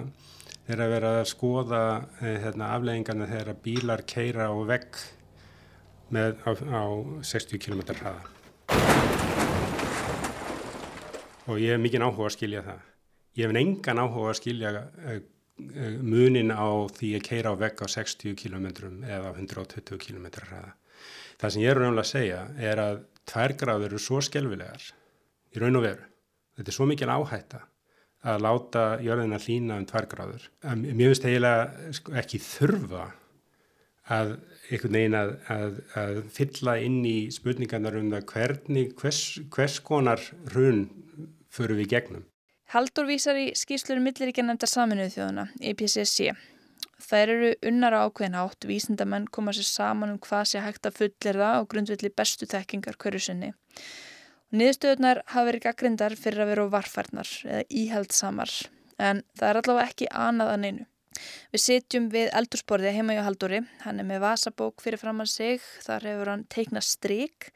þegar 0.67 0.85
að 0.85 0.95
vera 0.95 1.15
að 1.23 1.27
skoða 1.33 1.83
eh, 2.21 2.39
hérna, 2.45 2.71
afleggingarna 2.77 3.31
þegar 3.33 3.61
bílar 3.65 4.05
keira 4.09 4.49
á 4.53 4.55
vegg 4.69 5.03
með, 6.13 6.37
á, 6.45 6.51
á 6.53 6.85
60 7.25 7.65
km 7.65 7.85
hraða 7.97 9.14
og 11.49 11.61
ég 11.61 11.75
hef 11.75 11.83
mikið 11.83 12.07
áhuga 12.07 12.29
að 12.29 12.37
skilja 12.37 12.65
það. 12.65 12.83
Ég 13.35 13.49
hef 13.49 13.61
engan 13.61 14.01
áhuga 14.05 14.31
að 14.31 14.39
skilja 14.41 14.73
uh, 14.75 15.19
uh, 15.19 15.99
munin 16.01 16.55
á 16.55 16.69
því 16.95 17.11
að 17.19 17.27
keira 17.29 17.53
á 17.53 17.61
vegg 17.61 17.83
á 17.85 17.87
60 17.91 18.39
km 18.39 18.67
eða 19.03 19.35
120 19.35 20.01
km 20.01 20.31
hraða. 20.39 20.73
Það 21.41 21.55
sem 21.55 21.65
ég 21.65 21.73
er 21.73 21.81
raunlega 21.83 22.07
að 22.07 22.13
segja 22.13 22.41
er 22.71 22.81
að 22.81 23.05
tværgráður 23.29 23.91
eru 23.91 24.01
svo 24.03 24.21
skelvilegar 24.25 24.91
í 25.55 25.63
raun 25.63 25.81
og 25.81 25.87
veru. 25.87 26.11
Þetta 26.55 26.71
er 26.71 26.77
svo 26.79 26.87
mikil 26.89 27.11
áhætta 27.11 27.65
að 28.25 28.45
láta 28.47 28.85
jörðina 29.05 29.41
hlýna 29.43 29.77
um 29.81 29.87
tværgráður. 29.89 30.47
Mér 30.81 31.11
finnst 31.11 31.27
eiginlega 31.29 31.93
sko, 31.99 32.15
ekki 32.17 32.41
þurfa 32.41 33.09
að 34.15 34.35
einhvern 34.71 34.97
veginn 34.97 35.17
að, 35.19 35.33
að, 35.53 35.79
að 36.01 36.21
fylla 36.33 36.77
inn 36.85 37.01
í 37.09 37.17
spurningarnar 37.33 37.99
um 38.01 38.11
það 38.13 38.27
hvernig, 38.33 38.95
hvers, 39.01 39.21
hvers 39.53 39.79
konar 39.85 40.23
hrun 40.53 40.87
förum 41.55 41.81
við 41.81 41.93
gegnum. 41.95 42.25
Haldur 42.75 43.07
vísar 43.07 43.39
í 43.39 43.51
skýrslur 43.57 44.01
milliríkja 44.03 44.45
nefnda 44.47 44.67
saminuðu 44.71 45.13
þjóðuna, 45.15 45.45
IPCC. 45.71 46.33
Þær 47.05 47.33
eru 47.35 47.51
unnar 47.69 47.95
á 47.95 48.07
ákveðin 48.07 48.39
átt, 48.41 48.67
vísindamenn 48.67 49.29
koma 49.35 49.53
sér 49.55 49.69
saman 49.69 50.15
um 50.15 50.21
hvað 50.23 50.49
sé 50.51 50.63
hægt 50.65 50.89
að 50.89 50.99
fullir 51.03 51.39
það 51.43 51.61
og 51.61 51.69
grundvilli 51.73 52.11
bestu 52.17 52.49
þekkingar 52.49 52.99
hverju 53.03 53.21
sinni. 53.27 53.53
Niðurstöðunar 54.55 55.23
hafa 55.27 55.47
verið 55.49 55.65
gaggrindar 55.67 56.17
fyrir 56.19 56.45
að 56.45 56.51
vera 56.53 56.67
varfarnar 56.73 57.31
eða 57.45 57.63
íhaldsamar, 57.83 58.53
en 59.03 59.23
það 59.35 59.49
er 59.51 59.61
allavega 59.61 59.91
ekki 59.91 60.11
annað 60.27 60.53
að 60.53 60.61
neinu. 60.65 60.87
Við 61.55 61.63
sitjum 61.63 62.07
við 62.11 62.31
eldursporði 62.35 62.93
heima 62.95 63.15
hjá 63.15 63.23
Haldúri, 63.27 63.61
hann 63.85 64.03
er 64.03 64.07
með 64.09 64.25
vasabók 64.25 64.83
fyrir 64.83 64.99
fram 64.99 65.23
að 65.23 65.31
sig, 65.31 65.67
þar 65.85 66.07
hefur 66.09 66.31
hann 66.33 66.47
teiknað 66.51 66.87
stryk, 66.89 67.51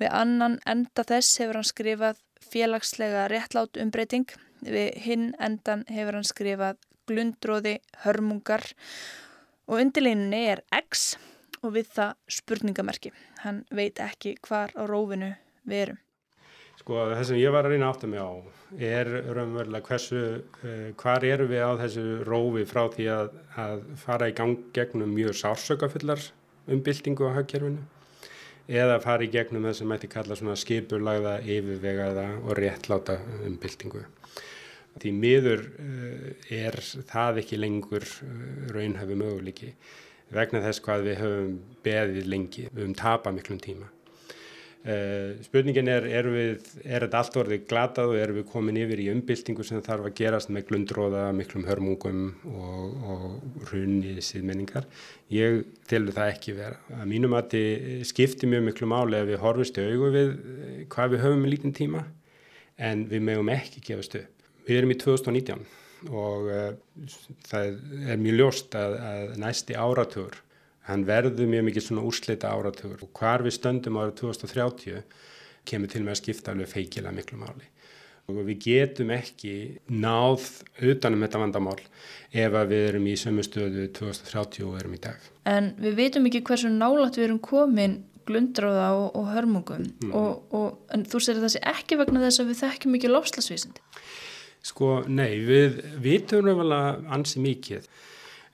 við 0.00 0.12
annan 0.12 0.58
enda 0.68 1.04
þess 1.08 1.40
hefur 1.40 1.60
hann 1.60 1.68
skrifað 1.68 2.20
félagslega 2.44 3.26
réttlátt 3.32 3.78
umbreyting, 3.80 4.28
við 4.64 4.96
hinn 5.04 5.30
endan 5.38 5.84
hefur 5.90 6.18
hann 6.18 6.26
skrifað 6.26 6.78
glundróði, 7.08 7.78
hörmungar 8.04 8.64
og 9.68 9.80
undirlínunni 9.82 10.44
er 10.52 10.62
X 10.74 11.16
og 11.62 11.74
við 11.76 11.90
það 11.96 12.12
spurningamerki. 12.38 13.12
Hann 13.44 13.64
veit 13.74 14.00
ekki 14.02 14.36
hvar 14.46 14.72
á 14.76 14.82
rófinu 14.88 15.32
við 15.68 15.84
erum. 15.86 16.00
Sko 16.78 17.00
það 17.10 17.24
sem 17.26 17.40
ég 17.40 17.52
var 17.52 17.66
að 17.66 17.74
reyna 17.74 17.90
átta 17.90 18.08
mig 18.08 18.22
á 18.22 18.30
er 18.78 19.08
raunverulega 19.34 19.88
hversu, 19.88 20.20
uh, 20.62 20.90
hvar 21.00 21.24
eru 21.26 21.48
við 21.50 21.64
á 21.64 21.72
þessu 21.80 22.04
rófi 22.28 22.64
frá 22.68 22.84
því 22.94 23.08
að, 23.12 23.30
að 23.58 23.86
fara 23.98 24.28
í 24.30 24.36
gang 24.36 24.60
gegnum 24.76 25.14
mjög 25.16 25.34
sársökafullar 25.40 26.22
umbyltingu 26.70 27.26
á 27.32 27.36
hagkerfinu 27.40 27.82
eða 28.68 29.00
fara 29.00 29.24
í 29.24 29.30
gegnum 29.32 29.64
það 29.68 29.76
sem 29.78 29.88
mætti 29.88 30.10
kalla 30.12 30.36
svona 30.36 30.56
skipurlagða, 30.60 31.38
yfirvegaða 31.40 32.26
og 32.44 32.54
réttláta 32.58 33.18
umbyltingu. 33.48 34.04
Því 34.98 35.12
miður 35.14 35.62
uh, 35.78 36.28
er 36.52 36.76
það 37.08 37.42
ekki 37.44 37.60
lengur 37.60 38.04
uh, 38.04 38.32
raunhafi 38.74 39.18
möguleiki 39.18 39.72
vegna 40.34 40.60
þess 40.64 40.82
hvað 40.84 41.06
við 41.06 41.20
höfum 41.22 41.54
beðið 41.86 42.26
lengi, 42.28 42.66
við 42.72 42.82
höfum 42.82 42.98
tapað 42.98 43.38
miklum 43.38 43.62
tíma. 43.62 43.88
Uh, 44.78 45.34
spurningin 45.42 45.88
er, 45.90 46.04
er, 46.06 46.26
við, 46.30 46.68
er 46.86 47.02
þetta 47.02 47.18
allt 47.18 47.38
orðið 47.40 47.64
glatað 47.68 48.12
og 48.12 48.20
erum 48.22 48.36
við 48.38 48.44
komin 48.52 48.76
yfir 48.78 49.00
í 49.02 49.08
umbyltingu 49.10 49.66
sem 49.66 49.82
þarf 49.84 50.06
að 50.06 50.14
gerast 50.20 50.52
með 50.54 50.68
glundróða, 50.68 51.24
miklum 51.34 51.66
hörmungum 51.66 52.20
og, 52.46 53.08
og 53.10 53.72
runni 53.72 54.14
síðmenningar. 54.22 54.86
Ég 55.34 55.64
telur 55.90 56.14
það 56.14 56.32
ekki 56.36 56.54
vera. 56.60 56.78
Að 56.94 57.10
mínum 57.10 57.34
að 57.36 57.50
þetta 57.56 58.06
skiptir 58.12 58.52
mjög 58.54 58.68
miklu 58.68 58.88
máli 58.94 59.18
að 59.18 59.32
við 59.32 59.42
horfumst 59.42 59.82
í 59.82 59.88
augu 59.90 60.12
við 60.14 60.32
hvað 60.94 61.12
við 61.16 61.24
höfum 61.26 61.44
í 61.44 61.52
lítinn 61.52 61.76
tíma 61.76 62.06
en 62.78 63.04
við 63.10 63.26
mögum 63.26 63.52
ekki 63.52 63.82
gefast 63.90 64.14
upp. 64.22 64.48
Við 64.68 64.78
erum 64.78 64.94
í 64.94 65.00
2019 65.02 65.66
og 66.14 66.50
uh, 66.54 66.68
það 67.50 67.72
er 68.12 68.20
mjög 68.22 68.38
ljóst 68.38 68.78
að, 68.78 68.94
að 69.10 69.32
næsti 69.42 69.74
áratugur, 69.74 70.38
hann 70.88 71.04
verður 71.08 71.48
mjög 71.50 71.66
mikið 71.68 71.86
svona 71.86 72.04
úrsleita 72.08 72.52
áratugur 72.52 73.02
og 73.04 73.10
hvar 73.16 73.44
við 73.44 73.58
stöndum 73.58 73.98
árið 74.00 74.20
2030 74.22 75.02
kemur 75.68 75.92
til 75.92 76.04
með 76.04 76.14
að 76.14 76.20
skipta 76.22 76.54
alveg 76.54 76.70
feikilega 76.70 77.14
miklu 77.14 77.40
máli. 77.40 77.66
Og 78.28 78.42
við 78.44 78.58
getum 78.66 79.10
ekki 79.14 79.52
náð 79.88 80.44
utanum 80.84 81.22
þetta 81.24 81.40
vandamál 81.40 81.78
ef 82.28 82.56
við 82.68 82.82
erum 82.90 83.08
í 83.08 83.14
sömu 83.16 83.44
stöðu 83.44 83.86
2030 83.96 84.66
og 84.68 84.76
erum 84.80 84.96
í 84.96 85.00
dag. 85.00 85.30
En 85.48 85.72
við 85.80 85.96
veitum 85.96 86.28
ekki 86.28 86.44
hversu 86.44 86.72
nálat 86.72 87.16
við 87.16 87.30
erum 87.30 87.40
komin 87.44 88.02
glundráða 88.28 88.88
og, 88.98 89.08
og 89.16 89.30
hörmungum 89.32 89.86
mm. 89.88 90.12
og, 90.12 90.52
og, 90.52 90.80
en 90.92 91.06
þú 91.08 91.22
segir 91.24 91.44
þessi 91.44 91.62
ekki 91.72 91.96
vegna 92.00 92.20
þess 92.26 92.42
að 92.42 92.50
við 92.50 92.60
þekkjum 92.62 92.98
ekki 92.98 93.12
lofslagsvísindi. 93.12 93.84
Sko, 94.68 94.90
nei, 95.08 95.38
við 95.48 95.80
vitum 96.04 96.44
náttúrulega 96.44 97.14
ansi 97.14 97.40
mikið 97.40 97.88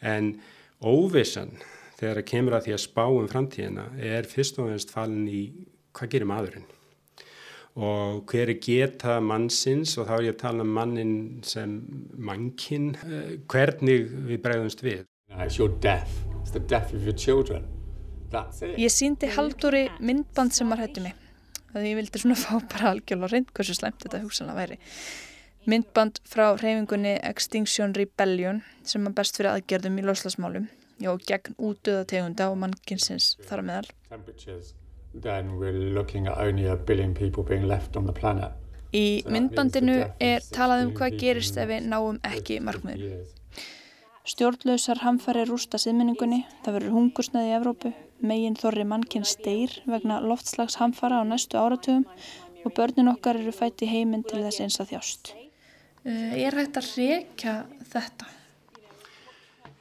en 0.06 0.34
óvissan 0.84 1.56
þegar 2.04 2.20
það 2.20 2.30
kemur 2.30 2.58
að 2.58 2.68
því 2.68 2.76
að 2.76 2.84
spá 2.84 3.04
um 3.08 3.28
framtíðina 3.30 3.88
er 4.14 4.28
fyrst 4.28 4.60
og 4.60 4.72
ennst 4.74 4.92
falin 4.92 5.28
í 5.28 5.44
hvað 5.96 6.14
gerir 6.14 6.28
maðurinn 6.28 6.70
og 7.74 8.30
hver 8.30 8.52
er 8.52 8.60
geta 8.62 9.16
mannsins 9.22 9.96
og 9.98 10.06
þá 10.06 10.12
er 10.16 10.26
ég 10.28 10.36
að 10.36 10.42
tala 10.44 10.62
um 10.62 10.70
mannin 10.76 11.14
sem 11.42 11.72
mannkinn, 12.14 12.92
eh, 13.02 13.32
hvernig 13.50 14.06
við 14.28 14.42
bregðumst 14.44 14.84
við. 14.84 15.02
It's 15.34 15.58
your 15.58 15.72
death, 15.82 16.12
it's 16.40 16.52
the 16.54 16.60
death 16.60 16.94
of 16.94 17.02
your 17.02 17.16
children. 17.16 17.66
Ég 18.78 18.90
síndi 18.90 19.28
Haldóri 19.30 19.88
myndband 20.02 20.54
sem 20.54 20.70
var 20.70 20.80
hættu 20.82 21.02
mig 21.02 21.14
að 21.74 21.86
ég 21.86 21.98
vildi 21.98 22.18
svona 22.18 22.38
fá 22.44 22.58
bara 22.70 22.94
algjörlega 22.94 23.30
reynd 23.30 23.52
hversu 23.54 23.74
slæmt 23.74 24.02
þetta 24.02 24.22
hugsanlega 24.22 24.58
væri. 24.58 24.78
Myndband 25.66 26.20
frá 26.28 26.54
reyfingunni 26.58 27.18
Extinction 27.22 27.94
Rebellion 27.94 28.62
sem 28.82 29.06
er 29.06 29.14
best 29.16 29.38
fyrir 29.38 29.54
aðgerðum 29.54 29.98
í 29.98 30.06
loslasmálum 30.06 30.66
og 31.10 31.24
gegn 31.26 31.56
útöða 31.58 32.04
tegunda 32.10 32.50
og 32.52 32.58
mannkinsins 32.62 33.34
þar 33.48 33.64
meðal. 33.66 33.88
Í 38.94 39.24
myndbandinu 39.26 39.96
er 40.22 40.44
talað 40.54 40.84
um 40.84 40.92
hvað 40.94 41.16
gerist 41.18 41.56
ef 41.58 41.70
við 41.70 41.88
náum 41.90 42.20
ekki 42.22 42.60
markmiðum. 42.62 43.24
Stjórnlausar 44.24 45.02
hamfæri 45.02 45.42
rústa 45.44 45.76
siðmenningunni, 45.82 46.44
það 46.64 46.76
verður 46.78 46.94
hungursnæði 46.96 47.50
í 47.50 47.56
Evrópu, 47.58 47.90
megin 48.24 48.56
þorri 48.56 48.86
mannkinn 48.88 49.26
steyr 49.28 49.74
vegna 49.84 50.20
loftslags 50.24 50.78
hamfara 50.80 51.18
á 51.20 51.22
næstu 51.28 51.58
áratugum 51.60 52.06
og 52.64 52.72
börnin 52.78 53.10
okkar 53.12 53.36
eru 53.42 53.52
fætt 53.52 53.84
í 53.84 53.90
heiminn 53.90 54.24
til 54.24 54.40
þess 54.46 54.62
eins 54.64 54.80
að 54.80 54.94
þjást. 54.94 55.34
Uh, 56.04 56.32
er 56.40 56.56
hægt 56.56 56.80
að 56.80 56.88
reyka 56.96 57.54
þetta? 57.92 58.30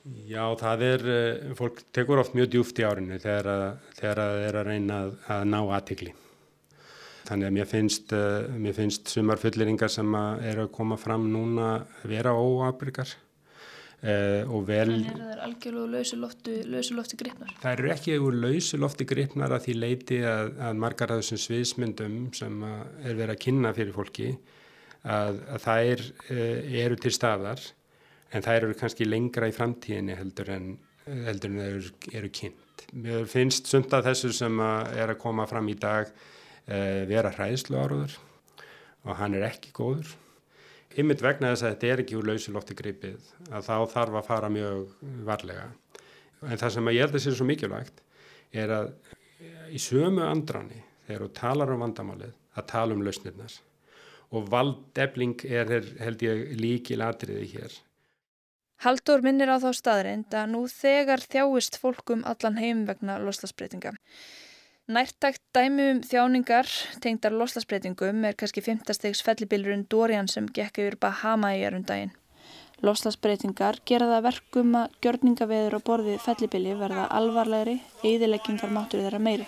Já, 0.04 0.44
það 0.60 0.82
er, 0.84 1.06
uh, 1.08 1.52
fólk 1.56 1.80
tekur 1.96 2.20
oft 2.20 2.34
mjög 2.36 2.50
djúft 2.52 2.80
í 2.82 2.84
árinu 2.84 3.20
þegar 3.24 3.48
það 3.96 4.40
er 4.44 4.58
að 4.60 4.68
reyna 4.68 5.00
að, 5.06 5.14
að 5.32 5.44
ná 5.48 5.60
aðtikli. 5.62 6.14
Þannig 7.24 7.48
að 7.48 7.54
mér 7.56 7.68
finnst, 7.72 8.16
uh, 8.18 8.50
mér 8.60 8.76
finnst 8.76 9.12
sumar 9.14 9.40
fulleringar 9.40 9.92
sem 9.92 10.18
að 10.20 10.42
er 10.50 10.60
að 10.66 10.74
koma 10.76 10.98
fram 11.00 11.30
núna 11.32 11.70
vera 12.04 12.34
óabrikar. 12.36 13.14
Uh, 14.04 14.44
vel, 14.68 14.90
en 14.92 15.06
er 15.08 15.20
það 15.22 15.44
algjörlega 15.46 15.92
lausu 15.94 16.18
lofti, 16.20 16.58
lausu 16.68 17.20
gripnar? 17.22 17.54
Það 17.62 17.78
eru 17.78 17.92
ekki 17.94 18.18
úr 18.20 18.36
lausu 18.36 18.80
lofti 18.82 19.08
gripnar 19.08 19.56
að 19.56 19.70
því 19.70 19.76
leiti 19.78 20.18
að, 20.28 20.52
að 20.60 20.82
margar 20.84 21.14
af 21.16 21.22
þessum 21.22 21.40
sviðsmyndum 21.46 22.18
sem 22.36 22.66
er 22.68 23.16
verið 23.16 23.32
að 23.38 23.40
kynna 23.46 23.72
fyrir 23.78 23.96
fólki 23.96 24.34
að, 25.08 25.40
að 25.48 25.64
þær 25.64 26.04
uh, 26.04 26.84
eru 26.84 27.00
til 27.00 27.14
staðar 27.16 27.64
en 28.34 28.46
þær 28.46 28.68
eru 28.68 28.78
kannski 28.78 29.08
lengra 29.08 29.50
í 29.50 29.56
framtíðinni 29.56 30.18
heldur 30.18 30.52
en, 30.54 30.68
heldur 31.06 31.54
en 31.54 31.64
eru, 31.68 31.94
eru 32.14 32.32
kynnt. 32.34 32.86
Mér 32.94 33.28
finnst 33.30 33.70
sumt 33.70 33.94
að 33.94 34.10
þessu 34.10 34.34
sem 34.36 34.60
að 34.64 34.98
er 35.04 35.14
að 35.14 35.22
koma 35.22 35.46
fram 35.50 35.70
í 35.70 35.78
dag 35.80 36.10
uh, 36.10 37.04
vera 37.10 37.34
hræðslu 37.34 37.80
áraður 37.80 38.18
og 39.04 39.18
hann 39.20 39.38
er 39.38 39.48
ekki 39.50 39.74
góður. 39.76 40.16
Ymmit 41.00 41.24
vegna 41.26 41.54
þess 41.54 41.66
að 41.66 41.74
þetta 41.74 41.90
er 41.90 42.04
ekki 42.04 42.18
úr 42.20 42.28
lausilótti 42.30 42.78
gripið 42.78 43.32
að 43.50 43.66
þá 43.66 43.76
þarf 43.96 44.20
að 44.20 44.28
fara 44.28 44.50
mjög 44.54 44.92
varlega. 45.26 45.68
En 46.44 46.60
það 46.60 46.76
sem 46.76 46.90
ég 46.94 47.06
held 47.06 47.18
að 47.18 47.24
sé 47.24 47.34
svo 47.34 47.48
mikilvægt 47.50 48.04
er 48.54 48.74
að 48.76 48.92
í 49.74 49.82
sömu 49.82 50.22
andrani 50.26 50.84
þegar 51.08 51.26
þú 51.26 51.30
talar 51.40 51.74
um 51.74 51.82
vandamálið 51.84 52.36
að 52.54 52.68
tala 52.70 52.96
um 52.96 53.02
lausnirnar 53.06 53.56
og 54.34 54.46
valdefling 54.50 55.42
er 55.46 55.74
held 56.02 56.24
ég 56.26 56.54
líkil 56.58 57.02
atriði 57.06 57.50
hér. 57.56 57.74
Haldur 58.84 59.22
minnir 59.24 59.48
á 59.48 59.64
þá 59.64 59.70
staðrind 59.78 60.34
að 60.36 60.50
nú 60.52 60.62
þegar 60.68 61.22
þjáist 61.24 61.78
fólkum 61.80 62.26
allan 62.28 62.58
heim 62.60 62.82
vegna 62.84 63.16
loslasbreytinga. 63.24 63.94
Nærtagt 64.92 65.40
dæmi 65.56 65.86
um 65.94 66.02
þjáningar 66.04 66.68
tengdar 67.00 67.32
loslasbreytingum 67.32 68.26
er 68.28 68.36
kannski 68.36 68.60
5. 68.66 68.92
stegs 68.98 69.22
fellibilurinn 69.24 69.86
Dorian 69.88 70.28
sem 70.28 70.50
gekk 70.58 70.82
yfir 70.84 70.98
Bahama 71.00 71.54
í 71.56 71.64
erundaginn. 71.64 72.12
Loslasbreytingar 72.84 73.80
gera 73.88 74.10
það 74.12 74.28
verkum 74.28 74.76
að 74.76 75.00
gjörningaveður 75.06 75.80
og 75.80 75.86
borðið 75.88 76.20
fellibili 76.26 76.76
verða 76.76 77.08
alvarlegri, 77.22 77.78
eðileggingar 78.04 78.76
mátur 78.76 79.06
þeirra 79.06 79.24
meiri. 79.24 79.48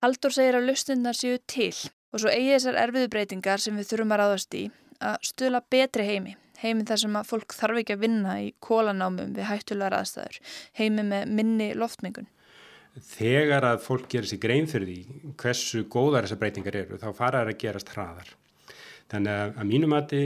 Haldur 0.00 0.32
segir 0.32 0.56
að 0.56 0.68
lustunnar 0.72 1.20
séu 1.20 1.36
til 1.44 1.74
og 2.12 2.22
svo 2.22 2.32
eigi 2.32 2.54
þessar 2.54 2.78
erfiðu 2.84 3.10
breytingar 3.12 3.62
sem 3.62 3.76
við 3.78 3.90
þurfum 3.92 4.14
að 4.14 4.22
ráðast 4.22 4.56
í 4.56 4.64
að 5.04 5.18
stula 5.28 5.60
betri 5.70 6.06
heimi. 6.08 6.34
Heimi 6.58 6.86
þar 6.88 7.00
sem 7.04 7.16
að 7.20 7.28
fólk 7.28 7.54
þarf 7.54 7.80
ekki 7.82 7.94
að 7.94 8.02
vinna 8.02 8.34
í 8.42 8.48
kólanámum 8.64 9.36
við 9.36 9.46
hættulegar 9.46 10.00
aðstæður. 10.00 10.40
Heimi 10.78 11.04
með 11.06 11.30
minni 11.38 11.68
loftmengun. 11.78 12.26
Þegar 13.12 13.66
að 13.68 13.84
fólk 13.84 14.08
gerir 14.10 14.26
sér 14.26 14.40
grein 14.42 14.66
fyrir 14.66 14.88
því 14.88 15.32
hversu 15.38 15.84
góðar 15.86 16.26
þessar 16.26 16.40
breytingar 16.42 16.78
eru 16.80 16.98
þá 16.98 17.08
fara 17.14 17.44
það 17.44 17.52
að 17.52 17.60
gerast 17.62 17.92
hraðar. 17.94 18.32
Þannig 19.12 19.34
að, 19.34 19.52
að 19.54 19.68
mínum 19.70 19.94
mati 19.94 20.22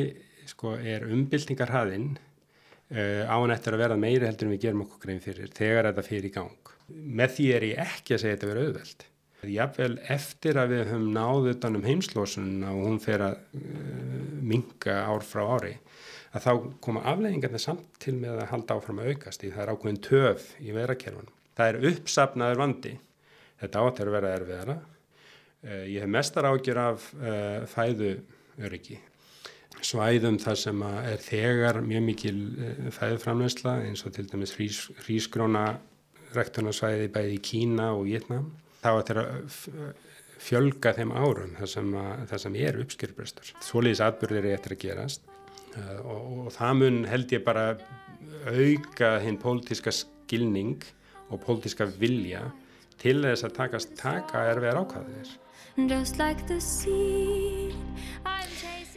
sko, 0.49 0.77
er 0.81 1.05
umbyltingar 1.05 1.73
hraðinn 1.75 2.15
uh, 2.17 3.29
á 3.29 3.37
hann 3.37 3.53
eftir 3.53 3.77
að 3.77 3.85
vera 3.85 4.01
meiri 4.01 4.25
heldur 4.25 4.49
en 4.49 4.57
við 4.57 4.65
gerum 4.65 4.87
okkur 4.87 5.05
grein 5.05 5.21
fyrir 5.23 5.53
þegar 5.53 5.91
þetta 5.91 6.09
fyrir 6.09 6.31
í 6.31 6.35
gang. 6.39 6.75
Með 6.89 7.37
því 7.37 7.53
er 7.59 7.69
ég 7.69 7.85
ekki 7.85 8.17
að 8.17 8.25
segja 8.25 8.39
þetta 8.39 8.53
verið 8.55 8.71
auðveld 8.71 9.09
Jáfnvel 9.43 9.97
eftir 10.13 10.59
að 10.61 10.73
við 10.77 10.83
höfum 10.93 11.07
náðu 11.17 11.53
utan 11.57 11.75
um 11.75 11.87
heimslósununa 11.87 12.69
og 12.77 12.85
hún 12.87 13.01
fer 13.03 13.25
að 13.27 13.41
uh, 13.59 14.21
minga 14.39 15.01
ár 15.11 15.25
frá 15.27 15.43
ári, 15.57 15.73
að 16.31 16.45
þá 16.45 16.53
koma 16.85 17.03
afleggingarnir 17.11 17.63
samt 17.65 17.99
til 18.03 18.15
með 18.21 18.39
að 18.45 18.53
halda 18.53 18.77
áfram 18.79 19.03
að 19.03 19.11
aukast 19.11 19.43
í 19.43 19.51
það 19.51 19.65
er 19.65 19.73
ákveðin 19.75 20.01
töf 20.07 20.47
í 20.63 20.77
verakerfunum. 20.77 21.35
Það 21.59 21.73
er 21.73 21.91
uppsapnaður 21.91 22.63
vandi. 22.63 22.95
Þetta 23.63 23.83
áttur 23.83 24.11
að 24.11 24.17
vera 24.19 24.35
erfiðara. 24.39 24.79
Uh, 25.67 25.85
ég 25.91 25.99
hef 26.05 26.15
mestar 26.15 26.51
ágjur 26.53 26.83
af 26.85 27.11
uh, 27.19 27.67
fæðu 27.75 28.15
öryggi. 28.63 29.03
Svæðum 29.83 30.39
þar 30.39 30.59
sem 30.61 30.83
er 30.87 31.23
þegar 31.25 31.81
mjög 31.83 32.03
mikil 32.07 32.37
fæðuframleysla 32.95 33.81
eins 33.89 34.05
og 34.07 34.13
til 34.15 34.29
dæmis 34.31 34.53
hrísgróna 34.55 35.65
rektunarsvæði 36.37 37.09
bæði 37.11 37.39
í 37.41 37.41
Kína 37.43 37.89
og 37.97 38.05
Vietnam 38.07 38.53
þá 38.83 38.89
er 38.93 39.03
þetta 39.09 39.23
að 39.23 39.59
fjölga 40.43 40.93
þeim 40.97 41.13
árum 41.15 41.53
þar 41.59 41.71
sem, 41.71 41.93
sem 42.45 42.57
er 42.59 42.81
uppskjörbrestur. 42.83 43.53
Svoleiðis 43.63 44.03
atbyrðir 44.03 44.49
er 44.49 44.57
eftir 44.57 44.75
að 44.75 44.83
gerast 44.83 45.29
uh, 45.77 46.01
og, 46.03 46.25
og 46.47 46.51
það 46.57 46.81
mun 46.81 46.99
held 47.11 47.37
ég 47.37 47.45
bara 47.47 47.69
auka 48.49 49.15
hinn 49.23 49.39
pólitíska 49.39 49.95
skilning 49.95 50.83
og 51.31 51.41
pólitíska 51.45 51.87
vilja 52.01 52.49
til 53.03 53.21
þess 53.25 53.47
að 53.47 53.57
takast 53.57 53.95
taka 53.99 54.47
erfiðar 54.53 54.83
ákvæðinir. 54.83 55.31
Like 55.73 56.59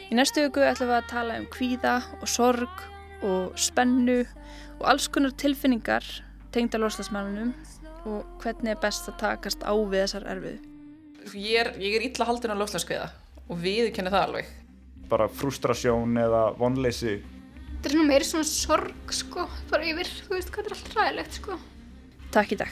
Í 0.06 0.14
næstu 0.14 0.44
viku 0.46 0.62
ætlum 0.62 0.92
við 0.92 0.98
að 1.00 1.08
tala 1.10 1.38
um 1.42 1.48
kvíða 1.50 1.96
og 2.20 2.30
sorg 2.30 2.84
og 3.26 3.56
spennu 3.58 4.20
og 4.78 4.84
alls 4.92 5.08
konar 5.10 5.34
tilfinningar 5.40 6.06
tengda 6.54 6.78
loslasmælunum 6.82 7.56
og 8.06 8.42
hvernig 8.44 8.74
er 8.74 8.82
best 8.82 9.10
að 9.10 9.20
takast 9.22 9.66
á 9.66 9.74
við 9.74 10.04
þessar 10.06 10.28
erfiðu? 10.36 10.60
Ég 11.34 11.60
er, 11.64 11.72
ég 11.82 11.98
er 11.98 12.06
illa 12.06 12.28
haldin 12.30 12.54
á 12.54 12.62
lofslaskviða 12.62 13.10
og 13.50 13.62
við 13.62 13.92
kenna 13.96 14.14
það 14.14 14.28
alveg. 14.28 14.52
Bara 15.10 15.30
frustrasjón 15.30 16.18
eða 16.22 16.44
vonleysi. 16.60 17.20
Þetta 17.76 17.90
er 17.90 17.96
svona 17.98 18.10
meiri 18.10 18.26
svona 18.30 18.50
sorg 18.50 19.14
sko, 19.14 19.46
bara 19.70 19.90
yfir, 19.92 20.10
þú 20.26 20.38
veist 20.38 20.54
hvað 20.54 20.66
er 20.72 20.78
allt 20.78 20.98
ræðilegt 20.98 21.40
sko. 21.42 21.60
Takk 22.34 22.56
í 22.56 22.60
dag. 22.62 22.72